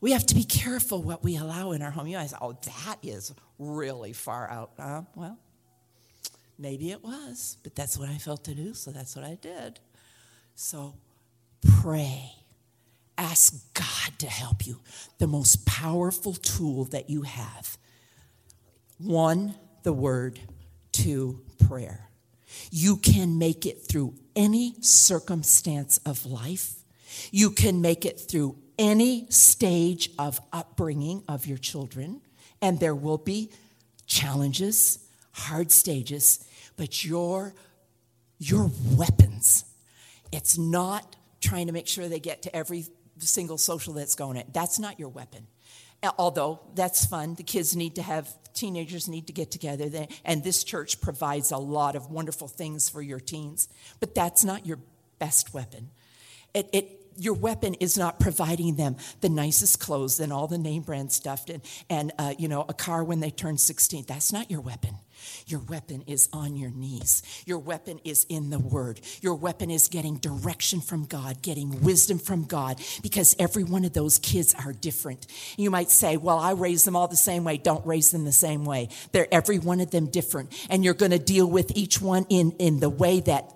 We 0.00 0.12
have 0.12 0.24
to 0.24 0.34
be 0.34 0.44
careful 0.44 1.02
what 1.02 1.22
we 1.22 1.36
allow 1.36 1.72
in 1.72 1.82
our 1.82 1.90
home. 1.90 2.06
You 2.06 2.16
guys, 2.16 2.32
oh, 2.40 2.56
that 2.64 2.96
is 3.02 3.34
really 3.58 4.14
far 4.14 4.48
out. 4.48 4.70
Uh, 4.78 5.02
well, 5.14 5.38
maybe 6.58 6.90
it 6.92 7.04
was, 7.04 7.58
but 7.62 7.74
that's 7.74 7.98
what 7.98 8.08
I 8.08 8.16
felt 8.16 8.44
to 8.44 8.54
do, 8.54 8.72
so 8.72 8.90
that's 8.90 9.14
what 9.14 9.26
I 9.26 9.34
did. 9.34 9.80
So 10.54 10.94
pray. 11.82 12.32
Ask 13.16 13.72
God 13.74 14.18
to 14.18 14.26
help 14.26 14.66
you. 14.66 14.80
The 15.18 15.26
most 15.26 15.66
powerful 15.66 16.34
tool 16.34 16.84
that 16.86 17.10
you 17.10 17.22
have. 17.22 17.76
One, 18.98 19.54
the 19.82 19.92
word. 19.92 20.40
Two, 20.92 21.40
prayer. 21.66 22.08
You 22.70 22.96
can 22.96 23.38
make 23.38 23.66
it 23.66 23.86
through 23.88 24.14
any 24.36 24.74
circumstance 24.80 25.98
of 25.98 26.26
life. 26.26 26.74
You 27.30 27.50
can 27.50 27.80
make 27.80 28.04
it 28.04 28.20
through 28.20 28.56
any 28.78 29.26
stage 29.30 30.10
of 30.18 30.40
upbringing 30.52 31.22
of 31.28 31.46
your 31.46 31.58
children, 31.58 32.20
and 32.60 32.80
there 32.80 32.94
will 32.94 33.18
be 33.18 33.50
challenges, 34.06 34.98
hard 35.32 35.70
stages, 35.70 36.44
but 36.76 37.04
your, 37.04 37.54
your 38.38 38.70
weapons. 38.92 39.64
It's 40.32 40.58
not 40.58 41.16
trying 41.40 41.66
to 41.66 41.72
make 41.72 41.86
sure 41.86 42.08
they 42.08 42.20
get 42.20 42.42
to 42.42 42.56
every 42.56 42.86
single 43.18 43.58
social 43.58 43.94
that's 43.94 44.14
going 44.14 44.36
in. 44.36 44.44
That's 44.52 44.78
not 44.78 44.98
your 44.98 45.08
weapon. 45.08 45.46
Although 46.18 46.60
that's 46.74 47.06
fun, 47.06 47.34
the 47.34 47.42
kids 47.42 47.74
need 47.74 47.94
to 47.94 48.02
have, 48.02 48.28
teenagers 48.52 49.08
need 49.08 49.26
to 49.28 49.32
get 49.32 49.50
together, 49.50 50.06
and 50.24 50.44
this 50.44 50.62
church 50.62 51.00
provides 51.00 51.50
a 51.50 51.56
lot 51.56 51.96
of 51.96 52.10
wonderful 52.10 52.46
things 52.48 52.88
for 52.88 53.00
your 53.00 53.20
teens. 53.20 53.68
But 54.00 54.14
that's 54.14 54.44
not 54.44 54.66
your 54.66 54.78
best 55.18 55.54
weapon. 55.54 55.90
It, 56.52 56.68
it, 56.72 57.00
your 57.16 57.34
weapon 57.34 57.74
is 57.74 57.96
not 57.96 58.20
providing 58.20 58.76
them 58.76 58.96
the 59.20 59.28
nicest 59.28 59.80
clothes 59.80 60.20
and 60.20 60.32
all 60.32 60.46
the 60.46 60.58
name 60.58 60.82
brand 60.82 61.12
stuff 61.12 61.48
and, 61.48 61.62
and 61.88 62.12
uh, 62.18 62.34
you 62.38 62.48
know 62.48 62.64
a 62.68 62.74
car 62.74 63.04
when 63.04 63.20
they 63.20 63.30
turn 63.30 63.56
16 63.56 64.04
that's 64.06 64.32
not 64.32 64.50
your 64.50 64.60
weapon 64.60 64.96
your 65.46 65.60
weapon 65.60 66.02
is 66.06 66.28
on 66.32 66.56
your 66.56 66.70
knees. 66.70 67.22
Your 67.46 67.58
weapon 67.58 68.00
is 68.04 68.26
in 68.28 68.50
the 68.50 68.58
Word. 68.58 69.00
Your 69.20 69.34
weapon 69.34 69.70
is 69.70 69.88
getting 69.88 70.18
direction 70.18 70.80
from 70.80 71.04
God, 71.04 71.42
getting 71.42 71.80
wisdom 71.82 72.18
from 72.18 72.44
God, 72.44 72.80
because 73.02 73.34
every 73.38 73.64
one 73.64 73.84
of 73.84 73.92
those 73.92 74.18
kids 74.18 74.54
are 74.54 74.72
different. 74.72 75.26
You 75.56 75.70
might 75.70 75.90
say, 75.90 76.16
Well, 76.16 76.38
I 76.38 76.52
raise 76.52 76.84
them 76.84 76.96
all 76.96 77.08
the 77.08 77.16
same 77.16 77.44
way. 77.44 77.56
Don't 77.56 77.84
raise 77.86 78.10
them 78.10 78.24
the 78.24 78.32
same 78.32 78.64
way. 78.64 78.88
They're 79.12 79.32
every 79.32 79.58
one 79.58 79.80
of 79.80 79.90
them 79.90 80.06
different. 80.06 80.52
And 80.70 80.84
you're 80.84 80.94
going 80.94 81.12
to 81.12 81.18
deal 81.18 81.46
with 81.46 81.72
each 81.76 82.00
one 82.00 82.26
in, 82.28 82.52
in 82.52 82.80
the 82.80 82.90
way 82.90 83.20
that 83.20 83.50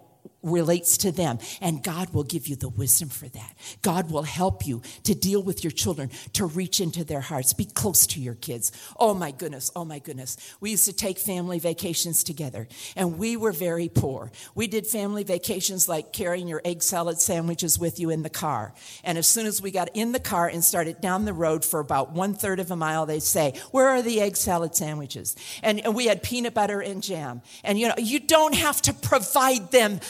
relates 0.52 0.98
to 0.98 1.12
them. 1.12 1.38
And 1.60 1.82
God 1.82 2.12
will 2.12 2.24
give 2.24 2.46
you 2.48 2.56
the 2.56 2.68
wisdom 2.68 3.08
for 3.08 3.28
that. 3.28 3.56
God 3.82 4.10
will 4.10 4.22
help 4.22 4.66
you 4.66 4.82
to 5.04 5.14
deal 5.14 5.42
with 5.42 5.64
your 5.64 5.70
children, 5.70 6.10
to 6.34 6.46
reach 6.46 6.80
into 6.80 7.04
their 7.04 7.20
hearts. 7.20 7.52
Be 7.52 7.64
close 7.64 8.06
to 8.08 8.20
your 8.20 8.34
kids. 8.34 8.72
Oh 8.98 9.14
my 9.14 9.30
goodness, 9.30 9.70
oh 9.74 9.84
my 9.84 9.98
goodness. 9.98 10.36
We 10.60 10.70
used 10.70 10.86
to 10.86 10.92
take 10.92 11.18
family 11.18 11.58
vacations 11.58 12.24
together, 12.24 12.68
and 12.96 13.18
we 13.18 13.36
were 13.36 13.52
very 13.52 13.88
poor. 13.88 14.30
We 14.54 14.66
did 14.66 14.86
family 14.86 15.24
vacations 15.24 15.88
like 15.88 16.12
carrying 16.12 16.48
your 16.48 16.62
egg 16.64 16.82
salad 16.82 17.20
sandwiches 17.20 17.78
with 17.78 18.00
you 18.00 18.10
in 18.10 18.22
the 18.22 18.30
car. 18.30 18.74
And 19.04 19.18
as 19.18 19.26
soon 19.26 19.46
as 19.46 19.60
we 19.60 19.70
got 19.70 19.90
in 19.94 20.12
the 20.12 20.20
car 20.20 20.48
and 20.48 20.64
started 20.64 21.00
down 21.00 21.24
the 21.24 21.32
road 21.32 21.64
for 21.64 21.80
about 21.80 22.12
one 22.12 22.34
third 22.34 22.60
of 22.60 22.70
a 22.70 22.76
mile, 22.76 23.06
they'd 23.06 23.22
say, 23.22 23.54
Where 23.70 23.88
are 23.88 24.02
the 24.02 24.20
egg 24.20 24.36
salad 24.36 24.74
sandwiches? 24.74 25.36
And, 25.62 25.80
and 25.80 25.94
we 25.94 26.06
had 26.06 26.22
peanut 26.22 26.54
butter 26.54 26.80
and 26.80 27.02
jam. 27.02 27.42
And 27.64 27.78
you 27.78 27.88
know, 27.88 27.94
you 27.98 28.20
don't 28.20 28.54
have 28.54 28.80
to 28.82 28.92
provide 28.92 29.70
them 29.70 30.00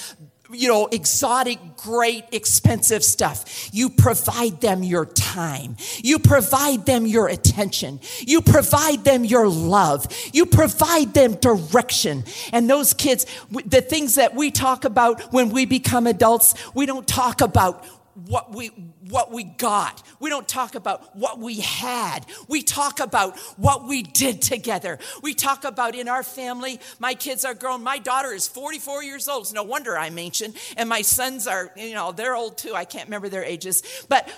you 0.50 0.68
know, 0.68 0.86
exotic, 0.86 1.58
great, 1.76 2.24
expensive 2.32 3.04
stuff. 3.04 3.68
You 3.72 3.90
provide 3.90 4.60
them 4.60 4.82
your 4.82 5.06
time. 5.06 5.76
You 5.98 6.18
provide 6.18 6.86
them 6.86 7.06
your 7.06 7.28
attention. 7.28 8.00
You 8.20 8.40
provide 8.40 9.04
them 9.04 9.24
your 9.24 9.48
love. 9.48 10.06
You 10.32 10.46
provide 10.46 11.14
them 11.14 11.34
direction. 11.34 12.24
And 12.52 12.68
those 12.68 12.94
kids, 12.94 13.26
the 13.66 13.80
things 13.82 14.14
that 14.14 14.34
we 14.34 14.50
talk 14.50 14.84
about 14.84 15.32
when 15.32 15.50
we 15.50 15.66
become 15.66 16.06
adults, 16.06 16.54
we 16.74 16.86
don't 16.86 17.06
talk 17.06 17.40
about 17.40 17.84
what 18.26 18.54
we 18.54 18.70
what 19.10 19.32
we 19.32 19.44
got. 19.44 20.02
We 20.20 20.30
don't 20.30 20.48
talk 20.48 20.74
about 20.74 21.16
what 21.16 21.38
we 21.38 21.60
had. 21.60 22.26
We 22.48 22.62
talk 22.62 23.00
about 23.00 23.38
what 23.56 23.86
we 23.86 24.02
did 24.02 24.42
together. 24.42 24.98
We 25.22 25.34
talk 25.34 25.64
about 25.64 25.94
in 25.94 26.08
our 26.08 26.22
family, 26.22 26.80
my 26.98 27.14
kids 27.14 27.44
are 27.44 27.54
grown. 27.54 27.82
My 27.82 27.98
daughter 27.98 28.32
is 28.32 28.48
44 28.48 29.02
years 29.04 29.28
old. 29.28 29.42
It's 29.42 29.52
no 29.52 29.62
wonder 29.62 29.96
I'm 29.96 30.18
ancient. 30.18 30.56
And 30.76 30.88
my 30.88 31.02
sons 31.02 31.46
are, 31.46 31.70
you 31.76 31.94
know, 31.94 32.12
they're 32.12 32.36
old 32.36 32.58
too. 32.58 32.74
I 32.74 32.84
can't 32.84 33.06
remember 33.06 33.28
their 33.28 33.44
ages. 33.44 33.82
But 34.08 34.28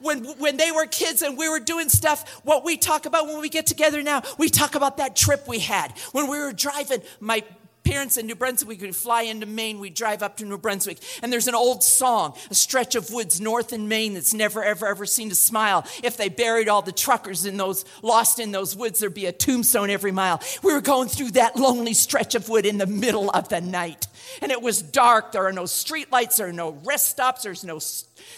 when, 0.00 0.24
when 0.38 0.56
they 0.56 0.70
were 0.70 0.86
kids 0.86 1.22
and 1.22 1.36
we 1.36 1.48
were 1.48 1.60
doing 1.60 1.88
stuff, 1.88 2.40
what 2.44 2.64
we 2.64 2.76
talk 2.76 3.06
about 3.06 3.26
when 3.26 3.40
we 3.40 3.48
get 3.48 3.66
together 3.66 4.02
now, 4.02 4.22
we 4.38 4.48
talk 4.48 4.74
about 4.74 4.98
that 4.98 5.16
trip 5.16 5.48
we 5.48 5.58
had 5.58 5.92
when 6.12 6.28
we 6.28 6.38
were 6.38 6.52
driving. 6.52 7.02
My 7.20 7.42
parents 7.88 8.18
in 8.18 8.26
New 8.26 8.34
Brunswick 8.34 8.82
we'd 8.82 8.94
fly 8.94 9.22
into 9.22 9.46
Maine, 9.46 9.80
we'd 9.80 9.94
drive 9.94 10.22
up 10.22 10.36
to 10.36 10.44
New 10.44 10.58
Brunswick, 10.58 10.98
and 11.22 11.32
there's 11.32 11.48
an 11.48 11.54
old 11.54 11.82
song, 11.82 12.34
a 12.50 12.54
stretch 12.54 12.94
of 12.94 13.10
woods 13.10 13.40
north 13.40 13.72
in 13.72 13.88
Maine 13.88 14.12
that's 14.12 14.34
never, 14.34 14.62
ever, 14.62 14.86
ever 14.86 15.06
seen 15.06 15.30
a 15.30 15.34
smile. 15.34 15.86
If 16.02 16.18
they 16.18 16.28
buried 16.28 16.68
all 16.68 16.82
the 16.82 16.92
truckers 16.92 17.46
in 17.46 17.56
those, 17.56 17.86
lost 18.02 18.40
in 18.40 18.52
those 18.52 18.76
woods, 18.76 18.98
there'd 18.98 19.14
be 19.14 19.24
a 19.24 19.32
tombstone 19.32 19.88
every 19.88 20.12
mile. 20.12 20.42
We 20.62 20.74
were 20.74 20.82
going 20.82 21.08
through 21.08 21.30
that 21.30 21.56
lonely 21.56 21.94
stretch 21.94 22.34
of 22.34 22.50
wood 22.50 22.66
in 22.66 22.76
the 22.76 22.86
middle 22.86 23.30
of 23.30 23.48
the 23.48 23.62
night. 23.62 24.06
And 24.42 24.52
it 24.52 24.62
was 24.62 24.82
dark. 24.82 25.32
There 25.32 25.46
are 25.46 25.52
no 25.52 25.64
streetlights, 25.64 26.36
there 26.36 26.48
are 26.48 26.52
no 26.52 26.78
rest 26.84 27.08
stops, 27.08 27.42
there's 27.42 27.64
no 27.64 27.78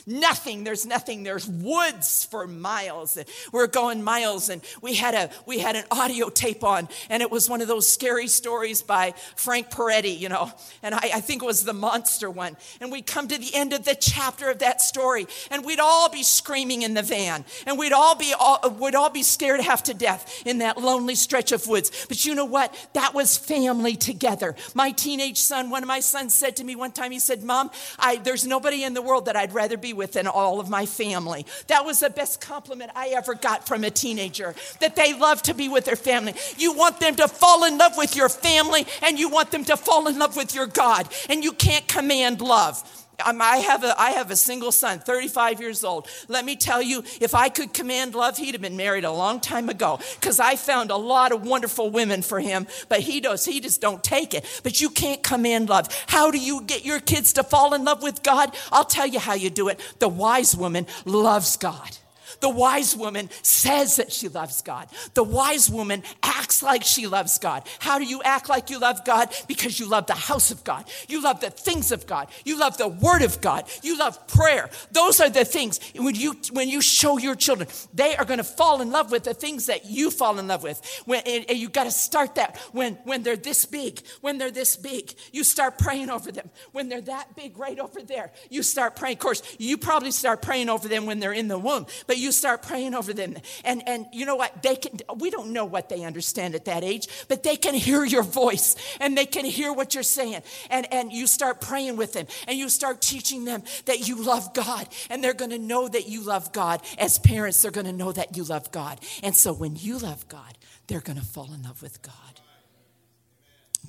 Nothing. 0.06 0.64
There's 0.64 0.86
nothing. 0.86 1.22
There's 1.22 1.46
woods 1.46 2.24
for 2.24 2.46
miles. 2.46 3.18
We're 3.52 3.66
going 3.66 4.02
miles, 4.02 4.48
and 4.48 4.62
we 4.80 4.94
had 4.94 5.14
a 5.14 5.30
we 5.46 5.58
had 5.58 5.76
an 5.76 5.84
audio 5.90 6.28
tape 6.28 6.64
on, 6.64 6.88
and 7.08 7.22
it 7.22 7.30
was 7.30 7.48
one 7.48 7.60
of 7.60 7.68
those 7.68 7.90
scary 7.90 8.26
stories 8.26 8.82
by 8.82 9.14
Frank 9.36 9.70
Peretti, 9.70 10.18
you 10.18 10.28
know, 10.28 10.50
and 10.82 10.94
I, 10.94 11.10
I 11.14 11.20
think 11.20 11.42
it 11.42 11.46
was 11.46 11.64
the 11.64 11.72
monster 11.72 12.30
one. 12.30 12.56
And 12.80 12.90
we'd 12.90 13.06
come 13.06 13.28
to 13.28 13.38
the 13.38 13.54
end 13.54 13.72
of 13.72 13.84
the 13.84 13.94
chapter 13.94 14.50
of 14.50 14.58
that 14.60 14.80
story, 14.80 15.26
and 15.50 15.64
we'd 15.64 15.80
all 15.80 16.08
be 16.08 16.22
screaming 16.22 16.82
in 16.82 16.94
the 16.94 17.02
van, 17.02 17.44
and 17.66 17.78
we'd 17.78 17.92
all 17.92 18.14
be 18.14 18.34
all, 18.38 18.58
would 18.78 18.94
all 18.94 19.10
be 19.10 19.22
scared 19.22 19.60
half 19.60 19.82
to 19.84 19.94
death 19.94 20.42
in 20.46 20.58
that 20.58 20.78
lonely 20.78 21.14
stretch 21.14 21.52
of 21.52 21.66
woods. 21.68 22.06
But 22.08 22.24
you 22.24 22.34
know 22.34 22.44
what? 22.44 22.74
That 22.94 23.14
was 23.14 23.36
family 23.36 23.96
together. 23.96 24.56
My 24.74 24.90
teenage 24.90 25.38
son, 25.38 25.70
one 25.80 25.84
of 25.84 25.88
my 25.88 26.00
sons, 26.00 26.34
said 26.34 26.56
to 26.56 26.64
me 26.64 26.76
one 26.76 26.92
time, 26.92 27.10
he 27.10 27.18
said, 27.18 27.42
"Mom, 27.42 27.70
I, 27.98 28.16
there's 28.16 28.46
nobody 28.46 28.84
in 28.84 28.92
the 28.92 29.00
world 29.00 29.24
that 29.24 29.34
I'd 29.34 29.54
rather 29.54 29.78
be 29.78 29.94
with 29.94 30.12
than 30.12 30.26
all 30.26 30.60
of 30.60 30.68
my 30.68 30.84
family. 30.84 31.46
That 31.68 31.86
was 31.86 32.00
the 32.00 32.10
best 32.10 32.38
compliment 32.38 32.90
I 32.94 33.08
ever 33.16 33.32
got 33.32 33.66
from 33.66 33.82
a 33.84 33.90
teenager, 33.90 34.54
that 34.80 34.94
they 34.94 35.14
love 35.14 35.40
to 35.44 35.54
be 35.54 35.70
with 35.70 35.86
their 35.86 35.96
family. 35.96 36.34
You 36.58 36.74
want 36.74 37.00
them 37.00 37.16
to 37.16 37.28
fall 37.28 37.64
in 37.64 37.78
love 37.78 37.96
with 37.96 38.14
your 38.14 38.28
family 38.28 38.86
and 39.00 39.18
you 39.18 39.30
want 39.30 39.52
them 39.52 39.64
to 39.64 39.76
fall 39.78 40.06
in 40.06 40.18
love 40.18 40.36
with 40.36 40.54
your 40.54 40.66
God, 40.66 41.08
and 41.30 41.42
you 41.42 41.52
can't 41.52 41.88
command 41.88 42.42
love. 42.42 42.82
I 43.24 43.58
have, 43.58 43.84
a, 43.84 44.00
I 44.00 44.10
have 44.12 44.30
a 44.30 44.36
single 44.36 44.72
son, 44.72 44.98
35 44.98 45.60
years 45.60 45.84
old. 45.84 46.08
Let 46.28 46.44
me 46.44 46.56
tell 46.56 46.82
you, 46.82 47.02
if 47.20 47.34
I 47.34 47.48
could 47.48 47.72
command 47.72 48.14
love, 48.14 48.36
he'd 48.36 48.52
have 48.52 48.62
been 48.62 48.76
married 48.76 49.04
a 49.04 49.12
long 49.12 49.40
time 49.40 49.68
ago 49.68 49.98
because 50.18 50.40
I 50.40 50.56
found 50.56 50.90
a 50.90 50.96
lot 50.96 51.32
of 51.32 51.44
wonderful 51.44 51.90
women 51.90 52.22
for 52.22 52.40
him, 52.40 52.66
but 52.88 53.00
he 53.00 53.20
does, 53.20 53.44
he 53.44 53.60
just 53.60 53.80
don't 53.80 54.02
take 54.02 54.34
it. 54.34 54.60
But 54.62 54.80
you 54.80 54.90
can't 54.90 55.22
command 55.22 55.68
love. 55.68 55.88
How 56.06 56.30
do 56.30 56.38
you 56.38 56.62
get 56.62 56.84
your 56.84 57.00
kids 57.00 57.32
to 57.34 57.44
fall 57.44 57.74
in 57.74 57.84
love 57.84 58.02
with 58.02 58.22
God? 58.22 58.54
I'll 58.72 58.84
tell 58.84 59.06
you 59.06 59.18
how 59.18 59.34
you 59.34 59.50
do 59.50 59.68
it. 59.68 59.80
The 59.98 60.08
wise 60.08 60.56
woman 60.56 60.86
loves 61.04 61.56
God. 61.56 61.96
The 62.40 62.48
wise 62.48 62.96
woman 62.96 63.28
says 63.42 63.96
that 63.96 64.12
she 64.12 64.28
loves 64.28 64.62
God. 64.62 64.88
The 65.14 65.22
wise 65.22 65.70
woman 65.70 66.02
acts 66.22 66.62
like 66.62 66.84
she 66.84 67.06
loves 67.06 67.38
God. 67.38 67.68
How 67.78 67.98
do 67.98 68.04
you 68.04 68.22
act 68.22 68.48
like 68.48 68.70
you 68.70 68.78
love 68.78 69.04
God? 69.04 69.32
Because 69.46 69.78
you 69.78 69.86
love 69.86 70.06
the 70.06 70.14
house 70.14 70.50
of 70.50 70.64
God. 70.64 70.84
You 71.08 71.22
love 71.22 71.40
the 71.40 71.50
things 71.50 71.92
of 71.92 72.06
God. 72.06 72.28
You 72.44 72.58
love 72.58 72.78
the 72.78 72.88
word 72.88 73.22
of 73.22 73.40
God. 73.40 73.64
You 73.82 73.98
love 73.98 74.26
prayer. 74.26 74.70
Those 74.92 75.20
are 75.20 75.30
the 75.30 75.44
things 75.44 75.78
when 75.96 76.14
you 76.14 76.34
when 76.52 76.68
you 76.68 76.80
show 76.80 77.18
your 77.18 77.34
children, 77.34 77.68
they 77.92 78.16
are 78.16 78.24
going 78.24 78.38
to 78.38 78.44
fall 78.44 78.80
in 78.80 78.90
love 78.90 79.10
with 79.10 79.24
the 79.24 79.34
things 79.34 79.66
that 79.66 79.84
you 79.86 80.10
fall 80.10 80.38
in 80.38 80.48
love 80.48 80.62
with. 80.62 80.80
When 81.04 81.22
and, 81.26 81.44
and 81.48 81.58
you 81.58 81.68
got 81.68 81.84
to 81.84 81.90
start 81.90 82.36
that 82.36 82.56
when 82.72 82.94
when 83.04 83.22
they're 83.22 83.36
this 83.36 83.64
big. 83.64 84.00
When 84.20 84.38
they're 84.38 84.50
this 84.50 84.76
big, 84.76 85.14
you 85.32 85.44
start 85.44 85.78
praying 85.78 86.10
over 86.10 86.32
them. 86.32 86.50
When 86.72 86.88
they're 86.88 87.00
that 87.02 87.36
big 87.36 87.58
right 87.58 87.78
over 87.78 88.02
there, 88.02 88.32
you 88.48 88.62
start 88.62 88.96
praying. 88.96 89.16
Of 89.16 89.20
course, 89.20 89.42
you 89.58 89.76
probably 89.76 90.10
start 90.10 90.42
praying 90.42 90.68
over 90.68 90.88
them 90.88 91.06
when 91.06 91.20
they're 91.20 91.32
in 91.32 91.48
the 91.48 91.58
womb, 91.58 91.86
but 92.06 92.18
you 92.18 92.29
start 92.32 92.62
praying 92.62 92.94
over 92.94 93.12
them. 93.12 93.36
And, 93.64 93.86
and 93.86 94.06
you 94.12 94.26
know 94.26 94.36
what? 94.36 94.62
They 94.62 94.76
can, 94.76 94.98
we 95.16 95.30
don't 95.30 95.52
know 95.52 95.64
what 95.64 95.88
they 95.88 96.04
understand 96.04 96.54
at 96.54 96.64
that 96.66 96.84
age, 96.84 97.08
but 97.28 97.42
they 97.42 97.56
can 97.56 97.74
hear 97.74 98.04
your 98.04 98.22
voice 98.22 98.76
and 99.00 99.16
they 99.16 99.26
can 99.26 99.44
hear 99.44 99.72
what 99.72 99.94
you're 99.94 100.02
saying. 100.02 100.42
And, 100.70 100.92
and 100.92 101.12
you 101.12 101.26
start 101.26 101.60
praying 101.60 101.96
with 101.96 102.12
them 102.12 102.26
and 102.48 102.58
you 102.58 102.68
start 102.68 103.00
teaching 103.00 103.44
them 103.44 103.62
that 103.86 104.08
you 104.08 104.22
love 104.22 104.52
God. 104.54 104.88
And 105.08 105.22
they're 105.22 105.34
going 105.34 105.50
to 105.50 105.58
know 105.58 105.88
that 105.88 106.08
you 106.08 106.22
love 106.22 106.52
God. 106.52 106.82
As 106.98 107.18
parents, 107.18 107.62
they're 107.62 107.70
going 107.70 107.86
to 107.86 107.92
know 107.92 108.12
that 108.12 108.36
you 108.36 108.44
love 108.44 108.70
God. 108.72 109.00
And 109.22 109.34
so 109.34 109.52
when 109.52 109.76
you 109.76 109.98
love 109.98 110.28
God, 110.28 110.58
they're 110.86 111.00
going 111.00 111.18
to 111.18 111.24
fall 111.24 111.52
in 111.52 111.62
love 111.62 111.82
with 111.82 112.02
God. 112.02 112.14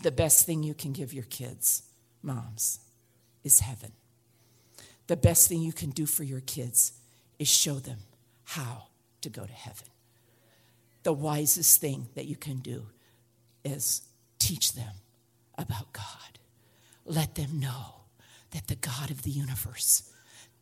The 0.01 0.11
best 0.11 0.45
thing 0.45 0.63
you 0.63 0.73
can 0.73 0.93
give 0.93 1.13
your 1.13 1.25
kids, 1.25 1.83
moms, 2.21 2.79
is 3.43 3.59
heaven. 3.59 3.91
The 5.07 5.17
best 5.17 5.49
thing 5.49 5.61
you 5.61 5.73
can 5.73 5.89
do 5.89 6.05
for 6.05 6.23
your 6.23 6.41
kids 6.41 6.93
is 7.37 7.47
show 7.47 7.75
them 7.75 7.97
how 8.55 8.87
to 9.21 9.29
go 9.29 9.45
to 9.45 9.53
heaven. 9.53 9.87
The 11.03 11.13
wisest 11.13 11.79
thing 11.79 12.07
that 12.15 12.25
you 12.25 12.35
can 12.35 12.59
do 12.59 12.87
is 13.63 14.01
teach 14.39 14.73
them 14.73 14.93
about 15.57 15.93
God. 15.93 16.39
Let 17.05 17.35
them 17.35 17.59
know 17.59 18.01
that 18.51 18.67
the 18.67 18.75
God 18.75 19.09
of 19.09 19.23
the 19.23 19.31
universe 19.31 20.11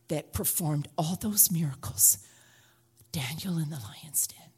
that 0.07 0.33
performed 0.33 0.87
all 0.97 1.15
those 1.15 1.51
miracles, 1.51 2.19
Daniel 3.11 3.57
in 3.57 3.71
the 3.71 3.79
lion's 3.79 4.27
den, 4.27 4.51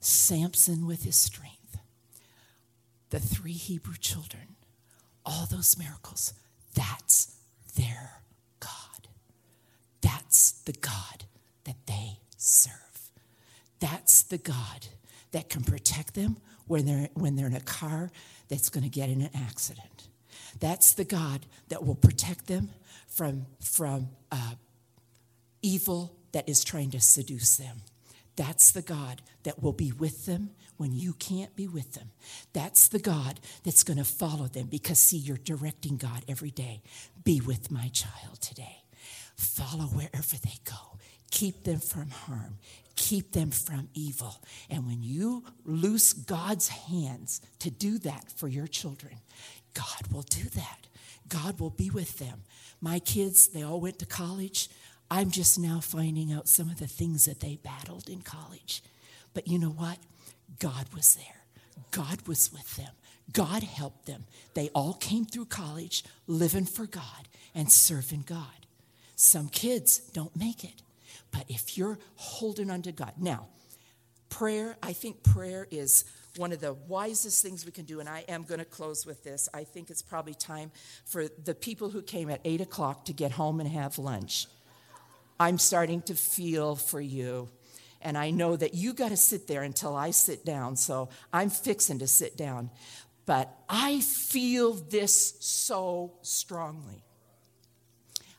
Samson 0.00 0.86
with 0.86 1.04
his 1.04 1.16
strength, 1.16 1.78
the 3.10 3.18
three 3.18 3.52
Hebrew 3.52 3.96
children, 3.98 4.56
all 5.24 5.46
those 5.46 5.78
miracles, 5.78 6.34
that's 6.74 7.34
their 7.76 8.20
God. 8.60 9.08
That's 10.02 10.52
the 10.52 10.72
God 10.72 11.24
that 11.64 11.86
they 11.86 12.18
serve. 12.38 12.72
That's 13.80 14.22
the 14.22 14.38
God 14.38 14.86
that 15.32 15.50
can 15.50 15.62
protect 15.62 16.14
them 16.14 16.38
when 16.66 16.86
they're, 16.86 17.08
when 17.14 17.36
they're 17.36 17.46
in 17.46 17.54
a 17.54 17.60
car 17.60 18.10
that's 18.48 18.70
going 18.70 18.84
to 18.84 18.90
get 18.90 19.10
in 19.10 19.20
an 19.20 19.30
accident. 19.34 20.08
That's 20.60 20.94
the 20.94 21.04
God 21.04 21.46
that 21.68 21.84
will 21.84 21.94
protect 21.94 22.46
them 22.46 22.70
from, 23.06 23.46
from 23.60 24.08
uh, 24.32 24.54
evil 25.62 26.16
that 26.32 26.48
is 26.48 26.64
trying 26.64 26.90
to 26.92 27.00
seduce 27.00 27.56
them. 27.56 27.82
That's 28.36 28.70
the 28.70 28.82
God 28.82 29.20
that 29.42 29.62
will 29.62 29.72
be 29.72 29.92
with 29.92 30.26
them 30.26 30.50
when 30.76 30.92
you 30.92 31.12
can't 31.14 31.54
be 31.56 31.66
with 31.66 31.94
them. 31.94 32.10
That's 32.52 32.88
the 32.88 33.00
God 33.00 33.40
that's 33.64 33.82
going 33.82 33.98
to 33.98 34.04
follow 34.04 34.46
them 34.46 34.68
because, 34.70 35.00
see, 35.00 35.16
you're 35.16 35.36
directing 35.36 35.96
God 35.96 36.24
every 36.28 36.52
day. 36.52 36.82
Be 37.24 37.40
with 37.40 37.70
my 37.70 37.88
child 37.88 38.40
today. 38.40 38.84
Follow 39.36 39.86
wherever 39.86 40.36
they 40.36 40.58
go. 40.64 40.98
Keep 41.30 41.64
them 41.64 41.78
from 41.78 42.10
harm 42.10 42.58
keep 42.98 43.30
them 43.30 43.50
from 43.50 43.88
evil. 43.94 44.42
And 44.68 44.84
when 44.86 45.02
you 45.02 45.44
loose 45.64 46.12
God's 46.12 46.68
hands 46.68 47.40
to 47.60 47.70
do 47.70 47.98
that 47.98 48.30
for 48.32 48.48
your 48.48 48.66
children, 48.66 49.14
God 49.72 50.12
will 50.12 50.22
do 50.22 50.44
that. 50.50 50.86
God 51.28 51.60
will 51.60 51.70
be 51.70 51.90
with 51.90 52.18
them. 52.18 52.42
My 52.80 52.98
kids, 52.98 53.48
they 53.48 53.62
all 53.62 53.80
went 53.80 54.00
to 54.00 54.06
college. 54.06 54.68
I'm 55.10 55.30
just 55.30 55.58
now 55.58 55.80
finding 55.80 56.32
out 56.32 56.48
some 56.48 56.68
of 56.70 56.80
the 56.80 56.86
things 56.86 57.24
that 57.26 57.40
they 57.40 57.56
battled 57.56 58.08
in 58.08 58.22
college. 58.22 58.82
But 59.32 59.46
you 59.46 59.58
know 59.58 59.70
what? 59.70 59.98
God 60.58 60.86
was 60.94 61.14
there. 61.14 61.44
God 61.92 62.26
was 62.26 62.52
with 62.52 62.76
them. 62.76 62.92
God 63.32 63.62
helped 63.62 64.06
them. 64.06 64.24
They 64.54 64.70
all 64.74 64.94
came 64.94 65.24
through 65.24 65.46
college 65.46 66.02
living 66.26 66.64
for 66.64 66.86
God 66.86 67.28
and 67.54 67.70
serving 67.70 68.24
God. 68.26 68.66
Some 69.14 69.48
kids 69.48 69.98
don't 69.98 70.34
make 70.36 70.64
it. 70.64 70.82
But 71.30 71.44
if 71.48 71.76
you're 71.76 71.98
holding 72.16 72.70
on 72.70 72.82
to 72.82 72.92
God, 72.92 73.12
now, 73.18 73.48
prayer, 74.28 74.76
I 74.82 74.92
think 74.92 75.22
prayer 75.22 75.66
is 75.70 76.04
one 76.36 76.52
of 76.52 76.60
the 76.60 76.74
wisest 76.74 77.42
things 77.42 77.64
we 77.66 77.72
can 77.72 77.84
do, 77.84 78.00
and 78.00 78.08
I 78.08 78.24
am 78.28 78.44
going 78.44 78.60
to 78.60 78.64
close 78.64 79.04
with 79.04 79.24
this. 79.24 79.48
I 79.52 79.64
think 79.64 79.90
it's 79.90 80.02
probably 80.02 80.34
time 80.34 80.70
for 81.04 81.26
the 81.44 81.54
people 81.54 81.90
who 81.90 82.02
came 82.02 82.30
at 82.30 82.40
8 82.44 82.60
o'clock 82.60 83.06
to 83.06 83.12
get 83.12 83.32
home 83.32 83.60
and 83.60 83.68
have 83.68 83.98
lunch. 83.98 84.46
I'm 85.40 85.58
starting 85.58 86.02
to 86.02 86.14
feel 86.14 86.76
for 86.76 87.00
you. 87.00 87.48
And 88.00 88.16
I 88.16 88.30
know 88.30 88.54
that 88.56 88.74
you 88.74 88.94
got 88.94 89.08
to 89.08 89.16
sit 89.16 89.48
there 89.48 89.62
until 89.62 89.96
I 89.96 90.10
sit 90.10 90.44
down, 90.44 90.76
so 90.76 91.08
I'm 91.32 91.50
fixing 91.50 91.98
to 91.98 92.06
sit 92.06 92.36
down. 92.36 92.70
But 93.26 93.52
I 93.68 94.00
feel 94.00 94.74
this 94.74 95.34
so 95.40 96.14
strongly. 96.22 97.02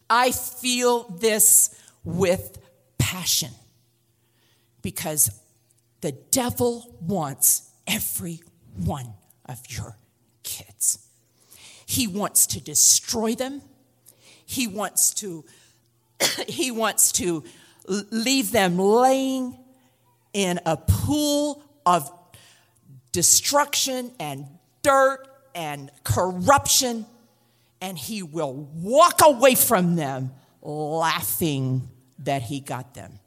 I 0.09 0.31
feel 0.31 1.03
this 1.09 1.75
with 2.17 2.59
passion 2.97 3.51
because 4.81 5.31
the 6.01 6.11
devil 6.31 6.97
wants 7.01 7.69
every 7.87 8.41
one 8.75 9.13
of 9.45 9.59
your 9.69 9.97
kids. 10.43 11.05
He 11.85 12.07
wants 12.07 12.45
to 12.47 12.61
destroy 12.61 13.35
them. 13.35 13.61
He 14.45 14.67
wants 14.67 15.13
to 15.15 15.45
he 16.47 16.71
wants 16.71 17.11
to 17.13 17.43
leave 17.87 18.51
them 18.51 18.77
laying 18.77 19.57
in 20.33 20.59
a 20.65 20.77
pool 20.77 21.63
of 21.85 22.11
destruction 23.11 24.11
and 24.19 24.45
dirt 24.83 25.25
and 25.55 25.89
corruption 26.03 27.05
and 27.81 27.97
he 27.97 28.21
will 28.21 28.53
walk 28.53 29.21
away 29.23 29.55
from 29.55 29.95
them 29.95 30.31
laughing 30.61 31.89
that 32.19 32.43
he 32.43 32.59
got 32.59 32.93
them. 32.93 33.19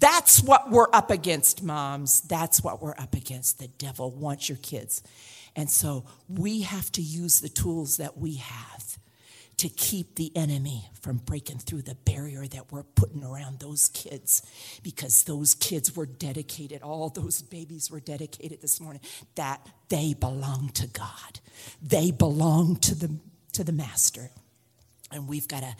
That's 0.00 0.42
what 0.42 0.70
we're 0.70 0.88
up 0.92 1.10
against, 1.10 1.62
moms. 1.62 2.20
That's 2.22 2.62
what 2.62 2.82
we're 2.82 2.96
up 2.98 3.14
against. 3.14 3.58
The 3.58 3.68
devil 3.68 4.10
wants 4.10 4.48
your 4.48 4.58
kids. 4.58 5.02
And 5.54 5.70
so 5.70 6.04
we 6.28 6.62
have 6.62 6.92
to 6.92 7.02
use 7.02 7.40
the 7.40 7.48
tools 7.48 7.96
that 7.96 8.18
we 8.18 8.34
have 8.34 8.98
to 9.58 9.70
keep 9.70 10.16
the 10.16 10.30
enemy 10.36 10.84
from 11.00 11.16
breaking 11.16 11.58
through 11.58 11.80
the 11.80 11.94
barrier 11.94 12.46
that 12.46 12.70
we're 12.70 12.82
putting 12.82 13.24
around 13.24 13.58
those 13.58 13.88
kids 13.88 14.42
because 14.82 15.24
those 15.24 15.54
kids 15.54 15.96
were 15.96 16.04
dedicated, 16.04 16.82
all 16.82 17.08
those 17.08 17.40
babies 17.40 17.90
were 17.90 18.00
dedicated 18.00 18.60
this 18.60 18.80
morning, 18.80 19.00
that 19.34 19.66
they 19.88 20.12
belong 20.12 20.68
to 20.74 20.86
God. 20.88 21.40
They 21.80 22.10
belong 22.10 22.76
to 22.76 22.94
the, 22.94 23.16
to 23.54 23.64
the 23.64 23.72
Master. 23.72 24.30
And 25.10 25.26
we've 25.26 25.48
got 25.48 25.60
to 25.60 25.74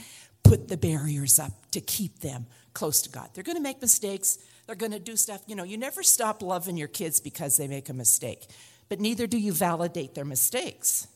put 0.48 0.68
the 0.68 0.76
barriers 0.76 1.38
up 1.38 1.52
to 1.72 1.80
keep 1.80 2.20
them 2.20 2.46
close 2.74 3.02
to 3.02 3.10
God. 3.10 3.30
They're 3.34 3.44
going 3.44 3.56
to 3.56 3.62
make 3.62 3.80
mistakes. 3.80 4.38
They're 4.66 4.76
going 4.76 4.92
to 4.92 4.98
do 4.98 5.16
stuff. 5.16 5.42
You 5.46 5.56
know, 5.56 5.64
you 5.64 5.76
never 5.76 6.02
stop 6.02 6.42
loving 6.42 6.76
your 6.76 6.88
kids 6.88 7.20
because 7.20 7.56
they 7.56 7.68
make 7.68 7.88
a 7.88 7.94
mistake, 7.94 8.46
but 8.88 9.00
neither 9.00 9.26
do 9.26 9.38
you 9.38 9.52
validate 9.52 10.14
their 10.14 10.24
mistakes. 10.24 11.08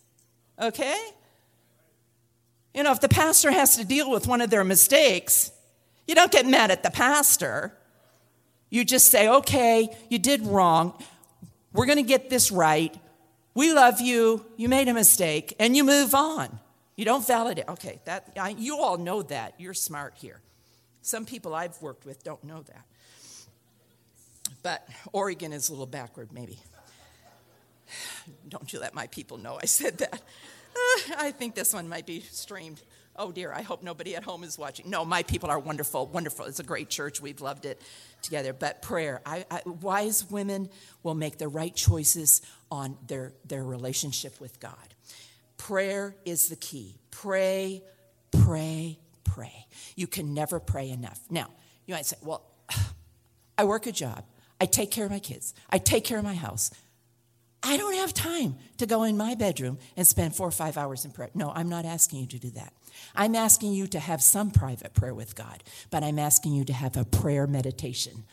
Okay? 0.61 0.99
You 2.74 2.83
know, 2.83 2.93
if 2.93 3.01
the 3.01 3.09
pastor 3.09 3.51
has 3.51 3.76
to 3.76 3.85
deal 3.85 4.11
with 4.11 4.26
one 4.26 4.41
of 4.41 4.51
their 4.51 4.64
mistakes, 4.64 5.51
you 6.07 6.14
don't 6.14 6.31
get 6.31 6.47
mad 6.47 6.70
at 6.70 6.83
the 6.83 6.91
pastor. 6.91 7.76
You 8.68 8.85
just 8.85 9.11
say, 9.11 9.28
okay, 9.28 9.89
you 10.09 10.18
did 10.18 10.47
wrong. 10.47 10.95
We're 11.72 11.87
going 11.87 11.99
to 11.99 12.03
get 12.03 12.31
this 12.31 12.51
right. 12.51 12.95
We 13.55 13.72
love 13.72 14.01
you. 14.01 14.45
You 14.57 14.68
made 14.68 14.89
a 14.89 14.95
mistake. 14.95 15.55
And 15.59 15.76
you 15.76 15.85
move 15.85 16.14
on. 16.14 16.61
You 17.01 17.07
don't 17.07 17.26
validate. 17.26 17.66
Okay, 17.66 17.98
that, 18.05 18.30
I, 18.38 18.51
you 18.51 18.76
all 18.76 18.98
know 18.98 19.22
that. 19.22 19.55
You're 19.57 19.72
smart 19.72 20.12
here. 20.16 20.38
Some 21.01 21.24
people 21.24 21.55
I've 21.55 21.80
worked 21.80 22.05
with 22.05 22.22
don't 22.22 22.44
know 22.44 22.61
that. 22.61 22.84
But 24.62 24.86
Oregon 25.14 25.55
is 25.55 25.70
a 25.70 25.72
little 25.72 25.86
backward, 25.86 26.30
maybe. 26.30 26.59
Don't 28.51 28.70
you 28.70 28.80
let 28.80 28.94
my 28.94 29.07
people 29.07 29.38
know 29.38 29.59
I 29.59 29.64
said 29.64 29.96
that. 29.96 30.12
Uh, 30.12 31.14
I 31.16 31.30
think 31.30 31.55
this 31.55 31.72
one 31.72 31.88
might 31.88 32.05
be 32.05 32.20
streamed. 32.20 32.82
Oh 33.16 33.32
dear, 33.32 33.51
I 33.51 33.62
hope 33.62 33.82
nobody 33.82 34.14
at 34.14 34.22
home 34.22 34.44
is 34.44 34.59
watching. 34.59 34.90
No, 34.90 35.07
my 35.07 35.22
people 35.22 35.48
are 35.48 35.59
wonderful, 35.59 36.05
wonderful. 36.05 36.44
It's 36.44 36.61
a 36.61 36.64
great 36.64 36.90
church. 36.90 37.18
We've 37.18 37.40
loved 37.40 37.64
it 37.64 37.80
together. 38.20 38.53
But 38.53 38.82
prayer, 38.82 39.22
I, 39.24 39.46
I, 39.51 39.62
wise 39.64 40.30
women 40.30 40.68
will 41.03 41.14
make 41.14 41.38
the 41.38 41.48
right 41.48 41.74
choices 41.74 42.42
on 42.70 42.98
their, 43.07 43.32
their 43.46 43.64
relationship 43.64 44.38
with 44.38 44.61
God. 44.61 44.94
Prayer 45.61 46.16
is 46.24 46.48
the 46.48 46.56
key. 46.56 46.96
Pray, 47.11 47.82
pray, 48.30 48.98
pray. 49.24 49.66
You 49.94 50.06
can 50.06 50.32
never 50.32 50.58
pray 50.58 50.88
enough. 50.88 51.20
Now, 51.28 51.48
you 51.84 51.94
might 51.94 52.06
say, 52.06 52.16
well, 52.22 52.42
I 53.58 53.64
work 53.64 53.86
a 53.86 53.92
job. 53.92 54.24
I 54.58 54.64
take 54.64 54.90
care 54.90 55.04
of 55.04 55.11
my 55.11 55.18
kids. 55.18 55.52
I 55.68 55.76
take 55.76 56.04
care 56.04 56.16
of 56.16 56.24
my 56.24 56.34
house. 56.34 56.70
I 57.62 57.76
don't 57.76 57.94
have 57.96 58.14
time 58.14 58.56
to 58.78 58.86
go 58.86 59.02
in 59.02 59.18
my 59.18 59.34
bedroom 59.34 59.76
and 59.98 60.06
spend 60.06 60.34
four 60.34 60.48
or 60.48 60.50
five 60.50 60.78
hours 60.78 61.04
in 61.04 61.11
prayer. 61.11 61.28
No, 61.34 61.52
I'm 61.54 61.68
not 61.68 61.84
asking 61.84 62.20
you 62.20 62.26
to 62.28 62.38
do 62.38 62.50
that. 62.52 62.72
I'm 63.14 63.34
asking 63.34 63.74
you 63.74 63.86
to 63.88 64.00
have 64.00 64.22
some 64.22 64.50
private 64.50 64.94
prayer 64.94 65.14
with 65.14 65.34
God, 65.36 65.62
but 65.90 66.02
I'm 66.02 66.18
asking 66.18 66.54
you 66.54 66.64
to 66.64 66.72
have 66.72 66.96
a 66.96 67.04
prayer 67.04 67.46
meditation 67.46 68.24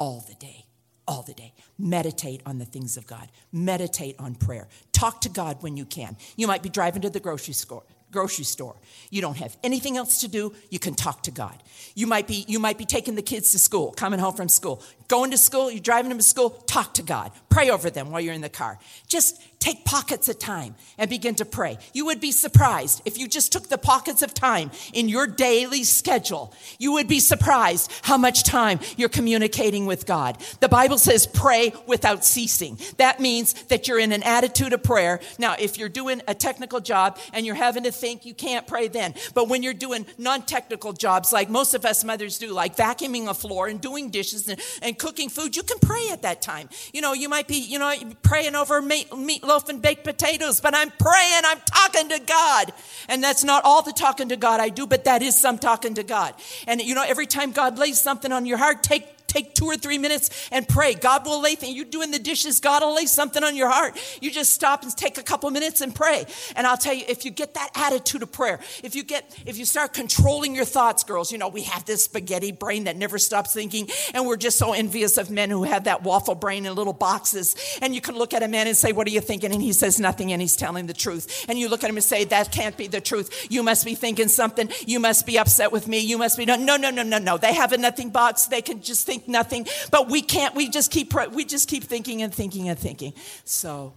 all 0.00 0.24
the 0.28 0.34
day. 0.34 0.63
All 1.06 1.22
the 1.22 1.34
day. 1.34 1.52
Meditate 1.78 2.40
on 2.46 2.58
the 2.58 2.64
things 2.64 2.96
of 2.96 3.06
God. 3.06 3.28
Meditate 3.52 4.16
on 4.18 4.34
prayer. 4.34 4.68
Talk 4.92 5.20
to 5.22 5.28
God 5.28 5.62
when 5.62 5.76
you 5.76 5.84
can. 5.84 6.16
You 6.36 6.46
might 6.46 6.62
be 6.62 6.68
driving 6.68 7.02
to 7.02 7.10
the 7.10 7.20
grocery 7.20 7.54
store 7.54 7.82
grocery 8.14 8.44
store. 8.44 8.76
You 9.10 9.20
don't 9.20 9.36
have 9.38 9.56
anything 9.64 9.96
else 9.96 10.20
to 10.20 10.28
do, 10.28 10.54
you 10.70 10.78
can 10.78 10.94
talk 10.94 11.24
to 11.24 11.32
God. 11.32 11.60
You 11.94 12.06
might 12.06 12.26
be 12.26 12.44
you 12.48 12.60
might 12.60 12.78
be 12.78 12.86
taking 12.86 13.16
the 13.16 13.22
kids 13.22 13.50
to 13.52 13.58
school, 13.58 13.92
coming 13.92 14.20
home 14.20 14.34
from 14.34 14.48
school. 14.48 14.82
Going 15.08 15.30
to 15.30 15.38
school, 15.38 15.70
you're 15.70 15.80
driving 15.80 16.08
them 16.08 16.18
to 16.18 16.24
school, 16.24 16.50
talk 16.50 16.94
to 16.94 17.02
God. 17.02 17.32
Pray 17.50 17.70
over 17.70 17.90
them 17.90 18.10
while 18.10 18.20
you're 18.20 18.34
in 18.34 18.40
the 18.40 18.48
car. 18.48 18.78
Just 19.06 19.40
take 19.64 19.84
pockets 19.84 20.28
of 20.28 20.38
time 20.38 20.74
and 20.98 21.08
begin 21.08 21.34
to 21.34 21.44
pray. 21.44 21.78
You 21.94 22.04
would 22.06 22.20
be 22.20 22.32
surprised 22.32 23.00
if 23.06 23.16
you 23.16 23.26
just 23.26 23.50
took 23.50 23.68
the 23.68 23.78
pockets 23.78 24.20
of 24.20 24.34
time 24.34 24.70
in 24.92 25.08
your 25.08 25.26
daily 25.26 25.84
schedule. 25.84 26.52
You 26.78 26.92
would 26.92 27.08
be 27.08 27.18
surprised 27.18 27.90
how 28.02 28.18
much 28.18 28.44
time 28.44 28.80
you're 28.98 29.08
communicating 29.08 29.86
with 29.86 30.04
God. 30.04 30.36
The 30.60 30.68
Bible 30.68 30.98
says 30.98 31.26
pray 31.26 31.72
without 31.86 32.26
ceasing. 32.26 32.78
That 32.98 33.20
means 33.20 33.54
that 33.64 33.88
you're 33.88 33.98
in 33.98 34.12
an 34.12 34.22
attitude 34.22 34.74
of 34.74 34.82
prayer. 34.82 35.20
Now, 35.38 35.56
if 35.58 35.78
you're 35.78 35.88
doing 35.88 36.20
a 36.28 36.34
technical 36.34 36.80
job 36.80 37.18
and 37.32 37.46
you're 37.46 37.54
having 37.54 37.84
to 37.84 37.92
think, 37.92 38.26
you 38.26 38.34
can't 38.34 38.66
pray 38.66 38.88
then. 38.88 39.14
But 39.32 39.48
when 39.48 39.62
you're 39.62 39.72
doing 39.72 40.04
non-technical 40.18 40.92
jobs 40.92 41.32
like 41.32 41.48
most 41.48 41.72
of 41.72 41.86
us 41.86 42.04
mothers 42.04 42.36
do, 42.36 42.52
like 42.52 42.76
vacuuming 42.76 43.28
a 43.28 43.34
floor 43.34 43.68
and 43.68 43.80
doing 43.80 44.10
dishes 44.10 44.46
and, 44.46 44.60
and 44.82 44.93
cooking 44.94 45.28
food, 45.28 45.56
you 45.56 45.62
can 45.62 45.78
pray 45.78 46.08
at 46.10 46.22
that 46.22 46.42
time. 46.42 46.68
You 46.92 47.00
know, 47.00 47.12
you 47.12 47.28
might 47.28 47.46
be, 47.46 47.56
you 47.56 47.78
know, 47.78 47.92
praying 48.22 48.54
over 48.54 48.80
meat, 48.80 49.10
meatloaf 49.10 49.68
and 49.68 49.80
baked 49.80 50.04
potatoes, 50.04 50.60
but 50.60 50.74
I'm 50.74 50.90
praying, 50.90 51.42
I'm 51.44 51.60
talking 51.66 52.08
to 52.10 52.18
God. 52.20 52.72
And 53.08 53.22
that's 53.22 53.44
not 53.44 53.64
all 53.64 53.82
the 53.82 53.92
talking 53.92 54.28
to 54.30 54.36
God 54.36 54.60
I 54.60 54.68
do, 54.68 54.86
but 54.86 55.04
that 55.04 55.22
is 55.22 55.38
some 55.38 55.58
talking 55.58 55.94
to 55.94 56.02
God. 56.02 56.34
And 56.66 56.80
you 56.80 56.94
know, 56.94 57.04
every 57.06 57.26
time 57.26 57.52
God 57.52 57.78
lays 57.78 58.00
something 58.00 58.32
on 58.32 58.46
your 58.46 58.58
heart, 58.58 58.82
take 58.82 59.13
take 59.34 59.54
two 59.54 59.66
or 59.66 59.76
three 59.76 59.98
minutes 59.98 60.48
and 60.52 60.66
pray. 60.68 60.94
God 60.94 61.26
will 61.26 61.40
lay 61.40 61.56
things. 61.56 61.74
You're 61.74 61.84
doing 61.84 62.10
the 62.10 62.18
dishes, 62.18 62.60
God 62.60 62.82
will 62.82 62.94
lay 62.94 63.06
something 63.06 63.42
on 63.42 63.56
your 63.56 63.68
heart. 63.68 63.98
You 64.20 64.30
just 64.30 64.52
stop 64.52 64.82
and 64.82 64.96
take 64.96 65.18
a 65.18 65.22
couple 65.22 65.50
minutes 65.50 65.80
and 65.80 65.94
pray. 65.94 66.24
And 66.56 66.66
I'll 66.66 66.76
tell 66.76 66.94
you, 66.94 67.04
if 67.08 67.24
you 67.24 67.30
get 67.30 67.54
that 67.54 67.70
attitude 67.74 68.22
of 68.22 68.32
prayer, 68.32 68.60
if 68.82 68.94
you 68.94 69.02
get, 69.02 69.36
if 69.44 69.58
you 69.58 69.64
start 69.64 69.92
controlling 69.92 70.54
your 70.54 70.64
thoughts, 70.64 71.04
girls, 71.04 71.32
you 71.32 71.38
know, 71.38 71.48
we 71.48 71.62
have 71.62 71.84
this 71.84 72.04
spaghetti 72.04 72.52
brain 72.52 72.84
that 72.84 72.96
never 72.96 73.18
stops 73.18 73.52
thinking, 73.52 73.88
and 74.12 74.26
we're 74.26 74.36
just 74.36 74.58
so 74.58 74.72
envious 74.72 75.16
of 75.16 75.30
men 75.30 75.50
who 75.50 75.64
have 75.64 75.84
that 75.84 76.02
waffle 76.02 76.34
brain 76.34 76.66
in 76.66 76.74
little 76.74 76.92
boxes. 76.92 77.56
And 77.82 77.94
you 77.94 78.00
can 78.00 78.16
look 78.16 78.34
at 78.34 78.42
a 78.42 78.48
man 78.48 78.66
and 78.66 78.76
say, 78.76 78.92
What 78.92 79.06
are 79.06 79.10
you 79.10 79.20
thinking? 79.20 79.52
And 79.52 79.62
he 79.62 79.72
says 79.72 79.98
nothing 79.98 80.32
and 80.32 80.40
he's 80.40 80.56
telling 80.56 80.86
the 80.86 80.94
truth. 80.94 81.46
And 81.48 81.58
you 81.58 81.68
look 81.68 81.82
at 81.82 81.90
him 81.90 81.96
and 81.96 82.04
say, 82.04 82.24
That 82.24 82.52
can't 82.52 82.76
be 82.76 82.86
the 82.86 83.00
truth. 83.00 83.46
You 83.50 83.62
must 83.62 83.84
be 83.84 83.94
thinking 83.94 84.28
something. 84.28 84.70
You 84.86 85.00
must 85.00 85.26
be 85.26 85.38
upset 85.38 85.72
with 85.72 85.88
me. 85.88 85.98
You 85.98 86.18
must 86.18 86.38
be, 86.38 86.46
no, 86.46 86.56
no, 86.56 86.76
no, 86.76 86.90
no, 86.90 87.18
no. 87.18 87.38
They 87.38 87.54
have 87.54 87.72
a 87.72 87.78
nothing 87.78 88.10
box. 88.10 88.46
They 88.46 88.62
can 88.62 88.80
just 88.80 89.06
think 89.06 89.23
nothing, 89.28 89.66
but 89.90 90.08
we 90.08 90.22
can't, 90.22 90.54
we 90.54 90.68
just 90.68 90.90
keep, 90.90 91.12
we 91.32 91.44
just 91.44 91.68
keep 91.68 91.84
thinking 91.84 92.22
and 92.22 92.34
thinking 92.34 92.68
and 92.68 92.78
thinking. 92.78 93.12
So 93.44 93.94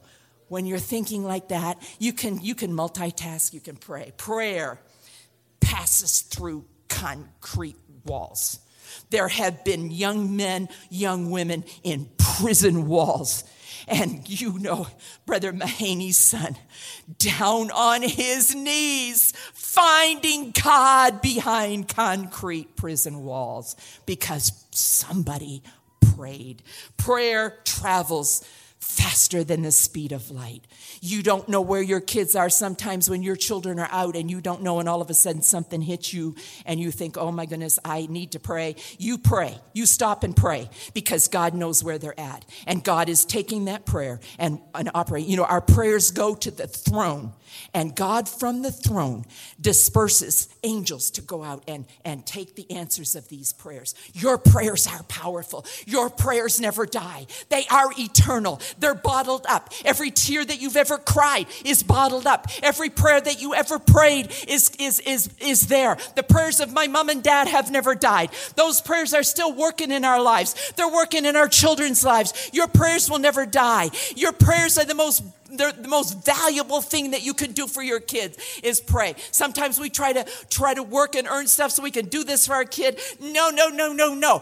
when 0.48 0.66
you're 0.66 0.80
thinking 0.80 1.24
like 1.24 1.50
that, 1.50 1.78
you 2.00 2.14
can, 2.14 2.42
you 2.42 2.56
can 2.56 2.72
multitask, 2.72 3.54
you 3.54 3.60
can 3.60 3.76
pray. 3.76 4.14
Prayer 4.18 4.80
passes 5.60 6.22
through 6.22 6.66
concrete 6.90 7.78
walls. 8.06 8.60
There 9.10 9.28
have 9.28 9.64
been 9.64 9.92
young 9.92 10.36
men, 10.36 10.70
young 10.90 11.30
women 11.30 11.66
in 11.84 12.10
prison 12.18 12.88
walls 12.88 13.44
and 13.88 14.28
you 14.28 14.60
know, 14.60 14.88
Brother 15.26 15.54
Mahaney's 15.54 16.18
son, 16.18 16.58
down 17.18 17.72
on 17.72 18.02
his 18.02 18.54
knees, 18.54 19.34
finding 19.78 20.50
God 20.50 21.22
behind 21.22 21.88
concrete 21.88 22.76
prison 22.76 23.24
walls 23.24 23.76
because 24.08 24.52
somebody 24.72 25.62
prayed. 26.16 26.64
Prayer 26.98 27.60
travels 27.64 28.44
faster 28.80 29.44
than 29.44 29.64
the 29.64 29.72
speed 29.72 30.12
of 30.12 30.30
light. 30.32 30.64
You 31.02 31.24
don't 31.24 31.50
know 31.50 31.62
where 31.62 31.82
your 31.82 32.00
kids 32.00 32.36
are 32.36 32.50
sometimes 32.50 33.10
when 33.10 33.24
your 33.24 33.36
children 33.36 33.80
are 33.80 33.90
out 33.92 34.16
and 34.16 34.30
you 34.30 34.42
don't 34.42 34.62
know, 34.62 34.80
and 34.80 34.88
all 34.88 35.02
of 35.02 35.10
a 35.10 35.14
sudden 35.14 35.42
something 35.42 35.82
hits 35.82 36.14
you 36.14 36.36
and 36.66 36.80
you 36.80 36.92
think, 36.92 37.18
oh 37.18 37.32
my 37.32 37.46
goodness, 37.46 37.80
I 37.84 38.08
need 38.10 38.32
to 38.34 38.40
pray. 38.40 38.76
You 38.98 39.18
pray. 39.18 39.60
You 39.74 39.86
stop 39.86 40.24
and 40.24 40.36
pray 40.36 40.70
because 40.94 41.28
God 41.28 41.54
knows 41.54 41.84
where 41.84 41.98
they're 41.98 42.20
at. 42.20 42.46
And 42.66 42.84
God 42.84 43.10
is 43.10 43.26
taking 43.26 43.66
that 43.66 43.86
prayer 43.86 44.20
and, 44.38 44.60
and 44.74 44.90
operating. 44.94 45.30
You 45.30 45.38
know, 45.38 45.46
our 45.46 45.62
prayers 45.62 46.12
go 46.12 46.36
to 46.36 46.52
the 46.52 46.68
throne 46.68 47.34
and 47.74 47.96
God 47.96 48.28
from 48.28 48.62
the 48.62 48.72
throne 48.72 49.26
disperses 49.60 50.50
angels 50.64 51.12
to 51.12 51.22
go 51.22 51.44
out 51.44 51.64
and, 51.68 51.86
and 52.04 52.26
take 52.26 52.56
the 52.56 52.70
answers 52.72 53.16
of 53.16 53.28
these 53.30 53.54
prayers. 53.54 53.96
Your 54.14 54.38
prayers 54.38 54.88
are 54.88 55.04
powerful. 55.04 55.66
Your 55.86 56.10
prayers 56.10 56.60
never 56.60 56.86
die. 56.86 57.28
They 57.50 57.66
are 57.70 57.90
eternal. 57.98 58.62
They're 58.80 58.96
bottled 58.96 59.46
up. 59.48 59.72
Every 59.86 60.12
tear 60.12 60.44
that 60.46 60.62
you've 60.62 60.78
ever 60.78 60.98
cried 60.98 61.48
is 61.66 61.84
bottled 61.84 62.28
up. 62.28 62.48
Every 62.62 62.90
prayer 62.90 63.22
that 63.22 63.42
you 63.42 63.54
ever 63.54 63.80
prayed 63.80 64.32
is, 64.48 64.72
is, 64.80 65.00
is, 65.02 65.30
is 65.40 65.68
there. 65.68 65.98
The 66.16 66.24
prayers 66.24 66.60
of 66.60 66.74
my 66.74 66.88
mom 66.88 67.10
and 67.10 67.24
dad 67.24 67.48
have 67.48 67.72
never 67.72 67.96
died. 67.96 68.30
Those 68.56 68.82
prayers 68.82 69.14
are 69.14 69.24
still 69.24 69.54
working 69.54 69.92
in 69.92 70.06
our 70.06 70.22
lives. 70.22 70.74
They're 70.76 70.92
working 70.92 71.26
in 71.26 71.36
our 71.36 71.48
children's 71.48 72.04
lives. 72.04 72.50
Your 72.54 72.68
prayers 72.68 73.10
will 73.10 73.20
never 73.20 73.46
die. 73.46 73.90
Your 74.16 74.32
prayers 74.32 74.78
are 74.78 74.86
the 74.86 74.96
most 74.96 75.24
the, 75.50 75.74
the, 75.80 75.88
most 75.88 76.26
valuable 76.26 76.82
thing 76.82 77.12
that 77.12 77.24
you 77.24 77.34
can 77.34 77.54
do 77.54 77.68
for 77.68 77.82
your 77.82 78.02
kids 78.02 78.38
is 78.64 78.82
pray. 78.82 79.16
Sometimes 79.32 79.80
we 79.80 79.90
try 79.90 80.12
to 80.12 80.26
try 80.50 80.74
to 80.74 80.84
work 80.84 81.16
and 81.16 81.26
earn 81.26 81.48
stuff 81.48 81.72
so 81.72 81.84
we 81.84 81.92
can 81.92 82.08
do 82.08 82.26
this 82.26 82.48
for 82.48 82.54
our 82.54 82.66
kid. 82.66 83.00
No, 83.22 83.50
no, 83.50 83.70
no, 83.70 83.94
no, 83.94 84.14
no. 84.14 84.42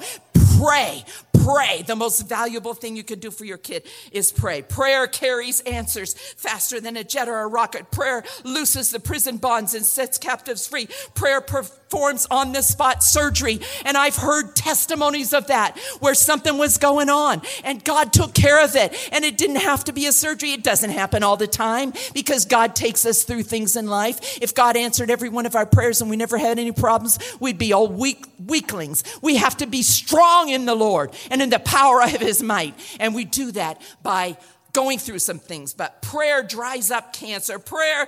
Pray 0.60 1.06
pray. 1.46 1.84
The 1.84 1.96
most 1.96 2.28
valuable 2.28 2.74
thing 2.74 2.96
you 2.96 3.04
can 3.04 3.20
do 3.20 3.30
for 3.30 3.46
your 3.46 3.60
kid 3.60 3.84
is 4.12 4.32
pray. 4.32 4.64
Prayer 4.64 5.06
carries 5.06 5.62
answers 5.62 6.16
faster 6.16 6.82
than 6.82 6.98
a 6.98 7.04
jet 7.04 7.28
or 7.28 7.42
a 7.42 7.48
rocket. 7.48 7.92
Prayer 7.92 8.24
looses 8.44 8.90
the 8.90 9.00
prison 9.00 9.38
bonds 9.38 9.76
and 9.76 9.86
sets 9.86 10.18
captives 10.18 10.66
free. 10.66 10.88
Prayer 11.14 11.42
performs 11.42 12.26
on 12.32 12.52
the 12.52 12.64
spot 12.64 13.04
surgery. 13.04 13.60
And 13.86 13.96
I've 13.96 14.16
heard 14.16 14.56
testimonies 14.56 15.34
of 15.34 15.48
that 15.48 15.78
where 16.00 16.16
something 16.16 16.58
was 16.58 16.80
going 16.80 17.10
on 17.10 17.44
and 17.64 17.84
God 17.84 18.12
took 18.12 18.34
care 18.34 18.64
of 18.64 18.76
it. 18.76 18.96
And 19.12 19.24
it 19.24 19.38
didn't 19.38 19.58
have 19.58 19.84
to 19.84 19.94
be 19.94 20.08
a 20.08 20.12
surgery. 20.12 20.54
It 20.54 20.64
doesn't 20.64 20.90
happen 20.90 21.22
all 21.22 21.38
the 21.38 21.48
time 21.48 21.94
because 22.16 22.46
God 22.46 22.76
takes 22.76 23.06
us 23.06 23.24
through 23.24 23.44
things 23.44 23.76
in 23.76 23.86
life. 23.86 24.40
If 24.42 24.56
God 24.56 24.76
answered 24.76 25.12
every 25.12 25.30
one 25.30 25.46
of 25.46 25.56
our 25.56 25.68
prayers 25.68 26.02
and 26.02 26.10
we 26.10 26.18
never 26.18 26.40
had 26.40 26.58
any 26.58 26.72
problems, 26.72 27.20
we'd 27.40 27.60
be 27.60 27.72
all 27.72 27.88
weak, 27.88 28.26
weaklings. 28.44 29.04
We 29.22 29.36
have 29.36 29.58
to 29.58 29.68
be 29.68 29.84
strong 29.84 30.50
in 30.50 30.66
the 30.66 30.76
Lord 30.76 31.14
and 31.35 31.35
in 31.42 31.50
the 31.50 31.60
power 31.60 32.02
of 32.02 32.12
his 32.12 32.42
might. 32.42 32.76
And 33.00 33.16
we 33.16 33.26
do 33.26 33.52
that 33.54 33.82
by 34.04 34.38
going 34.74 35.00
through 35.00 35.20
some 35.20 35.40
things. 35.40 35.74
But 35.74 36.02
prayer 36.02 36.44
dries 36.44 36.92
up 36.92 37.14
cancer. 37.14 37.60
Prayer 37.60 38.08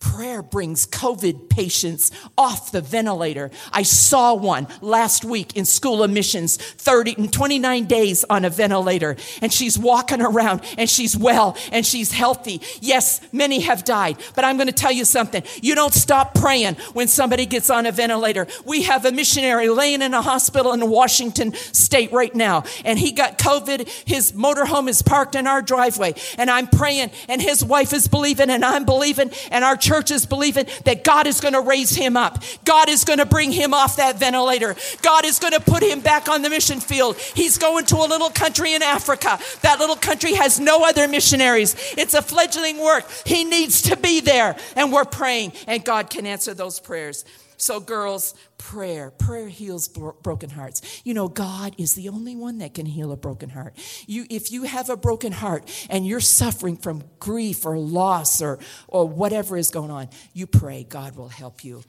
Prayer 0.00 0.42
brings 0.42 0.86
COVID 0.86 1.48
patients 1.48 2.10
off 2.36 2.70
the 2.70 2.82
ventilator. 2.82 3.50
I 3.72 3.82
saw 3.82 4.34
one 4.34 4.68
last 4.80 5.24
week 5.24 5.56
in 5.56 5.64
school 5.64 6.02
admissions, 6.02 6.56
30 6.56 7.14
and 7.16 7.32
29 7.32 7.86
days 7.86 8.22
on 8.28 8.44
a 8.44 8.50
ventilator, 8.50 9.16
and 9.40 9.52
she's 9.52 9.78
walking 9.78 10.20
around 10.20 10.60
and 10.76 10.90
she's 10.90 11.16
well 11.16 11.56
and 11.72 11.86
she's 11.86 12.12
healthy. 12.12 12.60
Yes, 12.80 13.20
many 13.32 13.60
have 13.60 13.82
died, 13.82 14.18
but 14.34 14.44
I'm 14.44 14.56
going 14.56 14.68
to 14.68 14.74
tell 14.74 14.92
you 14.92 15.04
something. 15.04 15.42
You 15.62 15.74
don't 15.74 15.94
stop 15.94 16.34
praying 16.34 16.74
when 16.92 17.08
somebody 17.08 17.46
gets 17.46 17.70
on 17.70 17.86
a 17.86 17.90
ventilator. 17.90 18.46
We 18.64 18.82
have 18.82 19.06
a 19.06 19.12
missionary 19.12 19.68
laying 19.68 20.02
in 20.02 20.12
a 20.12 20.22
hospital 20.22 20.74
in 20.74 20.88
Washington 20.90 21.54
state 21.54 22.12
right 22.12 22.34
now, 22.34 22.64
and 22.84 22.98
he 22.98 23.10
got 23.10 23.38
COVID. 23.38 23.88
His 24.06 24.32
motorhome 24.32 24.88
is 24.88 25.02
parked 25.02 25.34
in 25.34 25.46
our 25.46 25.62
driveway, 25.62 26.14
and 26.36 26.50
I'm 26.50 26.66
praying, 26.66 27.10
and 27.28 27.40
his 27.40 27.64
wife 27.64 27.92
is 27.92 28.06
believing, 28.06 28.50
and 28.50 28.64
I'm 28.64 28.84
believing, 28.84 29.30
and 29.50 29.64
our 29.64 29.76
church 29.76 29.93
church 29.94 30.10
is 30.10 30.26
believing 30.26 30.66
that 30.84 31.04
God 31.04 31.28
is 31.28 31.40
going 31.40 31.54
to 31.54 31.60
raise 31.60 31.94
him 31.94 32.16
up. 32.16 32.42
God 32.64 32.88
is 32.88 33.04
going 33.04 33.20
to 33.20 33.26
bring 33.26 33.52
him 33.52 33.72
off 33.72 33.96
that 33.96 34.18
ventilator. 34.18 34.74
God 35.02 35.24
is 35.24 35.38
going 35.38 35.52
to 35.52 35.60
put 35.60 35.84
him 35.84 36.00
back 36.00 36.28
on 36.28 36.42
the 36.42 36.50
mission 36.50 36.80
field. 36.80 37.16
He's 37.16 37.58
going 37.58 37.86
to 37.86 37.96
a 37.96 38.08
little 38.08 38.30
country 38.30 38.74
in 38.74 38.82
Africa. 38.82 39.38
That 39.62 39.78
little 39.78 39.94
country 39.94 40.34
has 40.34 40.58
no 40.58 40.84
other 40.84 41.06
missionaries. 41.06 41.76
It's 41.96 42.14
a 42.14 42.22
fledgling 42.22 42.82
work. 42.82 43.08
He 43.24 43.44
needs 43.44 43.82
to 43.82 43.96
be 43.96 44.20
there. 44.20 44.56
And 44.74 44.92
we're 44.92 45.04
praying, 45.04 45.52
and 45.68 45.84
God 45.84 46.10
can 46.10 46.26
answer 46.26 46.54
those 46.54 46.80
prayers. 46.80 47.24
So, 47.56 47.80
girls, 47.80 48.34
prayer. 48.58 49.10
Prayer 49.10 49.48
heals 49.48 49.88
bro- 49.88 50.16
broken 50.22 50.50
hearts. 50.50 51.02
You 51.04 51.14
know, 51.14 51.28
God 51.28 51.74
is 51.78 51.94
the 51.94 52.08
only 52.08 52.36
one 52.36 52.58
that 52.58 52.74
can 52.74 52.86
heal 52.86 53.12
a 53.12 53.16
broken 53.16 53.50
heart. 53.50 53.74
You, 54.06 54.26
if 54.30 54.50
you 54.50 54.64
have 54.64 54.90
a 54.90 54.96
broken 54.96 55.32
heart 55.32 55.70
and 55.90 56.06
you're 56.06 56.20
suffering 56.20 56.76
from 56.76 57.04
grief 57.18 57.64
or 57.64 57.78
loss 57.78 58.42
or, 58.42 58.58
or 58.88 59.06
whatever 59.06 59.56
is 59.56 59.70
going 59.70 59.90
on, 59.90 60.08
you 60.32 60.46
pray. 60.46 60.84
God 60.84 61.16
will 61.16 61.28
help 61.28 61.64
you. 61.64 61.82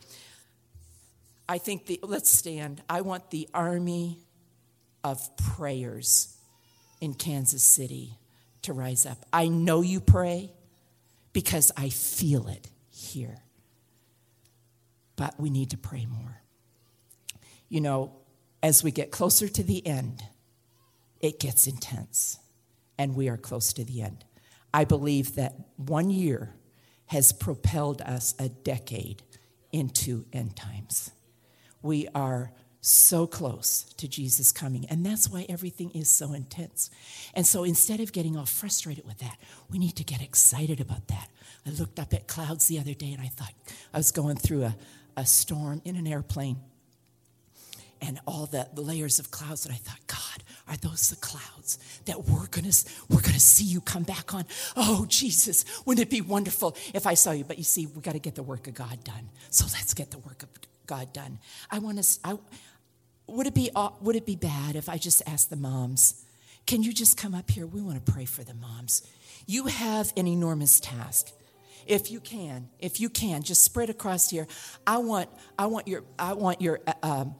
I 1.47 1.57
think 1.57 1.85
the, 1.85 1.99
let's 2.03 2.29
stand. 2.29 2.81
I 2.89 3.01
want 3.01 3.29
the 3.31 3.47
army 3.53 4.19
of 5.03 5.35
prayers 5.37 6.35
in 7.01 7.13
Kansas 7.13 7.63
City 7.63 8.17
to 8.63 8.73
rise 8.73 9.05
up. 9.05 9.25
I 9.31 9.47
know 9.47 9.81
you 9.81 9.99
pray 9.99 10.51
because 11.33 11.71
I 11.77 11.89
feel 11.89 12.47
it 12.47 12.67
here 12.89 13.37
but 15.15 15.39
we 15.39 15.49
need 15.49 15.69
to 15.71 15.77
pray 15.77 16.05
more. 16.05 16.41
You 17.69 17.81
know, 17.81 18.13
as 18.61 18.83
we 18.83 18.91
get 18.91 19.11
closer 19.11 19.47
to 19.47 19.63
the 19.63 19.85
end, 19.85 20.23
it 21.19 21.39
gets 21.39 21.67
intense, 21.67 22.39
and 22.97 23.15
we 23.15 23.29
are 23.29 23.37
close 23.37 23.73
to 23.73 23.83
the 23.83 24.01
end. 24.01 24.25
I 24.73 24.83
believe 24.83 25.35
that 25.35 25.55
one 25.77 26.09
year 26.09 26.53
has 27.07 27.31
propelled 27.31 28.01
us 28.01 28.35
a 28.39 28.49
decade 28.49 29.23
into 29.71 30.25
end 30.33 30.55
times. 30.55 31.11
We 31.81 32.07
are 32.15 32.51
so 32.81 33.25
close 33.25 33.83
to 33.97 34.07
Jesus 34.07 34.51
coming, 34.51 34.85
and 34.89 35.05
that's 35.05 35.29
why 35.29 35.45
everything 35.49 35.91
is 35.91 36.09
so 36.09 36.33
intense. 36.33 36.89
And 37.33 37.45
so 37.45 37.63
instead 37.63 37.99
of 37.99 38.11
getting 38.11 38.37
all 38.37 38.45
frustrated 38.45 39.05
with 39.05 39.19
that, 39.19 39.37
we 39.69 39.79
need 39.79 39.95
to 39.95 40.03
get 40.03 40.21
excited 40.21 40.79
about 40.79 41.07
that. 41.07 41.29
I 41.65 41.71
looked 41.71 41.99
up 41.99 42.13
at 42.13 42.27
clouds 42.27 42.67
the 42.67 42.79
other 42.79 42.93
day 42.93 43.11
and 43.11 43.21
I 43.21 43.27
thought 43.27 43.53
I 43.93 43.97
was 43.97 44.11
going 44.11 44.35
through 44.37 44.63
a, 44.65 44.75
a 45.17 45.25
storm 45.25 45.81
in 45.85 45.95
an 45.95 46.07
airplane. 46.07 46.57
And 48.01 48.19
all 48.27 48.45
the, 48.45 48.67
the 48.73 48.81
layers 48.81 49.19
of 49.19 49.31
clouds 49.31 49.65
and 49.65 49.73
i 49.73 49.77
thought 49.77 49.99
god 50.05 50.43
are 50.67 50.77
those 50.77 51.09
the 51.09 51.15
clouds 51.15 51.79
that 52.05 52.25
we're 52.25 52.45
gonna 52.47 52.71
we're 53.09 53.21
gonna 53.21 53.39
see 53.39 53.63
you 53.63 53.81
come 53.81 54.03
back 54.03 54.33
on? 54.33 54.45
Oh 54.75 55.05
jesus 55.07 55.65
wouldn't 55.85 56.05
it 56.05 56.09
be 56.11 56.21
wonderful 56.21 56.75
if 56.93 57.07
i 57.07 57.13
saw 57.13 57.31
you? 57.31 57.45
But 57.45 57.57
you 57.57 57.63
see 57.63 57.87
we 57.87 58.01
got 58.01 58.11
to 58.11 58.19
get 58.19 58.35
the 58.35 58.43
work 58.43 58.67
of 58.67 58.73
god 58.73 59.03
done. 59.03 59.29
So 59.49 59.65
let's 59.73 59.93
get 59.93 60.11
the 60.11 60.19
work 60.19 60.43
of 60.43 60.49
god 60.85 61.13
done. 61.13 61.39
I 61.71 61.79
want 61.79 62.03
to 62.03 62.19
I, 62.23 62.37
would 63.27 63.47
it 63.47 63.55
be 63.55 63.71
would 64.01 64.15
it 64.15 64.25
be 64.25 64.35
bad 64.35 64.75
if 64.75 64.87
i 64.87 64.97
just 64.97 65.23
asked 65.25 65.49
the 65.49 65.55
moms 65.55 66.25
can 66.65 66.81
you 66.81 66.93
just 66.93 67.17
come 67.17 67.35
up 67.35 67.51
here? 67.51 67.67
We 67.67 67.81
want 67.81 68.03
to 68.03 68.11
pray 68.11 68.25
for 68.25 68.43
the 68.43 68.53
moms. 68.55 69.03
You 69.45 69.67
have 69.67 70.11
an 70.17 70.27
enormous 70.27 70.79
task 70.79 71.31
if 71.85 72.11
you 72.11 72.19
can, 72.19 72.69
if 72.79 72.99
you 72.99 73.09
can, 73.09 73.43
just 73.43 73.63
spread 73.63 73.89
across 73.89 74.29
here. 74.29 74.47
I 74.85 74.97
want, 74.97 75.29
I 75.57 75.67
want 75.67 75.87
your, 75.87 76.03
I 76.17 76.33
want 76.33 76.61
your 76.61 76.79
uh, 76.87 76.93
um, 77.03 77.35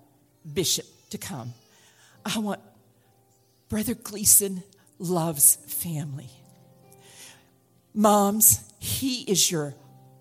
bishop 0.53 0.85
to 1.09 1.17
come. 1.17 1.53
I 2.25 2.39
want 2.39 2.61
Brother 3.69 3.95
Gleason 3.95 4.63
loves 4.99 5.55
family. 5.67 6.29
Moms, 7.93 8.63
he 8.79 9.21
is 9.21 9.49
your 9.51 9.73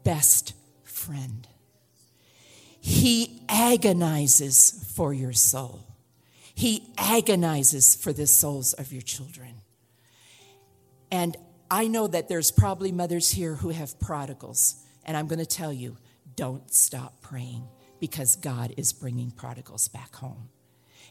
best 0.05 0.55
friend. 0.85 1.47
He 2.81 3.41
agonizes 3.49 4.93
for 4.95 5.12
your 5.12 5.33
soul. 5.33 5.81
He 6.55 6.93
agonizes 6.99 7.97
for 7.97 8.12
the 8.12 8.27
souls 8.27 8.75
of 8.75 8.93
your 8.93 9.03
children. 9.03 9.61
And 11.11 11.37
I 11.75 11.89
know 11.89 12.07
that 12.07 12.29
there's 12.29 12.53
probably 12.53 12.93
mothers 12.93 13.29
here 13.33 13.57
who 13.57 13.70
have 13.70 13.99
prodigals, 13.99 14.77
and 15.05 15.16
I'm 15.16 15.27
going 15.27 15.41
to 15.41 15.45
tell 15.45 15.72
you 15.72 15.97
don't 16.37 16.72
stop 16.72 17.20
praying 17.20 17.64
because 17.99 18.37
God 18.37 18.72
is 18.77 18.93
bringing 18.93 19.33
prodigals 19.33 19.89
back 19.89 20.14
home. 20.14 20.51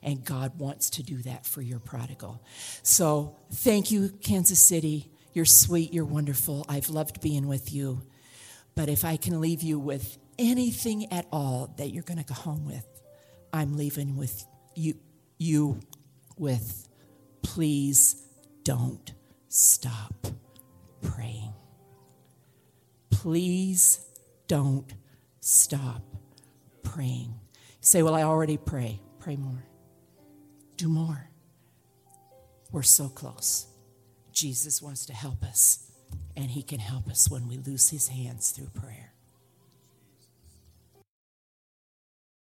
And 0.02 0.24
God 0.24 0.58
wants 0.58 0.92
to 0.92 1.04
do 1.04 1.18
that 1.24 1.46
for 1.46 1.62
your 1.62 1.80
prodigal. 1.80 2.42
So 2.82 3.36
thank 3.52 3.92
you, 3.92 4.08
Kansas 4.22 4.62
City. 4.62 5.12
You're 5.34 5.44
sweet, 5.44 5.94
you're 5.94 6.06
wonderful. 6.06 6.66
I've 6.70 6.88
loved 6.88 7.20
being 7.20 7.50
with 7.50 7.74
you. 7.74 8.02
But 8.74 8.88
if 8.88 9.04
I 9.04 9.18
can 9.18 9.42
leave 9.42 9.64
you 9.64 9.78
with 9.78 10.18
anything 10.40 11.12
at 11.12 11.28
all 11.30 11.74
that 11.78 11.90
you're 11.90 12.04
going 12.04 12.20
to 12.20 12.26
go 12.26 12.36
home 12.36 12.66
with, 12.66 12.88
I'm 13.52 13.76
leaving 13.76 14.16
with 14.16 14.46
you, 14.76 14.94
you 15.38 15.82
with 16.38 16.88
please 17.42 18.16
don't 18.64 19.12
stop 19.50 20.26
praying. 21.04 21.54
Please 23.12 24.06
don't 24.48 24.92
stop 25.40 26.02
praying. 26.84 27.34
say, 27.82 28.02
Well, 28.04 28.16
I 28.16 28.24
already 28.24 28.58
pray. 28.58 29.00
Pray 29.20 29.36
more. 29.36 29.64
Do 30.78 30.90
more. 30.90 31.30
We're 32.72 32.82
so 32.82 33.08
close. 33.08 33.68
Jesus 34.32 34.82
wants 34.82 35.06
to 35.06 35.14
help 35.14 35.44
us, 35.44 35.92
and 36.36 36.50
He 36.50 36.64
can 36.64 36.80
help 36.80 37.08
us 37.08 37.30
when 37.30 37.48
we 37.48 37.58
lose 37.58 37.90
His 37.90 38.08
hands 38.08 38.52
through 38.52 38.70
prayer. 38.70 39.13